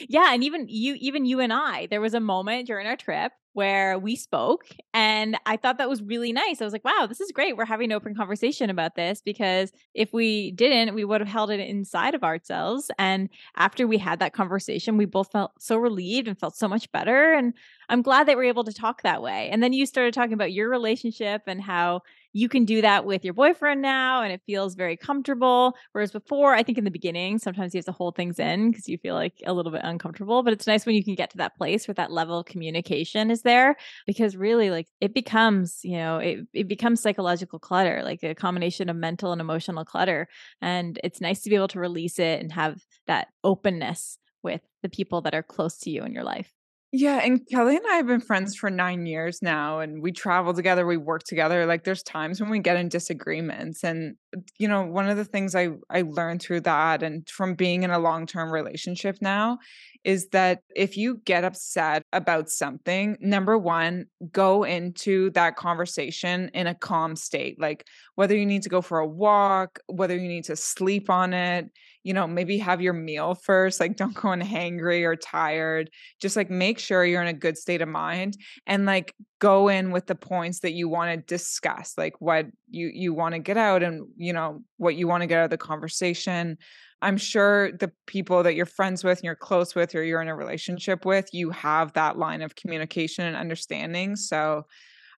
Yeah, 0.09 0.33
and 0.33 0.43
even 0.43 0.69
you 0.71 0.97
even 1.01 1.27
you 1.27 1.41
and 1.41 1.53
I, 1.53 1.87
there 1.91 2.01
was 2.01 2.15
a 2.15 2.21
moment 2.21 2.67
during 2.67 2.87
our 2.87 2.97
trip 2.97 3.31
where 3.55 3.99
we 3.99 4.17
spoke 4.17 4.67
and 4.93 5.37
I 5.47 5.57
thought 5.57 5.79
that 5.79 5.89
was 5.89 6.03
really 6.03 6.33
nice. 6.33 6.61
I 6.61 6.65
was 6.65 6.73
like, 6.73 6.85
wow, 6.85 7.07
this 7.09 7.21
is 7.21 7.33
great. 7.33 7.57
We're 7.57 7.65
having 7.65 7.91
an 7.91 7.97
open 7.97 8.15
conversation 8.15 8.69
about 8.69 8.97
this 8.97 9.23
because 9.23 9.73
if 9.95 10.13
we 10.13 10.51
didn't, 10.51 10.95
we 10.95 11.05
would 11.05 11.21
have 11.21 11.29
held 11.29 11.51
it 11.51 11.61
inside 11.61 12.15
of 12.15 12.23
ourselves. 12.23 12.91
And 12.99 13.29
after 13.57 13.87
we 13.87 13.99
had 13.99 14.19
that 14.19 14.35
conversation, 14.35 14.97
we 14.97 15.05
both 15.07 15.33
felt 15.33 15.63
so 15.63 15.77
relieved 15.77 16.29
and 16.29 16.39
felt 16.39 16.57
so 16.57 16.69
much 16.69 16.91
better. 16.93 17.33
And 17.33 17.55
I'm 17.89 18.03
glad 18.03 18.29
that 18.29 18.37
we're 18.37 18.45
able 18.45 18.65
to 18.65 18.73
talk 18.73 19.03
that 19.03 19.23
way. 19.23 19.49
And 19.51 19.63
then 19.63 19.73
you 19.73 19.87
started 19.87 20.15
talking 20.15 20.33
about 20.35 20.53
your 20.53 20.69
relationship 20.69 21.43
and 21.47 21.63
how 21.63 22.03
you 22.35 22.49
can 22.49 22.65
do 22.65 22.83
that 22.83 23.07
with 23.07 23.25
your 23.25 23.33
boyfriend 23.33 23.81
now 23.81 24.21
and 24.21 24.33
it 24.33 24.43
feels 24.45 24.75
very 24.75 24.97
comfortable. 24.97 25.77
Whereas 25.93 26.11
before, 26.11 26.53
I 26.53 26.65
think 26.65 26.77
in 26.77 26.85
the 26.85 26.91
beginning, 26.91 27.39
sometimes 27.39 27.73
you 27.73 27.79
have 27.79 27.85
to 27.85 27.93
hold 27.93 28.17
things 28.17 28.41
in 28.41 28.73
because 28.73 28.89
you 28.89 28.99
feel 28.99 29.15
like 29.15 29.41
a 29.47 29.53
little 29.53 29.71
bit 29.71 29.83
uncomfortable. 29.85 30.43
But 30.43 30.53
it's 30.53 30.67
nice 30.67 30.85
when 30.85 30.97
you 30.97 31.05
can 31.05 31.15
get 31.15 31.31
to 31.31 31.37
that 31.39 31.57
place 31.57 31.87
where 31.87 31.95
that 31.95 32.11
level 32.11 32.41
of 32.41 32.47
communication 32.47 33.31
is 33.31 33.43
there 33.43 33.77
because 34.05 34.37
really, 34.37 34.71
like, 34.71 34.89
it 35.01 35.15
becomes, 35.15 35.79
you 35.85 35.97
know, 35.97 36.19
it, 36.19 36.41
it 36.53 36.67
becomes 36.67 37.01
psychological 37.01 37.61
clutter, 37.61 38.03
like 38.03 38.25
a 38.25 38.35
combination 38.35 38.89
of 38.89 38.97
mental 38.97 39.31
and 39.31 39.41
emotional 39.41 39.85
clutter. 39.85 40.27
And 40.61 40.99
it's 41.05 41.21
nice 41.21 41.43
to 41.43 41.51
be 41.51 41.57
able 41.57 41.69
to 41.69 41.79
release 41.79 42.19
it 42.19 42.41
and 42.41 42.51
have 42.51 42.83
that 43.07 43.29
openness 43.45 44.19
with 44.43 44.61
the 44.83 44.89
people 44.89 45.21
that 45.21 45.35
are 45.35 45.43
close 45.43 45.79
to 45.79 45.91
you 45.91 46.03
in 46.03 46.13
your 46.13 46.25
life. 46.25 46.53
Yeah, 46.97 47.17
and 47.25 47.41
Kelly 47.51 47.77
and 47.77 47.85
I 47.91 47.97
have 47.97 48.07
been 48.07 48.21
friends 48.21 48.55
for 48.55 48.71
nine 48.71 49.05
years 49.05 49.43
now, 49.43 49.81
and 49.81 50.01
we 50.01 50.13
travel 50.13 50.55
together, 50.55 50.87
we 50.87 50.97
work 50.97 51.25
together. 51.25 51.67
Like, 51.67 51.83
there's 51.83 52.05
times 52.05 52.41
when 52.41 52.51
we 52.51 52.61
get 52.61 52.77
in 52.77 52.89
disagreements, 52.89 53.83
and 53.83 54.15
you 54.59 54.69
know, 54.69 54.83
one 54.83 55.09
of 55.09 55.17
the 55.17 55.25
things 55.25 55.55
I 55.55 55.71
I 55.91 56.03
learned 56.03 56.43
through 56.43 56.61
that, 56.63 57.03
and 57.03 57.29
from 57.29 57.55
being 57.55 57.83
in 57.83 57.91
a 57.91 57.99
long 57.99 58.27
term 58.27 58.53
relationship 58.53 59.19
now, 59.21 59.59
is 60.05 60.29
that 60.29 60.61
if 60.77 60.97
you 60.97 61.21
get 61.25 61.45
upset 61.45 62.03
about 62.13 62.51
something, 62.51 63.17
number 63.21 63.57
one, 63.57 64.07
go 64.33 64.65
into 64.65 65.31
that 65.31 65.57
conversation 65.57 66.51
in 66.55 66.67
a 66.67 66.75
calm 66.75 67.17
state. 67.17 67.61
Like, 67.61 67.87
whether 68.15 68.37
you 68.37 68.47
need 68.47 68.63
to 68.63 68.69
go 68.69 68.83
for 68.83 68.99
a 68.99 69.07
walk, 69.07 69.79
whether 69.87 70.17
you 70.17 70.29
need 70.29 70.45
to 70.45 70.57
sleep 70.57 71.09
on 71.11 71.33
it, 71.33 71.71
you 72.05 72.13
know, 72.13 72.27
maybe 72.27 72.59
have 72.59 72.83
your 72.83 72.93
meal 72.93 73.35
first. 73.35 73.81
Like, 73.81 73.97
don't 73.97 74.15
go 74.15 74.33
in 74.33 74.41
hangry 74.41 75.05
or 75.05 75.17
tired. 75.17 75.91
Just 76.21 76.37
like 76.37 76.51
make 76.51 76.79
sure 76.79 77.05
you're 77.05 77.23
in 77.23 77.29
a 77.29 77.33
good 77.33 77.57
state 77.57 77.81
of 77.81 77.89
mind 77.89 78.37
and 78.67 78.85
like 78.85 79.15
go 79.39 79.69
in 79.69 79.91
with 79.91 80.07
the 80.07 80.15
points 80.15 80.61
that 80.61 80.75
you 80.75 80.89
want 80.89 81.11
to 81.13 81.35
discuss, 81.35 81.95
like 81.97 82.21
what 82.21 82.47
you 82.69 82.91
you 82.93 83.15
want 83.15 83.35
to 83.35 83.39
get 83.39 83.57
out 83.57 83.83
and 83.83 84.07
you 84.25 84.33
know 84.33 84.63
what 84.77 84.97
you 84.97 85.07
want 85.09 85.23
to 85.23 85.27
get 85.27 85.39
out 85.39 85.45
of 85.45 85.51
the 85.51 85.59
conversation. 85.59 86.59
I'm 87.03 87.17
sure 87.17 87.73
the 87.73 87.93
people 88.07 88.43
that 88.43 88.55
you're 88.55 88.67
friends 88.67 89.05
with 89.05 89.19
and 89.19 89.25
you're 89.25 89.35
close 89.35 89.75
with 89.75 89.95
or 89.95 90.03
you're 90.03 90.23
in 90.23 90.29
a 90.29 90.35
relationship 90.35 91.05
with, 91.05 91.29
you 91.35 91.51
have 91.51 91.93
that 91.93 92.17
line 92.17 92.41
of 92.41 92.55
communication 92.55 93.27
and 93.27 93.37
understanding. 93.37 94.17
So 94.17 94.67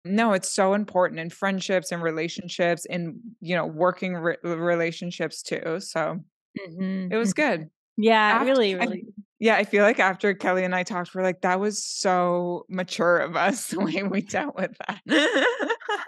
no 0.04 0.32
it's 0.32 0.52
so 0.52 0.74
important 0.74 1.18
in 1.18 1.28
friendships 1.28 1.90
and 1.90 2.00
relationships 2.00 2.84
in 2.84 3.18
you 3.40 3.56
know 3.56 3.66
working 3.66 4.14
re- 4.14 4.36
relationships 4.44 5.42
too 5.42 5.80
so 5.80 6.20
Mm-hmm. 6.58 7.12
It 7.12 7.16
was 7.16 7.34
mm-hmm. 7.34 7.62
good. 7.62 7.70
Yeah, 7.96 8.20
after, 8.20 8.46
really, 8.46 8.74
really. 8.74 9.04
I, 9.06 9.22
yeah, 9.38 9.56
I 9.56 9.64
feel 9.64 9.82
like 9.82 9.98
after 9.98 10.32
Kelly 10.34 10.64
and 10.64 10.74
I 10.74 10.82
talked, 10.82 11.14
we're 11.14 11.22
like, 11.22 11.42
that 11.42 11.60
was 11.60 11.82
so 11.82 12.64
mature 12.68 13.18
of 13.18 13.36
us 13.36 13.68
the 13.70 13.80
way 13.80 14.02
we 14.02 14.22
dealt 14.22 14.56
with 14.56 14.76
that. 14.86 15.00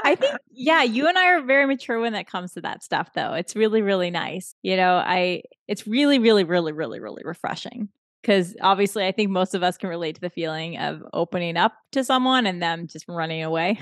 I 0.05 0.15
think, 0.15 0.37
yeah, 0.51 0.83
you 0.83 1.09
and 1.09 1.19
I 1.19 1.27
are 1.33 1.43
very 1.43 1.67
mature 1.67 2.01
when 2.01 2.15
it 2.15 2.27
comes 2.27 2.53
to 2.55 2.61
that 2.63 2.83
stuff, 2.83 3.11
though. 3.15 3.35
It's 3.35 3.55
really, 3.55 3.83
really 3.83 4.11
nice. 4.11 4.55
You 4.63 4.77
know, 4.77 4.97
I, 4.97 5.43
it's 5.67 5.87
really, 5.87 6.19
really, 6.19 6.45
really, 6.45 6.73
really, 6.73 7.01
really 7.01 7.23
refreshing 7.25 7.89
because 8.23 8.57
obviously 8.61 9.07
I 9.07 9.13
think 9.13 9.31
most 9.31 9.55
of 9.55 9.63
us 9.63 9.77
can 9.77 9.89
relate 9.89 10.17
to 10.17 10.21
the 10.21 10.31
feeling 10.31 10.77
of 10.79 11.03
opening 11.13 11.57
up 11.57 11.73
to 11.93 12.05
someone 12.05 12.47
and 12.47 12.63
them 12.63 12.87
just 12.87 13.07
running 13.09 13.43
away. 13.43 13.79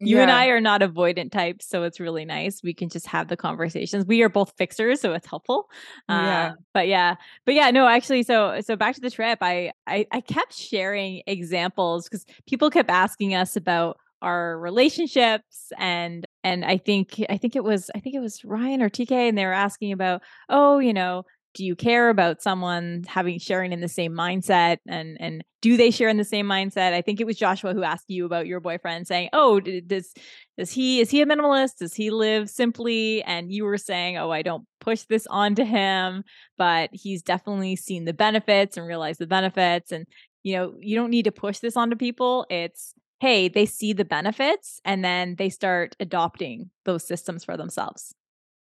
You 0.00 0.18
and 0.20 0.30
I 0.30 0.46
are 0.46 0.60
not 0.60 0.80
avoidant 0.80 1.32
types, 1.32 1.68
so 1.68 1.82
it's 1.84 2.00
really 2.00 2.24
nice. 2.24 2.62
We 2.62 2.74
can 2.74 2.88
just 2.88 3.06
have 3.06 3.28
the 3.28 3.36
conversations. 3.36 4.06
We 4.06 4.22
are 4.22 4.28
both 4.28 4.52
fixers, 4.56 5.00
so 5.00 5.12
it's 5.12 5.26
helpful. 5.26 5.68
Yeah. 6.08 6.52
Uh, 6.52 6.54
but 6.72 6.88
yeah, 6.88 7.16
but 7.44 7.54
yeah, 7.54 7.70
no, 7.70 7.86
actually, 7.86 8.22
so 8.22 8.60
so 8.60 8.76
back 8.76 8.94
to 8.96 9.00
the 9.00 9.10
trip, 9.10 9.38
I 9.40 9.72
I, 9.86 10.06
I 10.10 10.20
kept 10.20 10.54
sharing 10.54 11.22
examples 11.26 12.08
because 12.08 12.26
people 12.46 12.70
kept 12.70 12.90
asking 12.90 13.34
us 13.34 13.56
about 13.56 13.98
our 14.24 14.58
relationships 14.58 15.70
and 15.78 16.24
and 16.42 16.64
I 16.64 16.78
think 16.78 17.22
I 17.28 17.36
think 17.36 17.56
it 17.56 17.62
was 17.62 17.90
I 17.94 18.00
think 18.00 18.14
it 18.14 18.20
was 18.20 18.44
Ryan 18.44 18.80
or 18.80 18.88
TK 18.88 19.12
and 19.12 19.36
they 19.36 19.44
were 19.44 19.52
asking 19.52 19.92
about 19.92 20.22
oh 20.48 20.78
you 20.78 20.94
know 20.94 21.24
do 21.54 21.64
you 21.64 21.76
care 21.76 22.10
about 22.10 22.42
someone 22.42 23.04
having 23.06 23.38
sharing 23.38 23.72
in 23.72 23.80
the 23.80 23.88
same 23.88 24.12
mindset? 24.12 24.78
And 24.86 25.16
and 25.20 25.44
do 25.62 25.76
they 25.76 25.90
share 25.90 26.08
in 26.08 26.18
the 26.18 26.24
same 26.24 26.46
mindset? 26.46 26.92
I 26.92 27.00
think 27.00 27.20
it 27.20 27.26
was 27.26 27.36
joshua 27.36 27.72
who 27.72 27.82
asked 27.82 28.10
you 28.10 28.26
about 28.26 28.46
your 28.46 28.60
boyfriend 28.60 29.06
saying 29.06 29.30
oh 29.32 29.60
does 29.60 30.12
does 30.58 30.70
he 30.70 31.00
is 31.00 31.10
he 31.10 31.22
a 31.22 31.26
minimalist? 31.26 31.78
Does 31.78 31.94
he 31.94 32.10
live 32.10 32.50
simply? 32.50 33.22
And 33.22 33.50
you 33.52 33.64
were 33.64 33.78
saying 33.78 34.18
oh 34.18 34.30
i 34.30 34.42
don't 34.42 34.66
push 34.80 35.02
this 35.02 35.26
onto 35.28 35.64
him 35.64 36.24
but 36.58 36.90
he's 36.92 37.22
definitely 37.22 37.76
seen 37.76 38.04
the 38.04 38.12
benefits 38.12 38.76
and 38.76 38.86
realized 38.86 39.20
the 39.20 39.26
benefits. 39.26 39.92
And 39.92 40.06
you 40.42 40.56
know 40.56 40.74
you 40.80 40.96
don't 40.96 41.10
need 41.10 41.24
to 41.24 41.32
push 41.32 41.58
this 41.58 41.76
onto 41.76 41.96
people. 41.96 42.46
It's 42.50 42.94
hey 43.20 43.48
they 43.48 43.66
see 43.66 43.92
the 43.92 44.04
benefits 44.04 44.80
and 44.84 45.04
then 45.04 45.36
they 45.36 45.48
start 45.48 45.96
adopting 46.00 46.70
those 46.84 47.06
systems 47.06 47.44
for 47.44 47.56
themselves. 47.56 48.14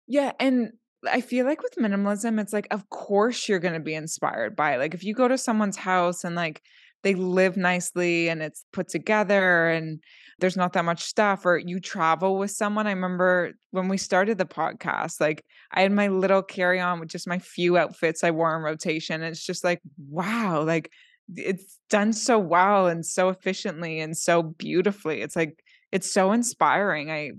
Yeah 0.08 0.34
and 0.40 0.74
I 1.08 1.22
feel 1.22 1.46
like 1.46 1.62
with 1.62 1.76
minimalism, 1.76 2.42
it's 2.42 2.54
like, 2.54 2.68
of 2.72 2.90
course 2.90 3.48
you're 3.48 3.60
going 3.60 3.74
to 3.74 3.80
be 3.80 3.96
inspired 3.96 4.56
by 4.56 4.74
it. 4.74 4.80
Like, 4.80 4.94
if 4.94 5.04
you 5.04 5.14
go 5.14 5.28
to 5.28 5.38
someone's 5.38 5.78
house 5.78 6.24
and 6.24 6.36
like 6.36 6.62
they 7.04 7.16
live 7.16 7.56
nicely 7.56 8.28
and 8.28 8.42
it's 8.42 8.66
put 8.74 8.90
together 8.90 9.70
and 9.70 10.00
there's 10.40 10.58
not 10.58 10.74
that 10.74 10.86
much 10.86 11.04
stuff, 11.04 11.46
or 11.46 11.58
you 11.58 11.80
travel 11.80 12.38
with 12.38 12.52
someone. 12.52 12.88
I 12.88 12.92
remember 12.92 13.52
when 13.72 13.90
we 13.90 13.98
started 13.98 14.38
the 14.38 14.46
podcast, 14.46 15.20
like 15.20 15.44
I 15.74 15.82
had 15.82 15.92
my 15.92 16.08
little 16.08 16.42
carry 16.42 16.80
on 16.80 17.00
with 17.00 17.10
just 17.10 17.28
my 17.28 17.40
few 17.40 17.78
outfits 17.78 18.24
I 18.24 18.32
wore 18.32 18.56
in 18.56 18.64
rotation. 18.64 19.22
It's 19.22 19.46
just 19.46 19.64
like, 19.64 19.82
wow, 19.98 20.64
like 20.64 20.92
it's 21.36 21.78
done 21.90 22.14
so 22.14 22.40
well 22.40 22.88
and 22.88 23.06
so 23.06 23.30
efficiently 23.30 24.00
and 24.00 24.16
so 24.16 24.42
beautifully. 24.44 25.22
It's 25.22 25.36
like, 25.36 25.62
it's 25.92 26.12
so 26.12 26.32
inspiring. 26.32 27.12
I 27.12 27.32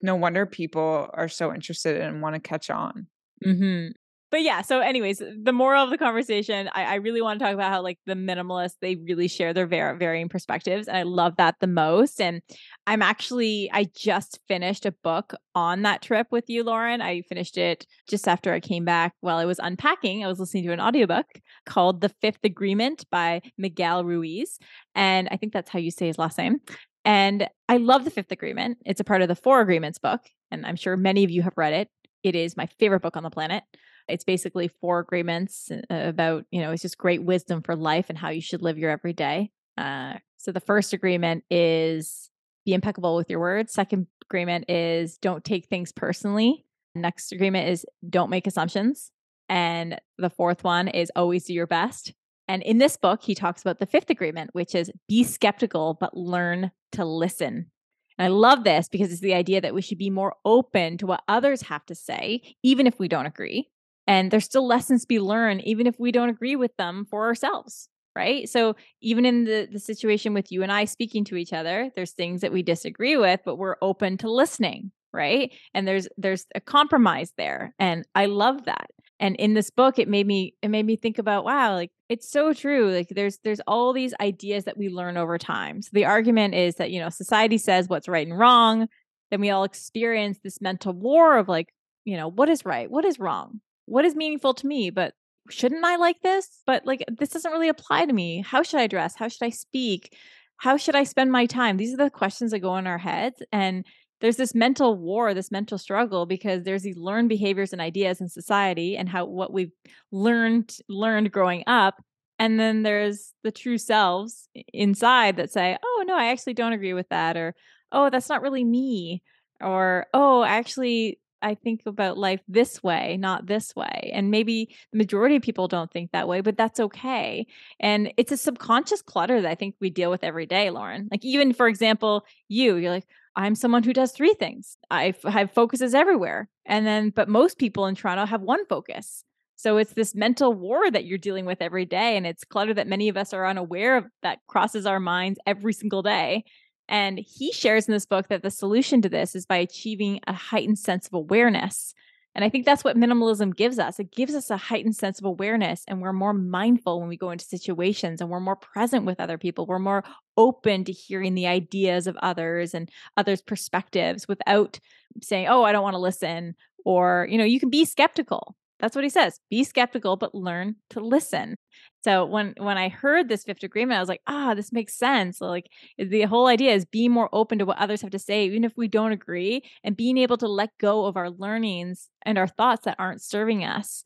no 0.00 0.16
wonder 0.16 0.46
people 0.46 1.08
are 1.12 1.28
so 1.28 1.52
interested 1.52 2.00
and 2.00 2.22
want 2.22 2.34
to 2.34 2.40
catch 2.40 2.70
on. 2.70 3.06
Mm-hmm. 3.44 3.92
But 4.32 4.40
yeah, 4.40 4.62
so 4.62 4.80
anyways, 4.80 5.18
the 5.42 5.52
moral 5.52 5.84
of 5.84 5.90
the 5.90 5.98
conversation, 5.98 6.70
I, 6.72 6.84
I 6.84 6.94
really 6.94 7.20
want 7.20 7.38
to 7.38 7.44
talk 7.44 7.52
about 7.52 7.70
how 7.70 7.82
like 7.82 7.98
the 8.06 8.14
minimalists, 8.14 8.76
they 8.80 8.96
really 8.96 9.28
share 9.28 9.52
their 9.52 9.66
var- 9.66 9.94
varying 9.96 10.30
perspectives. 10.30 10.88
And 10.88 10.96
I 10.96 11.02
love 11.02 11.36
that 11.36 11.56
the 11.60 11.66
most. 11.66 12.18
And 12.18 12.40
I'm 12.86 13.02
actually, 13.02 13.68
I 13.74 13.88
just 13.94 14.40
finished 14.48 14.86
a 14.86 14.94
book 15.04 15.34
on 15.54 15.82
that 15.82 16.00
trip 16.00 16.28
with 16.30 16.48
you, 16.48 16.64
Lauren. 16.64 17.02
I 17.02 17.20
finished 17.28 17.58
it 17.58 17.86
just 18.08 18.26
after 18.26 18.54
I 18.54 18.60
came 18.60 18.86
back 18.86 19.12
while 19.20 19.36
I 19.36 19.44
was 19.44 19.60
unpacking. 19.62 20.24
I 20.24 20.28
was 20.28 20.40
listening 20.40 20.64
to 20.64 20.72
an 20.72 20.80
audiobook 20.80 21.26
called 21.66 22.00
The 22.00 22.14
Fifth 22.22 22.42
Agreement 22.42 23.04
by 23.10 23.42
Miguel 23.58 24.02
Ruiz. 24.02 24.58
And 24.94 25.28
I 25.30 25.36
think 25.36 25.52
that's 25.52 25.70
how 25.70 25.78
you 25.78 25.90
say 25.90 26.06
his 26.06 26.16
last 26.16 26.38
name. 26.38 26.60
And 27.04 27.48
I 27.68 27.78
love 27.78 28.04
the 28.04 28.10
fifth 28.10 28.32
agreement. 28.32 28.78
It's 28.84 29.00
a 29.00 29.04
part 29.04 29.22
of 29.22 29.28
the 29.28 29.34
four 29.34 29.60
agreements 29.60 29.98
book. 29.98 30.20
And 30.50 30.64
I'm 30.66 30.76
sure 30.76 30.96
many 30.96 31.24
of 31.24 31.30
you 31.30 31.42
have 31.42 31.56
read 31.56 31.72
it. 31.72 31.88
It 32.22 32.36
is 32.36 32.56
my 32.56 32.66
favorite 32.66 33.02
book 33.02 33.16
on 33.16 33.22
the 33.22 33.30
planet. 33.30 33.64
It's 34.08 34.24
basically 34.24 34.68
four 34.68 34.98
agreements 35.00 35.70
uh, 35.70 35.78
about, 35.90 36.44
you 36.50 36.60
know, 36.60 36.72
it's 36.72 36.82
just 36.82 36.98
great 36.98 37.22
wisdom 37.22 37.62
for 37.62 37.74
life 37.74 38.06
and 38.08 38.18
how 38.18 38.30
you 38.30 38.40
should 38.40 38.62
live 38.62 38.78
your 38.78 38.90
everyday. 38.90 39.50
Uh, 39.78 40.14
so 40.36 40.52
the 40.52 40.60
first 40.60 40.92
agreement 40.92 41.44
is 41.50 42.30
be 42.64 42.74
impeccable 42.74 43.16
with 43.16 43.30
your 43.30 43.40
words. 43.40 43.72
Second 43.72 44.06
agreement 44.28 44.70
is 44.70 45.18
don't 45.18 45.44
take 45.44 45.66
things 45.66 45.92
personally. 45.92 46.64
Next 46.94 47.32
agreement 47.32 47.68
is 47.68 47.86
don't 48.08 48.30
make 48.30 48.46
assumptions. 48.46 49.10
And 49.48 50.00
the 50.18 50.30
fourth 50.30 50.62
one 50.64 50.88
is 50.88 51.10
always 51.16 51.44
do 51.44 51.54
your 51.54 51.66
best. 51.66 52.12
And 52.52 52.62
in 52.64 52.76
this 52.76 52.98
book, 52.98 53.22
he 53.22 53.34
talks 53.34 53.62
about 53.62 53.78
the 53.78 53.86
fifth 53.86 54.10
agreement, 54.10 54.50
which 54.52 54.74
is 54.74 54.90
be 55.08 55.24
skeptical, 55.24 55.96
but 55.98 56.14
learn 56.14 56.70
to 56.92 57.02
listen. 57.02 57.70
And 58.18 58.26
I 58.26 58.28
love 58.28 58.62
this 58.62 58.90
because 58.90 59.10
it's 59.10 59.22
the 59.22 59.32
idea 59.32 59.62
that 59.62 59.72
we 59.72 59.80
should 59.80 59.96
be 59.96 60.10
more 60.10 60.34
open 60.44 60.98
to 60.98 61.06
what 61.06 61.22
others 61.28 61.62
have 61.62 61.86
to 61.86 61.94
say, 61.94 62.42
even 62.62 62.86
if 62.86 62.98
we 62.98 63.08
don't 63.08 63.24
agree. 63.24 63.70
And 64.06 64.30
there's 64.30 64.44
still 64.44 64.66
lessons 64.66 65.00
to 65.00 65.08
be 65.08 65.18
learned, 65.18 65.62
even 65.62 65.86
if 65.86 65.98
we 65.98 66.12
don't 66.12 66.28
agree 66.28 66.54
with 66.54 66.76
them 66.76 67.06
for 67.08 67.24
ourselves. 67.24 67.88
Right. 68.14 68.46
So 68.50 68.76
even 69.00 69.24
in 69.24 69.44
the, 69.44 69.66
the 69.72 69.80
situation 69.80 70.34
with 70.34 70.52
you 70.52 70.62
and 70.62 70.70
I 70.70 70.84
speaking 70.84 71.24
to 71.24 71.36
each 71.36 71.54
other, 71.54 71.90
there's 71.96 72.10
things 72.10 72.42
that 72.42 72.52
we 72.52 72.62
disagree 72.62 73.16
with, 73.16 73.40
but 73.46 73.56
we're 73.56 73.76
open 73.80 74.18
to 74.18 74.30
listening. 74.30 74.92
Right. 75.14 75.54
And 75.72 75.88
there's 75.88 76.06
there's 76.18 76.44
a 76.54 76.60
compromise 76.60 77.32
there. 77.38 77.74
And 77.78 78.04
I 78.14 78.26
love 78.26 78.66
that 78.66 78.90
and 79.22 79.36
in 79.36 79.54
this 79.54 79.70
book 79.70 79.98
it 79.98 80.08
made 80.08 80.26
me 80.26 80.54
it 80.60 80.68
made 80.68 80.84
me 80.84 80.96
think 80.96 81.16
about 81.16 81.44
wow 81.44 81.74
like 81.74 81.92
it's 82.08 82.28
so 82.28 82.52
true 82.52 82.90
like 82.90 83.08
there's 83.10 83.38
there's 83.44 83.60
all 83.66 83.92
these 83.94 84.12
ideas 84.20 84.64
that 84.64 84.76
we 84.76 84.90
learn 84.90 85.16
over 85.16 85.38
time. 85.38 85.80
So 85.80 85.90
the 85.92 86.04
argument 86.04 86.54
is 86.54 86.74
that 86.74 86.90
you 86.90 87.00
know 87.00 87.08
society 87.08 87.56
says 87.56 87.88
what's 87.88 88.08
right 88.08 88.26
and 88.26 88.38
wrong 88.38 88.88
then 89.30 89.40
we 89.40 89.48
all 89.48 89.64
experience 89.64 90.40
this 90.42 90.60
mental 90.60 90.92
war 90.92 91.38
of 91.38 91.48
like 91.48 91.72
you 92.04 92.16
know 92.16 92.28
what 92.28 92.50
is 92.50 92.66
right? 92.66 92.90
What 92.90 93.06
is 93.06 93.18
wrong? 93.18 93.60
What 93.86 94.04
is 94.04 94.16
meaningful 94.16 94.54
to 94.54 94.66
me? 94.66 94.90
But 94.90 95.14
shouldn't 95.48 95.84
i 95.84 95.96
like 95.96 96.20
this? 96.22 96.48
But 96.66 96.84
like 96.84 97.04
this 97.18 97.30
doesn't 97.30 97.52
really 97.52 97.68
apply 97.68 98.04
to 98.06 98.12
me. 98.12 98.42
How 98.42 98.62
should 98.62 98.80
i 98.80 98.88
dress? 98.88 99.14
How 99.16 99.28
should 99.28 99.44
i 99.44 99.50
speak? 99.50 100.16
How 100.56 100.76
should 100.76 100.96
i 100.96 101.04
spend 101.04 101.30
my 101.30 101.46
time? 101.46 101.76
These 101.76 101.94
are 101.94 102.04
the 102.04 102.10
questions 102.10 102.50
that 102.50 102.58
go 102.58 102.76
in 102.76 102.88
our 102.88 102.98
heads 102.98 103.40
and 103.52 103.86
there's 104.22 104.36
this 104.36 104.54
mental 104.54 104.96
war, 104.96 105.34
this 105.34 105.50
mental 105.50 105.76
struggle 105.76 106.24
because 106.24 106.62
there's 106.62 106.82
these 106.82 106.96
learned 106.96 107.28
behaviors 107.28 107.72
and 107.72 107.82
ideas 107.82 108.20
in 108.20 108.28
society 108.30 108.96
and 108.96 109.08
how 109.10 109.26
what 109.26 109.52
we've 109.52 109.72
learned 110.10 110.78
learned 110.88 111.30
growing 111.30 111.64
up 111.66 112.02
and 112.38 112.58
then 112.58 112.82
there's 112.82 113.34
the 113.44 113.52
true 113.52 113.78
selves 113.78 114.48
inside 114.72 115.36
that 115.36 115.52
say, 115.52 115.76
"Oh 115.84 116.04
no, 116.06 116.16
I 116.16 116.30
actually 116.30 116.54
don't 116.54 116.72
agree 116.72 116.94
with 116.94 117.08
that," 117.10 117.36
or 117.36 117.54
"Oh, 117.92 118.10
that's 118.10 118.28
not 118.28 118.42
really 118.42 118.64
me," 118.64 119.22
or 119.60 120.06
"Oh, 120.14 120.42
actually 120.42 121.20
I 121.40 121.54
think 121.54 121.82
about 121.86 122.18
life 122.18 122.40
this 122.48 122.82
way, 122.82 123.16
not 123.16 123.46
this 123.46 123.74
way." 123.76 124.10
And 124.14 124.30
maybe 124.30 124.74
the 124.92 124.98
majority 124.98 125.36
of 125.36 125.42
people 125.42 125.68
don't 125.68 125.92
think 125.92 126.10
that 126.12 126.26
way, 126.28 126.40
but 126.40 126.56
that's 126.56 126.80
okay. 126.80 127.46
And 127.80 128.12
it's 128.16 128.32
a 128.32 128.36
subconscious 128.36 129.02
clutter 129.02 129.40
that 129.40 129.50
I 129.50 129.54
think 129.54 129.76
we 129.80 129.90
deal 129.90 130.10
with 130.10 130.24
every 130.24 130.46
day, 130.46 130.70
Lauren. 130.70 131.08
Like 131.10 131.24
even 131.24 131.52
for 131.52 131.68
example, 131.68 132.24
you, 132.48 132.76
you're 132.76 132.90
like, 132.90 133.06
I'm 133.34 133.54
someone 133.54 133.82
who 133.82 133.92
does 133.92 134.12
three 134.12 134.34
things. 134.34 134.76
I 134.90 135.14
have 135.24 135.52
focuses 135.52 135.94
everywhere. 135.94 136.48
And 136.66 136.86
then, 136.86 137.10
but 137.10 137.28
most 137.28 137.58
people 137.58 137.86
in 137.86 137.94
Toronto 137.94 138.26
have 138.26 138.42
one 138.42 138.66
focus. 138.66 139.24
So 139.56 139.76
it's 139.76 139.94
this 139.94 140.14
mental 140.14 140.52
war 140.52 140.90
that 140.90 141.04
you're 141.04 141.18
dealing 141.18 141.46
with 141.46 141.62
every 141.62 141.84
day. 141.84 142.16
And 142.16 142.26
it's 142.26 142.44
clutter 142.44 142.74
that 142.74 142.88
many 142.88 143.08
of 143.08 143.16
us 143.16 143.32
are 143.32 143.46
unaware 143.46 143.96
of 143.96 144.06
that 144.22 144.40
crosses 144.48 144.86
our 144.86 145.00
minds 145.00 145.38
every 145.46 145.72
single 145.72 146.02
day. 146.02 146.44
And 146.88 147.18
he 147.18 147.52
shares 147.52 147.86
in 147.86 147.92
this 147.92 148.06
book 148.06 148.28
that 148.28 148.42
the 148.42 148.50
solution 148.50 149.00
to 149.02 149.08
this 149.08 149.34
is 149.34 149.46
by 149.46 149.56
achieving 149.56 150.20
a 150.26 150.32
heightened 150.32 150.78
sense 150.78 151.06
of 151.06 151.14
awareness 151.14 151.94
and 152.34 152.44
I 152.44 152.48
think 152.48 152.64
that's 152.64 152.82
what 152.82 152.96
minimalism 152.96 153.54
gives 153.54 153.78
us. 153.78 153.98
It 153.98 154.12
gives 154.12 154.34
us 154.34 154.50
a 154.50 154.56
heightened 154.56 154.96
sense 154.96 155.18
of 155.18 155.24
awareness, 155.24 155.84
and 155.86 156.00
we're 156.00 156.12
more 156.12 156.32
mindful 156.32 156.98
when 156.98 157.08
we 157.08 157.16
go 157.16 157.30
into 157.30 157.44
situations 157.44 158.20
and 158.20 158.30
we're 158.30 158.40
more 158.40 158.56
present 158.56 159.04
with 159.04 159.20
other 159.20 159.38
people. 159.38 159.66
We're 159.66 159.78
more 159.78 160.04
open 160.36 160.84
to 160.84 160.92
hearing 160.92 161.34
the 161.34 161.46
ideas 161.46 162.06
of 162.06 162.16
others 162.22 162.74
and 162.74 162.90
others' 163.16 163.42
perspectives 163.42 164.26
without 164.26 164.78
saying, 165.22 165.48
Oh, 165.48 165.62
I 165.62 165.72
don't 165.72 165.82
want 165.82 165.94
to 165.94 165.98
listen. 165.98 166.54
Or, 166.84 167.26
you 167.30 167.38
know, 167.38 167.44
you 167.44 167.60
can 167.60 167.70
be 167.70 167.84
skeptical. 167.84 168.56
That's 168.80 168.96
what 168.96 169.04
he 169.04 169.10
says. 169.10 169.38
Be 169.50 169.62
skeptical, 169.62 170.16
but 170.16 170.34
learn 170.34 170.76
to 170.90 171.00
listen. 171.00 171.56
So 172.04 172.24
when 172.26 172.54
when 172.58 172.78
I 172.78 172.88
heard 172.88 173.28
this 173.28 173.44
fifth 173.44 173.62
agreement, 173.62 173.96
I 173.96 174.00
was 174.00 174.08
like, 174.08 174.22
ah, 174.26 174.54
this 174.54 174.72
makes 174.72 174.94
sense. 174.98 175.40
Like 175.40 175.68
the 175.98 176.22
whole 176.22 176.48
idea 176.48 176.74
is 176.74 176.84
be 176.84 177.08
more 177.08 177.28
open 177.32 177.58
to 177.58 177.66
what 177.66 177.78
others 177.78 178.02
have 178.02 178.10
to 178.10 178.18
say, 178.18 178.44
even 178.46 178.64
if 178.64 178.72
we 178.76 178.88
don't 178.88 179.12
agree, 179.12 179.62
and 179.84 179.96
being 179.96 180.18
able 180.18 180.36
to 180.38 180.48
let 180.48 180.70
go 180.78 181.04
of 181.06 181.16
our 181.16 181.30
learnings 181.30 182.08
and 182.22 182.38
our 182.38 182.48
thoughts 182.48 182.84
that 182.84 182.96
aren't 182.98 183.22
serving 183.22 183.64
us. 183.64 184.02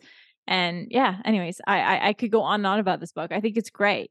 And 0.47 0.89
yeah, 0.91 1.21
anyways, 1.25 1.61
I 1.67 1.81
I, 1.81 2.09
I 2.09 2.13
could 2.13 2.31
go 2.31 2.43
on 2.43 2.61
and 2.61 2.67
on 2.67 2.79
about 2.79 3.01
this 3.01 3.13
book. 3.13 3.33
I 3.33 3.41
think 3.41 3.57
it's 3.57 3.71
great. 3.71 4.11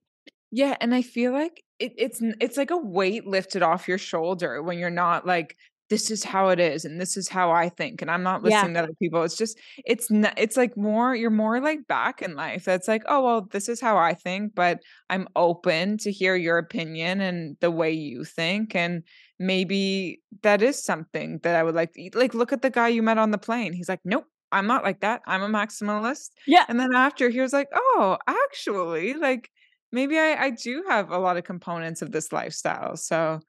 Yeah, 0.51 0.75
and 0.81 0.95
I 0.95 1.01
feel 1.01 1.31
like 1.31 1.63
it, 1.79 1.93
it's 1.97 2.21
it's 2.39 2.57
like 2.57 2.71
a 2.71 2.77
weight 2.77 3.27
lifted 3.27 3.61
off 3.61 3.87
your 3.87 3.97
shoulder 3.97 4.63
when 4.63 4.79
you're 4.79 4.89
not 4.89 5.27
like 5.27 5.57
this 5.89 6.09
is 6.09 6.23
how 6.23 6.49
it 6.49 6.59
is 6.59 6.83
and 6.83 6.99
this 6.99 7.15
is 7.15 7.29
how 7.29 7.51
I 7.51 7.69
think 7.69 8.01
and 8.01 8.09
I'm 8.09 8.23
not 8.23 8.41
listening 8.41 8.75
yeah. 8.75 8.81
to 8.81 8.87
other 8.87 8.95
people. 8.99 9.23
It's 9.23 9.37
just 9.37 9.59
it's 9.85 10.09
not, 10.09 10.33
it's 10.37 10.57
like 10.57 10.75
more 10.75 11.15
you're 11.15 11.29
more 11.29 11.59
like 11.59 11.87
back 11.87 12.21
in 12.21 12.35
life. 12.35 12.65
That's 12.65 12.87
like, 12.87 13.03
oh 13.07 13.23
well, 13.23 13.47
this 13.51 13.69
is 13.69 13.79
how 13.79 13.97
I 13.97 14.13
think, 14.13 14.55
but 14.55 14.79
I'm 15.09 15.27
open 15.35 15.97
to 15.99 16.11
hear 16.11 16.35
your 16.35 16.57
opinion 16.57 17.21
and 17.21 17.57
the 17.59 17.71
way 17.71 17.91
you 17.91 18.23
think 18.23 18.75
and 18.75 19.03
maybe 19.39 20.21
that 20.41 20.61
is 20.61 20.83
something 20.83 21.39
that 21.43 21.55
I 21.55 21.63
would 21.63 21.75
like 21.75 21.93
to, 21.93 22.09
like 22.13 22.33
look 22.33 22.51
at 22.51 22.61
the 22.61 22.69
guy 22.69 22.87
you 22.87 23.03
met 23.03 23.17
on 23.17 23.31
the 23.31 23.37
plane. 23.37 23.73
He's 23.73 23.89
like, 23.89 24.01
"Nope, 24.03 24.25
I'm 24.51 24.67
not 24.67 24.83
like 24.83 25.01
that. 25.01 25.21
I'm 25.27 25.43
a 25.43 25.49
maximalist." 25.49 26.29
Yeah. 26.47 26.65
And 26.67 26.79
then 26.79 26.95
after 26.95 27.29
he 27.29 27.41
was 27.41 27.53
like, 27.53 27.67
"Oh, 27.73 28.17
actually, 28.27 29.13
like 29.13 29.49
maybe 29.91 30.17
I 30.17 30.45
I 30.45 30.49
do 30.49 30.83
have 30.87 31.11
a 31.11 31.19
lot 31.19 31.37
of 31.37 31.43
components 31.43 32.01
of 32.01 32.11
this 32.11 32.31
lifestyle." 32.31 32.97
So 32.97 33.39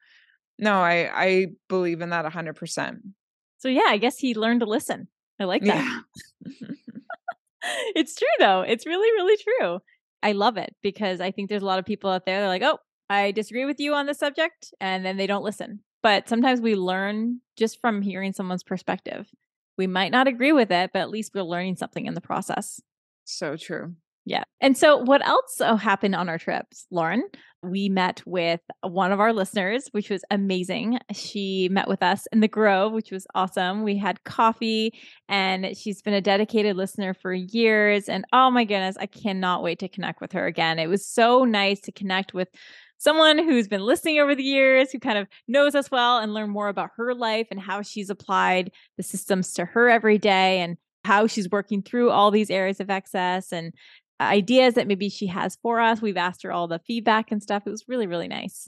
No, 0.59 0.79
I 0.81 1.09
I 1.13 1.47
believe 1.69 2.01
in 2.01 2.09
that 2.09 2.25
100%. 2.25 2.97
So 3.59 3.69
yeah, 3.69 3.87
I 3.87 3.97
guess 3.97 4.17
he 4.17 4.35
learned 4.35 4.61
to 4.61 4.65
listen. 4.65 5.07
I 5.39 5.45
like 5.45 5.63
that. 5.63 6.03
Yeah. 6.45 6.67
it's 7.95 8.15
true 8.15 8.27
though. 8.39 8.61
It's 8.61 8.85
really 8.85 9.11
really 9.11 9.37
true. 9.37 9.79
I 10.23 10.31
love 10.31 10.57
it 10.57 10.75
because 10.81 11.21
I 11.21 11.31
think 11.31 11.49
there's 11.49 11.61
a 11.61 11.65
lot 11.65 11.79
of 11.79 11.85
people 11.85 12.09
out 12.09 12.25
there 12.25 12.39
they're 12.39 12.47
like, 12.47 12.63
"Oh, 12.63 12.79
I 13.09 13.31
disagree 13.31 13.65
with 13.65 13.79
you 13.79 13.93
on 13.93 14.07
this 14.07 14.19
subject," 14.19 14.73
and 14.79 15.05
then 15.05 15.17
they 15.17 15.27
don't 15.27 15.43
listen. 15.43 15.81
But 16.01 16.29
sometimes 16.29 16.61
we 16.61 16.75
learn 16.75 17.41
just 17.55 17.79
from 17.81 18.01
hearing 18.01 18.33
someone's 18.33 18.63
perspective. 18.63 19.29
We 19.77 19.87
might 19.87 20.11
not 20.11 20.27
agree 20.27 20.53
with 20.53 20.71
it, 20.71 20.91
but 20.93 20.99
at 20.99 21.09
least 21.09 21.31
we're 21.35 21.43
learning 21.43 21.75
something 21.75 22.05
in 22.05 22.13
the 22.15 22.21
process. 22.21 22.81
So 23.25 23.57
true. 23.57 23.95
Yeah. 24.27 24.43
And 24.59 24.77
so, 24.77 24.97
what 24.97 25.25
else 25.25 25.61
uh, 25.61 25.77
happened 25.77 26.13
on 26.13 26.27
our 26.27 26.37
trips, 26.37 26.85
Lauren? 26.91 27.23
We 27.63 27.87
met 27.87 28.21
with 28.25 28.59
one 28.81 29.13
of 29.13 29.21
our 29.21 29.31
listeners, 29.31 29.87
which 29.93 30.09
was 30.09 30.21
amazing. 30.29 30.99
She 31.13 31.69
met 31.71 31.87
with 31.87 32.03
us 32.03 32.27
in 32.33 32.41
the 32.41 32.49
Grove, 32.49 32.91
which 32.91 33.09
was 33.09 33.25
awesome. 33.35 33.83
We 33.83 33.95
had 33.95 34.25
coffee, 34.25 34.93
and 35.29 35.77
she's 35.77 36.01
been 36.01 36.13
a 36.13 36.19
dedicated 36.19 36.75
listener 36.75 37.13
for 37.13 37.31
years. 37.33 38.09
And 38.09 38.25
oh 38.33 38.51
my 38.51 38.65
goodness, 38.65 38.97
I 38.99 39.05
cannot 39.05 39.63
wait 39.63 39.79
to 39.79 39.87
connect 39.87 40.19
with 40.19 40.33
her 40.33 40.45
again. 40.45 40.77
It 40.77 40.87
was 40.87 41.07
so 41.07 41.45
nice 41.45 41.79
to 41.81 41.93
connect 41.93 42.33
with 42.33 42.49
someone 42.97 43.37
who's 43.37 43.69
been 43.69 43.85
listening 43.85 44.19
over 44.19 44.35
the 44.35 44.43
years, 44.43 44.91
who 44.91 44.99
kind 44.99 45.17
of 45.17 45.27
knows 45.47 45.73
us 45.73 45.89
well, 45.89 46.17
and 46.17 46.33
learn 46.33 46.49
more 46.49 46.67
about 46.67 46.89
her 46.97 47.15
life 47.15 47.47
and 47.49 47.61
how 47.61 47.81
she's 47.81 48.09
applied 48.09 48.71
the 48.97 49.03
systems 49.03 49.53
to 49.53 49.63
her 49.63 49.87
every 49.89 50.17
day 50.17 50.59
and 50.59 50.75
how 51.05 51.25
she's 51.25 51.49
working 51.49 51.81
through 51.81 52.11
all 52.11 52.31
these 52.31 52.49
areas 52.49 52.81
of 52.81 52.89
excess 52.89 53.53
and 53.53 53.73
ideas 54.19 54.73
that 54.75 54.87
maybe 54.87 55.09
she 55.09 55.27
has 55.27 55.57
for 55.61 55.79
us. 55.79 56.01
We've 56.01 56.17
asked 56.17 56.43
her 56.43 56.51
all 56.51 56.67
the 56.67 56.79
feedback 56.79 57.31
and 57.31 57.41
stuff. 57.41 57.63
It 57.65 57.71
was 57.71 57.85
really, 57.87 58.07
really 58.07 58.27
nice. 58.27 58.67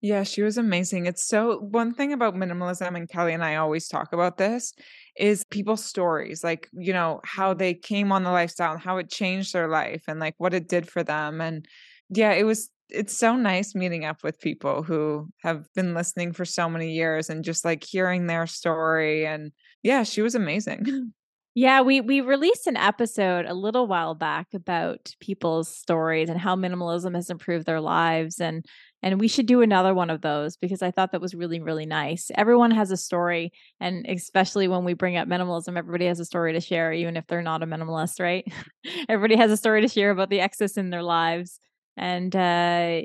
Yeah, 0.00 0.22
she 0.22 0.42
was 0.42 0.58
amazing. 0.58 1.06
It's 1.06 1.26
so 1.26 1.58
one 1.60 1.94
thing 1.94 2.12
about 2.12 2.34
minimalism, 2.34 2.94
and 2.94 3.08
Kelly 3.08 3.32
and 3.32 3.42
I 3.42 3.56
always 3.56 3.88
talk 3.88 4.12
about 4.12 4.36
this, 4.36 4.74
is 5.16 5.46
people's 5.50 5.82
stories, 5.82 6.44
like, 6.44 6.68
you 6.74 6.92
know, 6.92 7.20
how 7.24 7.52
mm-hmm. 7.52 7.58
they 7.58 7.72
came 7.72 8.12
on 8.12 8.22
the 8.22 8.30
lifestyle 8.30 8.72
and 8.72 8.82
how 8.82 8.98
it 8.98 9.08
changed 9.08 9.54
their 9.54 9.66
life 9.66 10.02
and 10.06 10.20
like 10.20 10.34
what 10.36 10.52
it 10.52 10.68
did 10.68 10.90
for 10.90 11.02
them. 11.02 11.40
And 11.40 11.66
yeah, 12.10 12.32
it 12.32 12.44
was, 12.44 12.68
it's 12.90 13.16
so 13.16 13.34
nice 13.34 13.74
meeting 13.74 14.04
up 14.04 14.22
with 14.22 14.38
people 14.40 14.82
who 14.82 15.30
have 15.38 15.64
been 15.74 15.94
listening 15.94 16.34
for 16.34 16.44
so 16.44 16.68
many 16.68 16.92
years 16.92 17.30
and 17.30 17.42
just 17.42 17.64
like 17.64 17.82
hearing 17.82 18.26
their 18.26 18.46
story. 18.46 19.24
And 19.24 19.52
yeah, 19.82 20.02
she 20.02 20.20
was 20.20 20.34
amazing. 20.34 21.12
Yeah, 21.56 21.82
we 21.82 22.00
we 22.00 22.20
released 22.20 22.66
an 22.66 22.76
episode 22.76 23.46
a 23.46 23.54
little 23.54 23.86
while 23.86 24.14
back 24.16 24.48
about 24.54 25.14
people's 25.20 25.68
stories 25.68 26.28
and 26.28 26.38
how 26.40 26.56
minimalism 26.56 27.14
has 27.14 27.30
improved 27.30 27.64
their 27.66 27.80
lives 27.80 28.40
and 28.40 28.64
and 29.04 29.20
we 29.20 29.28
should 29.28 29.46
do 29.46 29.60
another 29.60 29.94
one 29.94 30.10
of 30.10 30.22
those 30.22 30.56
because 30.56 30.82
I 30.82 30.90
thought 30.90 31.12
that 31.12 31.20
was 31.20 31.32
really 31.34 31.60
really 31.60 31.86
nice. 31.86 32.30
Everyone 32.34 32.72
has 32.72 32.90
a 32.90 32.96
story 32.96 33.52
and 33.80 34.04
especially 34.08 34.66
when 34.66 34.82
we 34.84 34.94
bring 34.94 35.16
up 35.16 35.28
minimalism 35.28 35.78
everybody 35.78 36.06
has 36.06 36.18
a 36.18 36.24
story 36.24 36.54
to 36.54 36.60
share 36.60 36.92
even 36.92 37.16
if 37.16 37.24
they're 37.28 37.40
not 37.42 37.62
a 37.62 37.66
minimalist, 37.66 38.18
right? 38.20 38.44
everybody 39.08 39.36
has 39.36 39.52
a 39.52 39.56
story 39.56 39.80
to 39.82 39.88
share 39.88 40.10
about 40.10 40.30
the 40.30 40.40
excess 40.40 40.76
in 40.76 40.90
their 40.90 41.04
lives. 41.04 41.60
And 41.96 42.34
uh, 42.34 43.00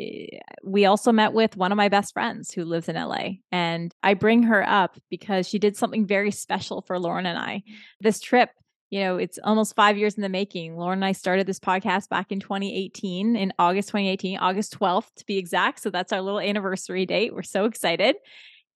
we 0.64 0.86
also 0.86 1.12
met 1.12 1.34
with 1.34 1.56
one 1.56 1.72
of 1.72 1.78
my 1.78 1.90
best 1.90 2.14
friends 2.14 2.52
who 2.52 2.66
lives 2.66 2.90
in 2.90 2.96
LA. 2.96 3.30
And 3.52 3.94
I 4.02 4.16
bring 4.16 4.44
her 4.44 4.68
up 4.68 4.98
because 5.10 5.48
she 5.48 5.60
did 5.60 5.78
something 5.78 6.06
very 6.06 6.32
special 6.32 6.82
for 6.82 7.00
Lauren 7.00 7.26
and 7.26 7.38
I. 7.38 7.64
This 8.02 8.20
trip, 8.20 8.50
you 8.90 9.02
know, 9.02 9.18
it's 9.18 9.38
almost 9.44 9.76
five 9.76 9.98
years 9.98 10.16
in 10.16 10.24
the 10.24 10.30
making. 10.30 10.76
Lauren 10.76 11.00
and 11.00 11.06
I 11.06 11.12
started 11.12 11.46
this 11.46 11.60
podcast 11.60 12.10
back 12.10 12.32
in 12.32 12.40
2018, 12.40 13.36
in 13.36 13.54
August 13.60 13.90
2018, 13.90 14.40
August 14.40 14.80
12th 14.80 15.14
to 15.18 15.26
be 15.26 15.38
exact. 15.38 15.82
So 15.82 15.92
that's 15.92 16.12
our 16.12 16.22
little 16.22 16.40
anniversary 16.40 17.06
date. 17.06 17.34
We're 17.34 17.44
so 17.44 17.66
excited. 17.66 18.16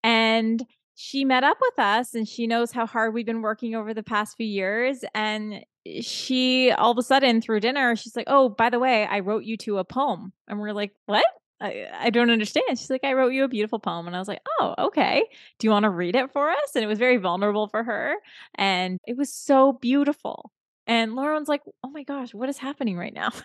And 0.04 0.64
she 0.96 1.26
met 1.26 1.44
up 1.44 1.58
with 1.60 1.80
us 1.80 2.14
and 2.14 2.28
she 2.28 2.46
knows 2.46 2.72
how 2.72 2.86
hard 2.86 3.16
we've 3.16 3.26
been 3.26 3.42
working 3.42 3.74
over 3.74 3.96
the 3.96 4.04
past 4.04 4.38
few 4.38 4.46
years. 4.46 5.04
And 5.16 5.66
she 6.02 6.72
all 6.72 6.92
of 6.92 6.98
a 6.98 7.04
sudden 7.04 7.42
through 7.42 7.60
dinner, 7.60 7.96
she's 7.96 8.16
like, 8.16 8.28
Oh, 8.28 8.50
by 8.50 8.70
the 8.70 8.80
way, 8.80 9.06
I 9.06 9.20
wrote 9.20 9.44
you 9.44 9.58
to 9.58 9.78
a 9.80 9.84
poem. 9.84 10.34
And 10.48 10.60
we're 10.60 10.72
like, 10.72 10.94
What? 11.06 11.26
I, 11.62 11.88
I 11.98 12.10
don't 12.10 12.30
understand. 12.30 12.64
She's 12.70 12.90
like, 12.90 13.04
I 13.04 13.14
wrote 13.14 13.34
you 13.34 13.44
a 13.44 13.50
beautiful 13.50 13.80
poem. 13.80 14.08
And 14.08 14.16
I 14.16 14.20
was 14.20 14.28
like, 14.28 14.42
Oh, 14.60 14.76
okay. 14.78 15.24
Do 15.60 15.68
you 15.68 15.72
want 15.72 15.84
to 15.84 15.90
read 15.90 16.16
it 16.16 16.32
for 16.32 16.50
us? 16.50 16.76
And 16.76 16.84
it 16.84 16.88
was 16.88 17.00
very 17.00 17.18
vulnerable 17.18 17.68
for 17.68 17.84
her. 17.84 18.16
And 18.56 19.00
it 19.06 19.18
was 19.18 19.34
so 19.34 19.74
beautiful. 19.74 20.52
And 20.88 21.16
Lauren's 21.16 21.50
like, 21.50 21.62
Oh 21.84 21.90
my 21.90 22.04
gosh, 22.04 22.34
what 22.34 22.50
is 22.50 22.58
happening 22.58 22.98
right 22.98 23.14
now? 23.14 23.30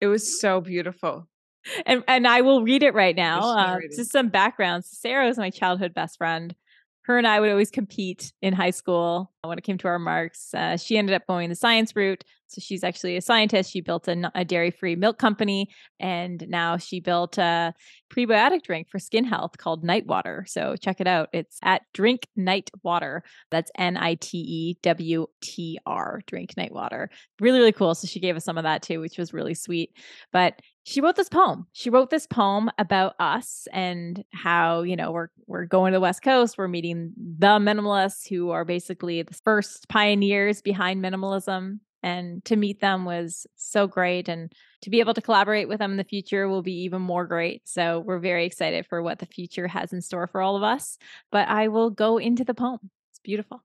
It 0.00 0.06
was 0.06 0.40
so 0.40 0.60
beautiful. 0.60 1.26
And 1.84 2.04
and 2.06 2.28
I 2.28 2.42
will 2.42 2.62
read 2.62 2.84
it 2.84 2.94
right 2.94 3.16
now. 3.16 3.40
Uh, 3.40 3.78
just 3.96 4.12
some 4.12 4.28
background. 4.28 4.84
Sarah 4.84 5.26
was 5.26 5.38
my 5.38 5.50
childhood 5.50 5.92
best 5.92 6.18
friend 6.18 6.54
her 7.08 7.16
and 7.16 7.26
I 7.26 7.40
would 7.40 7.50
always 7.50 7.70
compete 7.70 8.32
in 8.42 8.52
high 8.52 8.70
school 8.70 9.32
when 9.42 9.58
it 9.58 9.64
came 9.64 9.78
to 9.78 9.88
our 9.88 9.98
marks. 9.98 10.52
Uh, 10.52 10.76
she 10.76 10.98
ended 10.98 11.14
up 11.14 11.26
going 11.26 11.48
the 11.48 11.54
science 11.54 11.94
route. 11.94 12.24
So 12.48 12.62
she's 12.62 12.82
actually 12.82 13.16
a 13.16 13.20
scientist. 13.20 13.70
She 13.70 13.82
built 13.82 14.08
a, 14.08 14.32
a 14.34 14.44
dairy 14.44 14.70
free 14.70 14.96
milk 14.96 15.18
company 15.18 15.68
and 16.00 16.42
now 16.48 16.78
she 16.78 16.98
built 16.98 17.36
a 17.36 17.74
prebiotic 18.10 18.62
drink 18.62 18.88
for 18.88 18.98
skin 18.98 19.24
health 19.24 19.58
called 19.58 19.84
Nite 19.84 20.06
Wtr. 20.06 20.48
So 20.48 20.74
check 20.76 21.00
it 21.00 21.06
out. 21.06 21.28
It's 21.34 21.58
at 21.62 21.82
Drink 21.92 22.26
Nite 22.36 22.70
Wtr. 22.84 23.20
That's 23.50 23.70
N 23.76 23.98
I 23.98 24.14
T 24.14 24.38
E 24.38 24.78
W 24.82 25.26
T 25.42 25.78
R, 25.84 26.22
Drink 26.26 26.54
Nite 26.56 26.72
Wtr. 26.72 27.08
Really, 27.38 27.58
really 27.58 27.72
cool. 27.72 27.94
So 27.94 28.06
she 28.06 28.18
gave 28.18 28.34
us 28.34 28.44
some 28.44 28.56
of 28.56 28.64
that 28.64 28.82
too, 28.82 29.00
which 29.00 29.18
was 29.18 29.34
really 29.34 29.54
sweet. 29.54 29.90
But 30.32 30.62
she 30.84 31.02
wrote 31.02 31.16
this 31.16 31.28
poem. 31.28 31.66
She 31.72 31.90
wrote 31.90 32.08
this 32.08 32.26
poem 32.26 32.70
about 32.78 33.14
us 33.20 33.68
and 33.74 34.24
how, 34.32 34.82
you 34.82 34.96
know, 34.96 35.12
we're 35.12 35.28
we're 35.46 35.66
going 35.66 35.92
to 35.92 35.96
the 35.96 36.00
West 36.00 36.22
Coast, 36.22 36.56
we're 36.56 36.66
meeting 36.66 37.12
the 37.38 37.58
minimalists 37.58 38.26
who 38.26 38.50
are 38.50 38.64
basically 38.64 39.20
the 39.28 39.34
first 39.44 39.88
pioneers 39.88 40.62
behind 40.62 41.02
minimalism 41.02 41.80
and 42.02 42.44
to 42.44 42.56
meet 42.56 42.80
them 42.80 43.04
was 43.04 43.46
so 43.56 43.86
great 43.86 44.28
and 44.28 44.52
to 44.82 44.90
be 44.90 45.00
able 45.00 45.14
to 45.14 45.20
collaborate 45.20 45.68
with 45.68 45.78
them 45.78 45.90
in 45.90 45.96
the 45.96 46.04
future 46.04 46.48
will 46.48 46.62
be 46.62 46.82
even 46.82 47.02
more 47.02 47.26
great. 47.26 47.68
So 47.68 48.00
we're 48.00 48.20
very 48.20 48.46
excited 48.46 48.86
for 48.86 49.02
what 49.02 49.18
the 49.18 49.26
future 49.26 49.66
has 49.66 49.92
in 49.92 50.00
store 50.00 50.28
for 50.28 50.40
all 50.40 50.56
of 50.56 50.62
us. 50.62 50.98
But 51.32 51.48
I 51.48 51.68
will 51.68 51.90
go 51.90 52.18
into 52.18 52.44
the 52.44 52.54
poem. 52.54 52.90
It's 53.10 53.18
beautiful. 53.18 53.62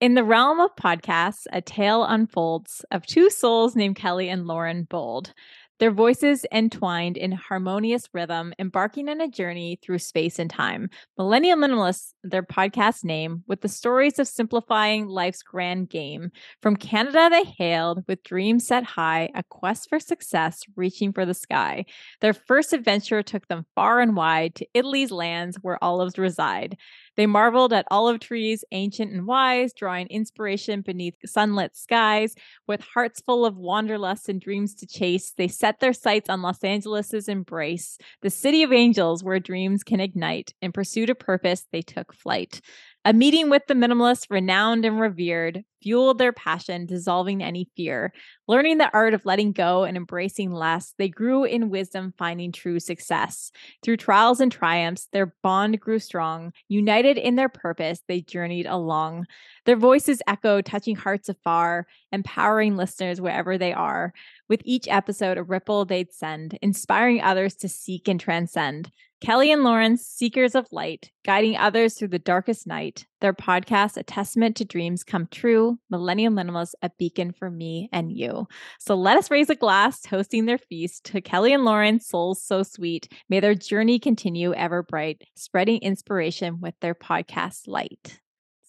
In 0.00 0.14
the 0.14 0.24
realm 0.24 0.58
of 0.58 0.74
podcasts, 0.74 1.46
a 1.52 1.62
tale 1.62 2.04
unfolds 2.04 2.84
of 2.90 3.06
two 3.06 3.30
souls 3.30 3.76
named 3.76 3.96
Kelly 3.96 4.28
and 4.28 4.46
Lauren 4.46 4.84
Bold 4.84 5.32
their 5.80 5.90
voices 5.90 6.46
entwined 6.52 7.16
in 7.16 7.32
harmonious 7.32 8.08
rhythm, 8.12 8.54
embarking 8.58 9.08
on 9.08 9.20
a 9.20 9.28
journey 9.28 9.78
through 9.82 9.98
space 9.98 10.38
and 10.38 10.48
time. 10.48 10.88
Millennial 11.18 11.58
Minimalists, 11.58 12.12
their 12.22 12.42
podcast 12.42 13.04
name, 13.04 13.42
with 13.46 13.60
the 13.60 13.68
stories 13.68 14.18
of 14.18 14.28
simplifying 14.28 15.06
life's 15.06 15.42
grand 15.42 15.90
game. 15.90 16.30
From 16.62 16.76
Canada, 16.76 17.28
they 17.30 17.44
hailed 17.44 18.04
with 18.06 18.22
dreams 18.22 18.66
set 18.66 18.84
high, 18.84 19.30
a 19.34 19.42
quest 19.42 19.88
for 19.88 19.98
success 19.98 20.62
reaching 20.76 21.12
for 21.12 21.26
the 21.26 21.34
sky. 21.34 21.84
Their 22.20 22.34
first 22.34 22.72
adventure 22.72 23.22
took 23.22 23.48
them 23.48 23.66
far 23.74 24.00
and 24.00 24.16
wide 24.16 24.54
to 24.56 24.66
Italy's 24.74 25.10
lands 25.10 25.58
where 25.60 25.82
olives 25.82 26.18
reside. 26.18 26.76
They 27.16 27.26
marveled 27.26 27.72
at 27.72 27.86
olive 27.90 28.20
trees, 28.20 28.64
ancient 28.72 29.12
and 29.12 29.26
wise, 29.26 29.72
drawing 29.72 30.08
inspiration 30.08 30.80
beneath 30.80 31.14
sunlit 31.24 31.76
skies. 31.76 32.34
With 32.66 32.80
hearts 32.80 33.20
full 33.20 33.44
of 33.44 33.56
wanderlust 33.56 34.28
and 34.28 34.40
dreams 34.40 34.74
to 34.76 34.86
chase, 34.86 35.32
they 35.36 35.48
set 35.48 35.80
their 35.80 35.92
sights 35.92 36.28
on 36.28 36.42
Los 36.42 36.62
Angeles's 36.64 37.28
embrace, 37.28 37.98
the 38.22 38.30
city 38.30 38.62
of 38.62 38.72
angels 38.72 39.22
where 39.22 39.40
dreams 39.40 39.82
can 39.84 40.00
ignite. 40.00 40.54
In 40.60 40.72
pursuit 40.72 41.10
of 41.10 41.18
purpose, 41.18 41.66
they 41.72 41.82
took 41.82 42.12
flight. 42.12 42.60
A 43.04 43.12
meeting 43.12 43.50
with 43.50 43.66
the 43.68 43.74
minimalist, 43.74 44.26
renowned 44.30 44.84
and 44.84 44.98
revered, 44.98 45.62
fueled 45.84 46.16
their 46.16 46.32
passion, 46.32 46.86
dissolving 46.86 47.42
any 47.42 47.68
fear. 47.76 48.10
Learning 48.48 48.78
the 48.78 48.90
art 48.94 49.12
of 49.12 49.26
letting 49.26 49.52
go 49.52 49.84
and 49.84 49.98
embracing 49.98 50.50
less, 50.50 50.94
they 50.96 51.10
grew 51.10 51.44
in 51.44 51.68
wisdom, 51.68 52.14
finding 52.16 52.52
true 52.52 52.80
success. 52.80 53.52
Through 53.82 53.98
trials 53.98 54.40
and 54.40 54.50
triumphs, 54.50 55.08
their 55.12 55.34
bond 55.42 55.78
grew 55.78 55.98
strong. 55.98 56.52
United 56.68 57.18
in 57.18 57.36
their 57.36 57.50
purpose, 57.50 58.00
they 58.08 58.22
journeyed 58.22 58.66
along. 58.66 59.26
Their 59.66 59.76
voices 59.76 60.22
echoed, 60.26 60.64
touching 60.64 60.96
hearts 60.96 61.28
afar, 61.28 61.86
empowering 62.10 62.76
listeners 62.76 63.20
wherever 63.20 63.58
they 63.58 63.74
are. 63.74 64.14
With 64.48 64.62
each 64.64 64.88
episode, 64.88 65.36
a 65.36 65.42
ripple 65.42 65.84
they'd 65.84 66.12
send, 66.12 66.58
inspiring 66.62 67.20
others 67.20 67.54
to 67.56 67.68
seek 67.68 68.08
and 68.08 68.18
transcend. 68.18 68.90
Kelly 69.20 69.50
and 69.50 69.64
Lawrence, 69.64 70.06
seekers 70.06 70.54
of 70.54 70.66
light, 70.70 71.10
guiding 71.24 71.56
others 71.56 71.94
through 71.94 72.08
the 72.08 72.18
darkest 72.18 72.66
night. 72.66 73.06
Their 73.22 73.32
podcast, 73.32 73.96
a 73.96 74.02
testament 74.02 74.56
to 74.56 74.66
dreams 74.66 75.02
come 75.02 75.28
true. 75.30 75.73
Millennial 75.90 76.32
Minimalists, 76.32 76.74
a 76.82 76.90
beacon 76.98 77.32
for 77.32 77.50
me 77.50 77.88
and 77.92 78.12
you. 78.12 78.46
So 78.80 78.94
let 78.94 79.16
us 79.16 79.30
raise 79.30 79.50
a 79.50 79.54
glass, 79.54 80.00
toasting 80.00 80.46
their 80.46 80.58
feast 80.58 81.04
to 81.06 81.20
Kelly 81.20 81.52
and 81.52 81.64
Lauren, 81.64 82.00
souls 82.00 82.42
so 82.42 82.62
sweet. 82.62 83.08
May 83.28 83.40
their 83.40 83.54
journey 83.54 83.98
continue 83.98 84.52
ever 84.54 84.82
bright, 84.82 85.22
spreading 85.34 85.80
inspiration 85.80 86.60
with 86.60 86.74
their 86.80 86.94
podcast 86.94 87.68
light. 87.68 88.20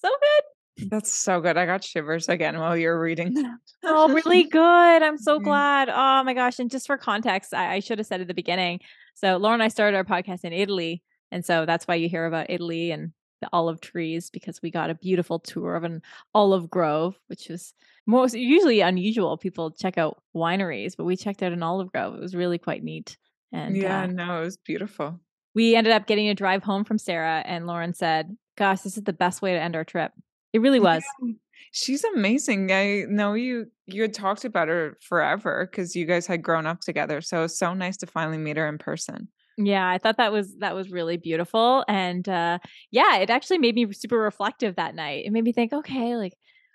So 0.02 0.10
good. 0.10 0.90
That's 0.90 1.12
so 1.12 1.40
good. 1.40 1.58
I 1.58 1.66
got 1.66 1.84
shivers 1.84 2.28
again 2.28 2.60
while 2.60 2.76
you're 2.76 3.00
reading 3.00 3.34
that. 3.36 3.58
oh, 3.84 4.14
really 4.14 4.44
good. 4.52 4.60
I'm 5.04 5.18
so 5.18 5.36
mm-hmm. 5.36 5.46
glad. 5.46 5.90
Oh 5.90 6.24
my 6.24 6.34
gosh. 6.34 6.60
And 6.60 6.70
just 6.70 6.88
for 6.88 6.98
context, 6.98 7.54
I, 7.54 7.76
I 7.76 7.80
should 7.80 7.98
have 8.00 8.08
said 8.08 8.22
at 8.22 8.28
the 8.28 8.34
beginning, 8.34 8.82
so 9.14 9.38
Lauren 9.38 9.56
and 9.56 9.64
I 9.64 9.70
started 9.70 9.96
our 9.96 10.04
podcast 10.04 10.44
in 10.44 10.52
Italy. 10.52 11.02
And 11.32 11.46
so 11.46 11.66
that's 11.66 11.88
why 11.88 11.96
you 11.96 12.10
hear 12.10 12.26
about 12.26 12.50
Italy 12.50 12.92
and 12.92 13.14
the 13.42 13.50
olive 13.52 13.82
trees 13.82 14.30
because 14.30 14.62
we 14.62 14.72
got 14.72 14.90
a 14.90 14.96
beautiful 14.96 15.40
tour 15.40 15.76
of 15.76 15.84
an 15.84 16.02
olive 16.34 16.70
grove, 16.70 17.20
which 17.28 17.50
was 17.50 17.74
most 18.08 18.36
usually 18.36 18.82
unusual. 18.82 19.38
People 19.38 19.72
check 19.72 19.98
out 19.98 20.22
wineries, 20.36 20.96
but 20.98 21.06
we 21.06 21.16
checked 21.16 21.44
out 21.44 21.52
an 21.52 21.64
olive 21.64 21.92
grove. 21.92 22.16
It 22.16 22.22
was 22.22 22.36
really 22.36 22.58
quite 22.58 22.84
neat. 22.84 23.18
And 23.52 23.76
yeah, 23.76 24.04
uh, 24.04 24.08
no, 24.08 24.42
it 24.42 24.46
was 24.46 24.58
beautiful. 24.58 25.20
we 25.54 25.76
ended 25.76 25.94
up 25.94 26.08
getting 26.08 26.30
a 26.30 26.36
drive 26.36 26.64
home 26.64 26.84
from 26.84 26.98
Sarah, 26.98 27.44
and 27.46 27.68
Lauren 27.68 27.94
said, 27.94 28.36
Gosh, 28.58 28.82
this 28.82 28.98
is 28.98 29.04
the 29.04 29.14
best 29.14 29.42
way 29.42 29.54
to 29.54 29.60
end 29.60 29.76
our 29.76 29.84
trip. 29.84 30.14
It 30.54 30.60
really 30.62 30.80
was. 30.80 31.04
Yeah, 31.22 31.34
she's 31.72 32.04
amazing. 32.06 32.72
I 32.72 33.04
know 33.08 33.34
you 33.34 33.68
you 33.86 34.02
had 34.02 34.14
talked 34.14 34.46
about 34.46 34.70
her 34.70 34.98
forever 35.02 35.68
because 35.70 35.96
you 35.96 36.06
guys 36.06 36.26
had 36.26 36.42
grown 36.42 36.66
up 36.66 36.80
together. 36.80 37.22
So 37.22 37.44
it's 37.44 37.60
so 37.60 37.74
nice 37.74 37.98
to 37.98 38.08
finally 38.08 38.38
meet 38.38 38.58
her 38.58 38.68
in 38.68 38.78
person. 38.78 39.28
Yeah, 39.58 39.88
I 39.90 39.98
thought 40.00 40.18
that 40.18 40.34
was 40.34 40.58
that 40.58 40.76
was 40.76 40.92
really 40.92 41.18
beautiful. 41.18 41.86
And 41.88 42.28
uh 42.28 42.60
yeah, 42.92 43.18
it 43.18 43.30
actually 43.30 43.60
made 43.60 43.76
me 43.76 43.92
super 43.94 44.18
reflective 44.18 44.76
that 44.76 44.96
night. 44.96 45.26
It 45.26 45.32
made 45.32 45.44
me 45.46 45.54
think, 45.54 45.72
okay, 45.72 46.16
like 46.18 46.34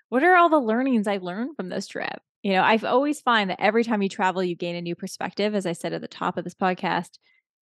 what 0.09 0.23
are 0.23 0.35
all 0.35 0.49
the 0.49 0.59
learnings 0.59 1.07
I 1.07 1.17
learned 1.17 1.55
from 1.55 1.69
this 1.69 1.87
trip? 1.87 2.19
You 2.43 2.53
know, 2.53 2.63
I've 2.63 2.83
always 2.83 3.21
find 3.21 3.49
that 3.51 3.61
every 3.61 3.83
time 3.83 4.01
you 4.01 4.09
travel, 4.09 4.43
you 4.43 4.55
gain 4.55 4.75
a 4.75 4.81
new 4.81 4.95
perspective, 4.95 5.53
as 5.53 5.65
I 5.67 5.73
said 5.73 5.93
at 5.93 6.01
the 6.01 6.07
top 6.07 6.37
of 6.37 6.43
this 6.43 6.55
podcast, 6.55 7.11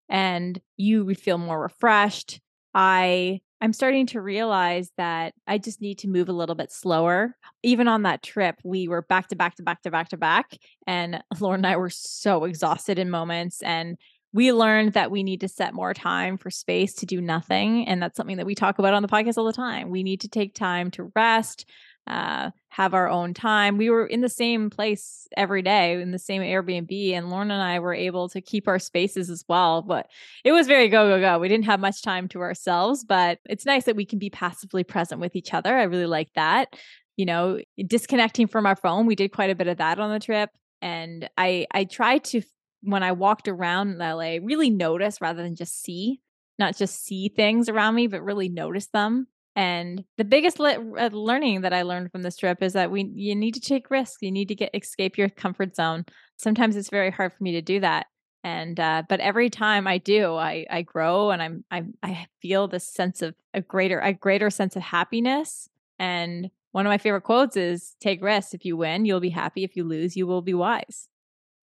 and 0.10 0.60
you 0.78 1.14
feel 1.16 1.38
more 1.38 1.62
refreshed. 1.62 2.40
I 2.74 3.42
I'm 3.62 3.74
starting 3.74 4.06
to 4.08 4.22
realize 4.22 4.90
that 4.98 5.34
I 5.46 5.58
just 5.58 5.82
need 5.82 6.00
to 6.00 6.08
move 6.08 6.30
a 6.30 6.34
little 6.34 6.56
bit 6.56 6.72
slower. 6.72 7.36
Even 7.62 7.90
on 7.90 8.04
that 8.04 8.24
trip, 8.24 8.56
we 8.64 8.88
were 8.88 9.02
back 9.02 9.28
to 9.30 9.36
back 9.36 9.56
to 9.56 9.64
back 9.64 9.82
to 9.82 9.92
back 9.92 10.10
to 10.10 10.18
back. 10.18 10.58
And 10.88 11.22
Lauren 11.42 11.60
and 11.60 11.68
I 11.68 11.76
were 11.76 11.90
so 11.90 12.46
exhausted 12.46 12.98
in 13.00 13.10
moments. 13.10 13.62
And 13.62 13.98
we 14.32 14.54
learned 14.54 14.94
that 14.94 15.12
we 15.12 15.24
need 15.24 15.42
to 15.42 15.48
set 15.48 15.74
more 15.74 15.94
time 15.94 16.38
for 16.38 16.52
space 16.52 16.94
to 16.96 17.06
do 17.06 17.20
nothing. 17.20 17.88
And 17.88 18.02
that's 18.02 18.16
something 18.16 18.38
that 18.38 18.46
we 18.46 18.56
talk 18.56 18.78
about 18.80 18.94
on 18.94 19.02
the 19.02 19.08
podcast 19.08 19.38
all 19.38 19.46
the 19.46 19.54
time. 19.54 19.90
We 19.90 20.04
need 20.04 20.22
to 20.22 20.28
take 20.28 20.54
time 20.54 20.92
to 20.92 21.12
rest, 21.16 21.66
uh, 22.06 22.52
have 22.70 22.94
our 22.94 23.10
own 23.10 23.34
time. 23.34 23.78
We 23.78 23.90
were 23.90 24.06
in 24.06 24.22
the 24.22 24.30
same 24.30 24.70
place 24.70 25.28
every 25.36 25.64
day 25.64 26.00
in 26.00 26.12
the 26.12 26.20
same 26.20 26.44
Airbnb, 26.44 27.14
and 27.14 27.30
Lauren 27.30 27.50
and 27.50 27.62
I 27.62 27.80
were 27.80 27.94
able 27.94 28.30
to 28.30 28.42
keep 28.42 28.68
our 28.68 28.80
spaces 28.80 29.30
as 29.30 29.44
well. 29.48 29.82
But 29.82 30.08
it 30.44 30.52
was 30.52 30.68
very 30.68 30.90
go, 30.90 31.08
go, 31.08 31.20
go. 31.20 31.40
We 31.40 31.50
didn't 31.50 31.66
have 31.66 31.80
much 31.80 32.04
time 32.04 32.28
to 32.30 32.42
ourselves, 32.42 33.04
but 33.04 33.40
it's 33.50 33.66
nice 33.66 33.86
that 33.86 33.96
we 33.96 34.06
can 34.06 34.20
be 34.20 34.30
passively 34.30 34.84
present 34.84 35.22
with 35.22 35.36
each 35.36 35.54
other. 35.54 35.76
I 35.76 35.84
really 35.84 36.06
like 36.06 36.34
that. 36.36 36.76
You 37.18 37.26
know, 37.26 37.60
disconnecting 37.86 38.48
from 38.48 38.66
our 38.66 38.76
phone. 38.76 39.06
We 39.06 39.16
did 39.16 39.34
quite 39.34 39.50
a 39.50 39.56
bit 39.56 39.68
of 39.68 39.78
that 39.78 40.00
on 40.00 40.12
the 40.12 40.20
trip. 40.20 40.52
And 40.82 41.30
I 41.38 41.68
I 41.72 41.84
tried 41.84 42.24
to 42.26 42.42
when 42.82 43.04
I 43.04 43.12
walked 43.12 43.48
around 43.48 43.98
LA, 43.98 44.38
really 44.42 44.70
notice 44.70 45.22
rather 45.22 45.44
than 45.44 45.56
just 45.56 45.82
see, 45.82 46.22
not 46.58 46.78
just 46.78 47.04
see 47.04 47.30
things 47.30 47.70
around 47.70 47.96
me, 47.96 48.08
but 48.08 48.24
really 48.24 48.50
notice 48.50 48.88
them. 48.88 49.28
And 49.56 50.06
the 50.18 50.24
biggest 50.24 50.60
le- 50.60 50.96
uh, 50.98 51.10
learning 51.12 51.62
that 51.62 51.74
I 51.74 51.82
learned 51.82 52.12
from 52.12 52.22
this 52.22 52.38
trip 52.38 52.62
is 52.62 52.74
that 52.74 52.92
we 52.92 53.12
you 53.14 53.36
need 53.36 53.56
to 53.56 53.60
take 53.60 53.92
risks. 53.92 54.22
You 54.22 54.32
need 54.32 54.48
to 54.48 54.56
get 54.56 54.70
escape 54.74 55.18
your 55.18 55.30
comfort 55.30 55.76
zone. 55.76 56.06
Sometimes 56.38 56.76
it's 56.76 56.90
very 56.90 57.12
hard 57.12 57.34
for 57.34 57.44
me 57.44 57.54
to 57.54 57.62
do 57.62 57.80
that. 57.82 58.06
And 58.44 58.80
uh, 58.80 59.04
but 59.10 59.20
every 59.20 59.50
time 59.50 59.86
I 59.86 59.98
do, 59.98 60.36
I 60.36 60.66
I 60.70 60.84
grow 60.84 61.32
and 61.32 61.42
I'm 61.42 61.66
I 61.72 61.84
I 62.02 62.28
feel 62.42 62.68
this 62.68 62.88
sense 62.88 63.22
of 63.22 63.36
a 63.54 63.62
greater 63.62 64.00
a 64.00 64.14
greater 64.14 64.50
sense 64.50 64.76
of 64.76 64.82
happiness. 64.82 65.68
And 65.98 66.50
one 66.72 66.86
of 66.86 66.90
my 66.90 66.98
favorite 66.98 67.24
quotes 67.24 67.58
is 67.58 67.96
take 68.00 68.24
risks. 68.24 68.54
If 68.54 68.64
you 68.64 68.78
win, 68.78 69.04
you'll 69.04 69.20
be 69.20 69.30
happy. 69.30 69.64
If 69.64 69.76
you 69.76 69.84
lose, 69.84 70.16
you 70.16 70.26
will 70.26 70.42
be 70.42 70.54
wise. 70.54 71.10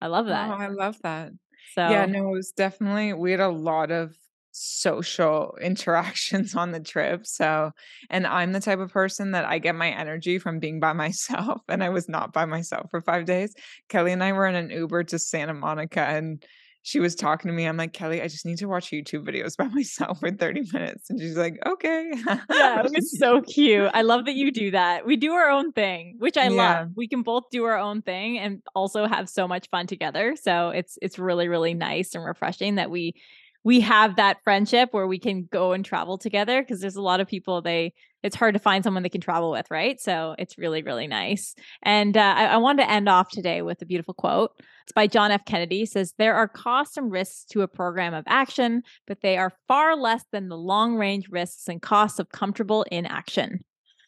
Oh, 0.05 0.07
I 0.07 0.07
love 0.07 0.27
that. 0.27 0.49
Oh. 0.49 0.53
I 0.53 0.67
love 0.67 0.97
that. 1.03 1.31
So 1.73 1.89
yeah, 1.89 2.05
no, 2.05 2.29
it 2.29 2.31
was 2.31 2.51
definitely 2.51 3.13
we 3.13 3.31
had 3.31 3.39
a 3.39 3.49
lot 3.49 3.91
of 3.91 4.15
social 4.51 5.57
interactions 5.61 6.55
on 6.55 6.71
the 6.71 6.79
trip. 6.79 7.25
So, 7.25 7.71
and 8.09 8.25
I'm 8.25 8.53
the 8.53 8.61
type 8.61 8.79
of 8.79 8.91
person 8.91 9.31
that 9.31 9.45
I 9.45 9.59
get 9.59 9.75
my 9.75 9.89
energy 9.89 10.39
from 10.39 10.59
being 10.59 10.79
by 10.79 10.93
myself, 11.05 11.61
and 11.67 11.83
I 11.83 11.89
was 11.89 12.07
not 12.07 12.33
by 12.33 12.45
myself 12.45 12.89
for 12.91 13.01
5 13.01 13.25
days. 13.25 13.53
Kelly 13.89 14.11
and 14.11 14.23
I 14.23 14.33
were 14.33 14.47
in 14.47 14.55
an 14.55 14.69
Uber 14.69 15.03
to 15.05 15.19
Santa 15.19 15.53
Monica 15.53 16.01
and 16.01 16.43
she 16.88 16.99
was 16.99 17.15
talking 17.15 17.49
to 17.49 17.53
me. 17.55 17.65
I'm 17.65 17.77
like, 17.77 17.93
"Kelly, 17.93 18.21
I 18.21 18.27
just 18.27 18.45
need 18.45 18.59
to 18.59 18.67
watch 18.67 18.91
YouTube 18.91 19.27
videos 19.27 19.57
by 19.57 19.67
myself 19.73 20.19
for 20.19 20.29
30 20.29 20.61
minutes." 20.71 21.09
And 21.09 21.19
she's 21.19 21.36
like, 21.36 21.57
"Okay." 21.65 22.11
yeah, 22.27 22.81
it 22.83 22.91
was 22.95 23.17
so 23.19 23.41
cute. 23.53 23.89
I 23.93 24.03
love 24.03 24.25
that 24.25 24.36
you 24.36 24.51
do 24.51 24.69
that. 24.71 25.05
We 25.05 25.15
do 25.15 25.31
our 25.33 25.49
own 25.49 25.71
thing, 25.71 26.15
which 26.19 26.38
I 26.38 26.49
Yeah. 26.49 26.81
love. 26.81 26.89
We 26.95 27.07
can 27.07 27.23
both 27.23 27.45
do 27.51 27.63
our 27.63 27.77
own 27.77 28.03
thing 28.03 28.38
and 28.38 28.61
also 28.75 29.07
have 29.07 29.27
so 29.29 29.47
much 29.47 29.67
fun 29.69 29.88
together. 29.88 30.36
So 30.39 30.69
it's 30.69 30.99
it's 31.01 31.17
really 31.17 31.47
really 31.47 31.73
nice 31.73 32.13
and 32.13 32.23
refreshing 32.23 32.75
that 32.75 32.91
we 32.91 33.15
we 33.63 33.79
have 33.81 34.17
that 34.17 34.38
friendship 34.43 34.89
where 34.91 35.07
we 35.07 35.17
can 35.17 35.49
go 35.51 35.71
and 35.71 35.83
travel 35.83 36.19
together 36.19 36.61
because 36.61 36.81
there's 36.81 36.97
a 36.97 37.01
lot 37.01 37.19
of 37.19 37.27
people 37.27 37.63
they 37.63 37.93
it's 38.21 38.36
hard 38.36 38.53
to 38.53 38.59
find 38.59 38.83
someone 38.83 39.01
they 39.03 39.09
can 39.09 39.21
travel 39.21 39.49
with, 39.51 39.69
right? 39.71 39.99
So 39.99 40.36
it's 40.38 40.57
really 40.57 40.83
really 40.83 41.07
nice. 41.07 41.55
And 41.81 42.15
uh, 42.15 42.33
I, 42.38 42.45
I 42.45 42.57
wanted 42.57 42.83
to 42.83 42.91
end 42.91 43.09
off 43.09 43.29
today 43.29 43.63
with 43.63 43.81
a 43.81 43.86
beautiful 43.88 44.13
quote. 44.13 44.51
It's 44.86 44.93
by 44.93 45.07
John 45.07 45.31
F. 45.31 45.45
Kennedy. 45.45 45.81
It 45.81 45.89
says 45.89 46.13
there 46.19 46.36
are 46.36 46.47
costs 46.47 46.95
and 46.95 47.11
risks 47.11 47.43
to 47.45 47.63
a 47.63 47.67
program 47.67 48.13
of 48.13 48.23
action, 48.27 48.83
but 49.07 49.21
they 49.21 49.36
are 49.36 49.51
far 49.67 49.95
less 49.95 50.23
than 50.31 50.47
the 50.47 50.57
long 50.57 50.95
range 50.95 51.27
risks 51.29 51.67
and 51.67 51.81
costs 51.81 52.19
of 52.19 52.29
comfortable 52.29 52.86
inaction. 52.91 53.61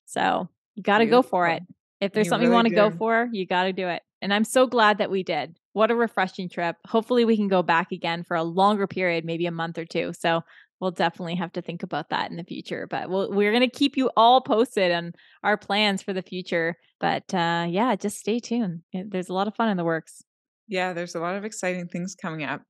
So 0.05 0.49
you 0.75 0.83
got 0.83 0.99
to 0.99 1.07
go 1.07 1.23
for 1.23 1.47
it. 1.47 1.63
If 1.99 2.13
there's 2.13 2.27
You 2.27 2.29
something 2.29 2.47
you 2.47 2.53
want 2.53 2.67
to 2.67 2.75
go 2.75 2.91
for, 2.91 3.27
you 3.31 3.47
got 3.47 3.63
to 3.63 3.73
do 3.73 3.87
it. 3.87 4.03
And 4.21 4.31
I'm 4.31 4.43
so 4.43 4.67
glad 4.67 4.99
that 4.99 5.09
we 5.09 5.23
did. 5.23 5.57
What 5.73 5.89
a 5.89 5.95
refreshing 5.95 6.47
trip. 6.47 6.75
Hopefully, 6.85 7.25
we 7.25 7.37
can 7.37 7.47
go 7.47 7.63
back 7.63 7.91
again 7.91 8.23
for 8.23 8.37
a 8.37 8.43
longer 8.43 8.85
period, 8.85 9.25
maybe 9.25 9.47
a 9.47 9.51
month 9.51 9.79
or 9.79 9.85
two. 9.85 10.13
So 10.13 10.41
we'll 10.79 10.91
definitely 10.91 11.35
have 11.35 11.53
to 11.53 11.61
think 11.63 11.81
about 11.81 12.09
that 12.09 12.29
in 12.29 12.37
the 12.37 12.43
future. 12.43 12.85
But 12.87 13.09
we'll, 13.09 13.31
we're 13.31 13.51
going 13.51 13.67
to 13.67 13.77
keep 13.77 13.97
you 13.97 14.11
all 14.15 14.41
posted 14.41 14.91
on 14.91 15.13
our 15.43 15.57
plans 15.57 16.03
for 16.03 16.13
the 16.13 16.21
future. 16.21 16.77
But 16.99 17.33
uh, 17.33 17.65
yeah, 17.67 17.95
just 17.95 18.19
stay 18.19 18.39
tuned. 18.39 18.81
There's 18.93 19.29
a 19.29 19.33
lot 19.33 19.47
of 19.47 19.55
fun 19.55 19.69
in 19.69 19.77
the 19.77 19.83
works. 19.83 20.23
Yeah, 20.69 20.91
there's 20.91 21.15
a 21.15 21.19
lot 21.21 21.35
of 21.35 21.45
exciting 21.45 21.87
things 21.87 22.13
coming 22.13 22.43
up. 22.43 22.61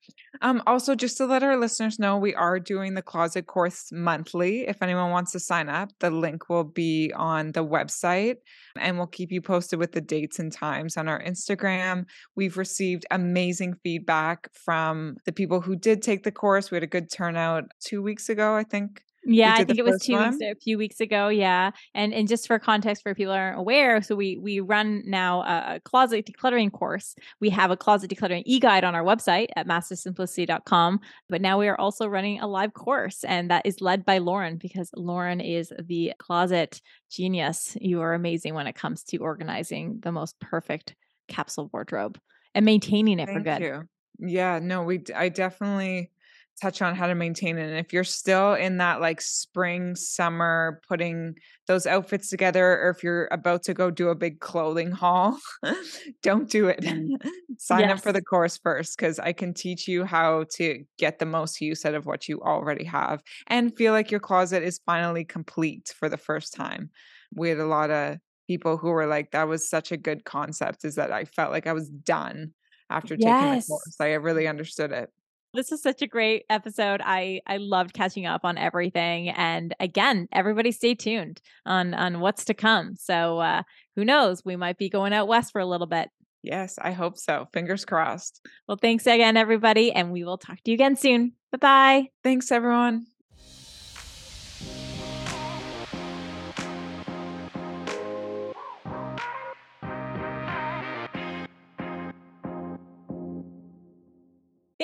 Um, 0.43 0.61
also, 0.67 0.93
just 0.93 1.17
to 1.17 1.25
let 1.25 1.41
our 1.41 1.57
listeners 1.57 1.97
know, 1.97 2.15
we 2.17 2.35
are 2.35 2.59
doing 2.59 2.93
the 2.93 3.01
closet 3.01 3.47
course 3.47 3.89
monthly. 3.91 4.67
If 4.67 4.83
anyone 4.83 5.09
wants 5.09 5.31
to 5.31 5.39
sign 5.39 5.67
up, 5.67 5.89
the 5.99 6.11
link 6.11 6.47
will 6.47 6.63
be 6.63 7.11
on 7.15 7.53
the 7.53 7.65
website 7.65 8.35
and 8.79 8.97
we'll 8.97 9.07
keep 9.07 9.31
you 9.31 9.41
posted 9.41 9.79
with 9.79 9.93
the 9.93 10.01
dates 10.01 10.37
and 10.37 10.51
times 10.51 10.95
on 10.95 11.07
our 11.07 11.19
Instagram. 11.23 12.05
We've 12.35 12.57
received 12.57 13.05
amazing 13.09 13.73
feedback 13.83 14.49
from 14.53 15.15
the 15.25 15.31
people 15.31 15.61
who 15.61 15.75
did 15.75 16.03
take 16.03 16.21
the 16.21 16.31
course. 16.31 16.69
We 16.69 16.75
had 16.75 16.83
a 16.83 16.87
good 16.87 17.11
turnout 17.11 17.63
two 17.83 18.03
weeks 18.03 18.29
ago, 18.29 18.55
I 18.55 18.63
think. 18.63 19.01
Yeah, 19.29 19.55
I 19.55 19.65
think 19.65 19.77
it 19.77 19.83
was 19.83 20.01
two 20.01 20.17
weeks, 20.17 20.37
one? 20.39 20.51
a 20.51 20.55
few 20.55 20.77
weeks 20.77 21.01
ago. 21.01 21.27
Yeah, 21.27 21.71
and 21.93 22.13
and 22.13 22.27
just 22.27 22.47
for 22.47 22.57
context, 22.59 23.03
for 23.03 23.13
people 23.13 23.33
who 23.33 23.39
aren't 23.39 23.59
aware, 23.59 24.01
so 24.01 24.15
we 24.15 24.37
we 24.37 24.61
run 24.61 25.03
now 25.05 25.41
a, 25.41 25.81
closet 25.83 26.25
decluttering 26.25 26.71
course. 26.71 27.13
We 27.41 27.49
have 27.49 27.69
a 27.69 27.77
closet 27.77 28.09
decluttering 28.09 28.43
e 28.45 28.59
guide 28.59 28.85
on 28.85 28.95
our 28.95 29.03
website 29.03 29.47
at 29.57 29.67
mastersimplicity.com, 29.67 31.01
but 31.27 31.41
now 31.41 31.59
we 31.59 31.67
are 31.67 31.79
also 31.79 32.07
running 32.07 32.39
a 32.39 32.47
live 32.47 32.73
course, 32.73 33.25
and 33.25 33.51
that 33.51 33.65
is 33.65 33.81
led 33.81 34.05
by 34.05 34.19
Lauren 34.19 34.55
because 34.55 34.89
Lauren 34.95 35.41
is 35.41 35.73
the 35.83 36.13
closet 36.19 36.81
genius. 37.11 37.75
You 37.81 38.01
are 38.01 38.13
amazing 38.13 38.53
when 38.53 38.67
it 38.67 38.75
comes 38.75 39.03
to 39.05 39.17
organizing 39.17 39.99
the 40.01 40.11
most 40.13 40.39
perfect 40.39 40.95
capsule 41.27 41.69
wardrobe 41.73 42.17
and 42.55 42.65
maintaining 42.65 43.19
it 43.19 43.29
for 43.29 43.41
good. 43.41 43.61
you. 43.61 43.83
Yeah, 44.19 44.59
no, 44.61 44.83
we 44.83 45.03
I 45.15 45.29
definitely 45.29 46.11
touch 46.59 46.81
on 46.81 46.95
how 46.95 47.07
to 47.07 47.15
maintain 47.15 47.57
it. 47.57 47.69
And 47.69 47.77
if 47.77 47.93
you're 47.93 48.03
still 48.03 48.53
in 48.53 48.77
that 48.77 48.99
like 48.99 49.21
spring, 49.21 49.95
summer, 49.95 50.81
putting 50.87 51.35
those 51.67 51.85
outfits 51.85 52.29
together, 52.29 52.81
or 52.81 52.89
if 52.89 53.03
you're 53.03 53.27
about 53.31 53.63
to 53.63 53.73
go 53.73 53.91
do 53.91 54.09
a 54.09 54.15
big 54.15 54.39
clothing 54.39 54.91
haul, 54.91 55.37
don't 56.23 56.49
do 56.49 56.67
it. 56.67 56.81
Mm. 56.81 57.17
Sign 57.59 57.89
up 57.89 58.01
for 58.01 58.11
the 58.11 58.21
course 58.21 58.57
first 58.57 58.97
because 58.97 59.19
I 59.19 59.33
can 59.33 59.53
teach 59.53 59.87
you 59.87 60.05
how 60.05 60.45
to 60.55 60.83
get 60.97 61.19
the 61.19 61.25
most 61.25 61.61
use 61.61 61.85
out 61.85 61.95
of 61.95 62.05
what 62.05 62.27
you 62.27 62.41
already 62.41 62.85
have 62.85 63.21
and 63.47 63.75
feel 63.75 63.93
like 63.93 64.11
your 64.11 64.19
closet 64.19 64.63
is 64.63 64.79
finally 64.85 65.25
complete 65.25 65.93
for 65.97 66.09
the 66.09 66.17
first 66.17 66.53
time. 66.53 66.89
We 67.35 67.49
had 67.49 67.59
a 67.59 67.65
lot 67.65 67.91
of 67.91 68.17
people 68.47 68.77
who 68.77 68.89
were 68.89 69.07
like, 69.07 69.31
that 69.31 69.47
was 69.47 69.69
such 69.69 69.91
a 69.91 69.97
good 69.97 70.23
concept, 70.23 70.85
is 70.85 70.95
that 70.95 71.11
I 71.11 71.25
felt 71.25 71.51
like 71.51 71.67
I 71.67 71.73
was 71.73 71.89
done 71.89 72.53
after 72.89 73.17
taking 73.17 73.31
the 73.31 73.65
course. 73.67 73.97
I 73.99 74.13
really 74.13 74.47
understood 74.47 74.91
it. 74.91 75.09
This 75.53 75.71
is 75.71 75.81
such 75.81 76.01
a 76.01 76.07
great 76.07 76.43
episode. 76.49 77.01
I 77.03 77.41
I 77.47 77.57
loved 77.57 77.93
catching 77.93 78.25
up 78.25 78.41
on 78.43 78.57
everything 78.57 79.29
and 79.29 79.75
again, 79.79 80.27
everybody 80.31 80.71
stay 80.71 80.93
tuned 80.93 81.41
on 81.65 81.93
on 81.93 82.19
what's 82.19 82.45
to 82.45 82.53
come. 82.53 82.95
So 82.95 83.39
uh 83.39 83.63
who 83.95 84.05
knows, 84.05 84.43
we 84.45 84.55
might 84.55 84.77
be 84.77 84.89
going 84.89 85.13
out 85.13 85.27
west 85.27 85.51
for 85.51 85.59
a 85.59 85.65
little 85.65 85.87
bit. 85.87 86.09
Yes, 86.43 86.77
I 86.79 86.91
hope 86.91 87.17
so. 87.17 87.47
Fingers 87.53 87.85
crossed. 87.85 88.45
Well, 88.67 88.77
thanks 88.79 89.07
again 89.07 89.37
everybody 89.37 89.91
and 89.91 90.11
we 90.11 90.23
will 90.23 90.37
talk 90.37 90.57
to 90.63 90.71
you 90.71 90.75
again 90.75 90.95
soon. 90.95 91.33
Bye-bye. 91.51 92.09
Thanks, 92.23 92.51
everyone. 92.51 93.07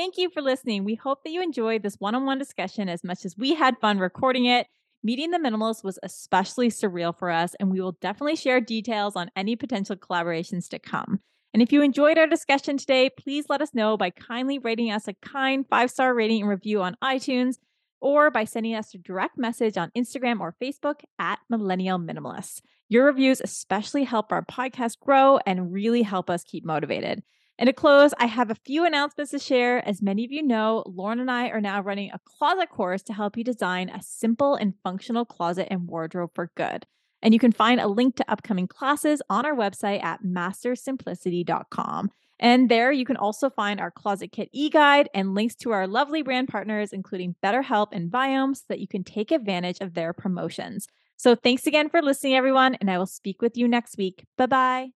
Thank 0.03 0.17
you 0.17 0.29
for 0.29 0.41
listening. 0.41 0.83
We 0.83 0.95
hope 0.95 1.23
that 1.23 1.31
you 1.31 1.41
enjoyed 1.41 1.81
this 1.81 1.95
one 1.97 2.13
on 2.13 2.25
one 2.25 2.37
discussion 2.37 2.89
as 2.89 3.05
much 3.05 3.23
as 3.23 3.37
we 3.37 3.53
had 3.53 3.79
fun 3.79 3.99
recording 3.99 4.43
it. 4.43 4.67
Meeting 5.01 5.31
the 5.31 5.37
Minimalists 5.37 5.81
was 5.81 5.97
especially 6.03 6.67
surreal 6.67 7.17
for 7.17 7.29
us, 7.29 7.55
and 7.57 7.71
we 7.71 7.79
will 7.79 7.93
definitely 8.01 8.35
share 8.35 8.59
details 8.59 9.15
on 9.15 9.31
any 9.37 9.55
potential 9.55 9.95
collaborations 9.95 10.67
to 10.71 10.77
come. 10.77 11.21
And 11.53 11.63
if 11.63 11.71
you 11.71 11.81
enjoyed 11.81 12.17
our 12.17 12.27
discussion 12.27 12.75
today, 12.75 13.11
please 13.17 13.45
let 13.47 13.61
us 13.61 13.73
know 13.73 13.95
by 13.95 14.09
kindly 14.09 14.59
rating 14.59 14.91
us 14.91 15.07
a 15.07 15.13
kind 15.13 15.65
five 15.69 15.89
star 15.89 16.13
rating 16.13 16.41
and 16.41 16.49
review 16.49 16.81
on 16.81 16.97
iTunes 17.01 17.55
or 18.01 18.29
by 18.29 18.43
sending 18.43 18.75
us 18.75 18.93
a 18.93 18.97
direct 18.97 19.37
message 19.37 19.77
on 19.77 19.89
Instagram 19.97 20.41
or 20.41 20.53
Facebook 20.61 20.99
at 21.17 21.39
Millennial 21.49 21.97
Minimalists. 21.97 22.59
Your 22.89 23.05
reviews 23.05 23.39
especially 23.41 24.03
help 24.03 24.33
our 24.33 24.43
podcast 24.43 24.99
grow 24.99 25.39
and 25.45 25.71
really 25.71 26.01
help 26.01 26.29
us 26.29 26.43
keep 26.43 26.65
motivated. 26.65 27.23
And 27.59 27.67
to 27.67 27.73
close, 27.73 28.13
I 28.17 28.25
have 28.25 28.49
a 28.49 28.55
few 28.55 28.85
announcements 28.85 29.31
to 29.31 29.39
share. 29.39 29.87
As 29.87 30.01
many 30.01 30.25
of 30.25 30.31
you 30.31 30.41
know, 30.41 30.83
Lauren 30.87 31.19
and 31.19 31.29
I 31.29 31.49
are 31.49 31.61
now 31.61 31.81
running 31.81 32.09
a 32.11 32.19
closet 32.25 32.69
course 32.69 33.03
to 33.03 33.13
help 33.13 33.37
you 33.37 33.43
design 33.43 33.89
a 33.89 34.01
simple 34.01 34.55
and 34.55 34.73
functional 34.83 35.25
closet 35.25 35.67
and 35.69 35.87
wardrobe 35.87 36.31
for 36.33 36.51
good. 36.55 36.87
And 37.21 37.33
you 37.33 37.39
can 37.39 37.51
find 37.51 37.79
a 37.79 37.87
link 37.87 38.15
to 38.17 38.29
upcoming 38.29 38.67
classes 38.67 39.21
on 39.29 39.45
our 39.45 39.55
website 39.55 40.03
at 40.03 40.23
mastersimplicity.com. 40.23 42.11
And 42.39 42.69
there 42.69 42.91
you 42.91 43.05
can 43.05 43.15
also 43.15 43.49
find 43.49 43.79
our 43.79 43.91
closet 43.91 44.31
kit 44.31 44.49
e 44.51 44.69
guide 44.69 45.09
and 45.13 45.33
links 45.33 45.55
to 45.57 45.71
our 45.71 45.87
lovely 45.87 46.23
brand 46.23 46.49
partners, 46.49 46.91
including 46.91 47.35
BetterHelp 47.41 47.89
and 47.91 48.11
Viome, 48.11 48.55
so 48.55 48.63
that 48.67 48.79
you 48.79 48.87
can 48.87 49.03
take 49.03 49.31
advantage 49.31 49.77
of 49.79 49.93
their 49.93 50.11
promotions. 50.11 50.87
So 51.15 51.35
thanks 51.35 51.67
again 51.67 51.89
for 51.89 52.01
listening, 52.01 52.35
everyone, 52.35 52.75
and 52.75 52.91
I 52.91 52.97
will 52.97 53.05
speak 53.05 53.41
with 53.41 53.55
you 53.55 53.67
next 53.67 53.97
week. 53.97 54.25
Bye 54.37 54.47
bye. 54.47 54.93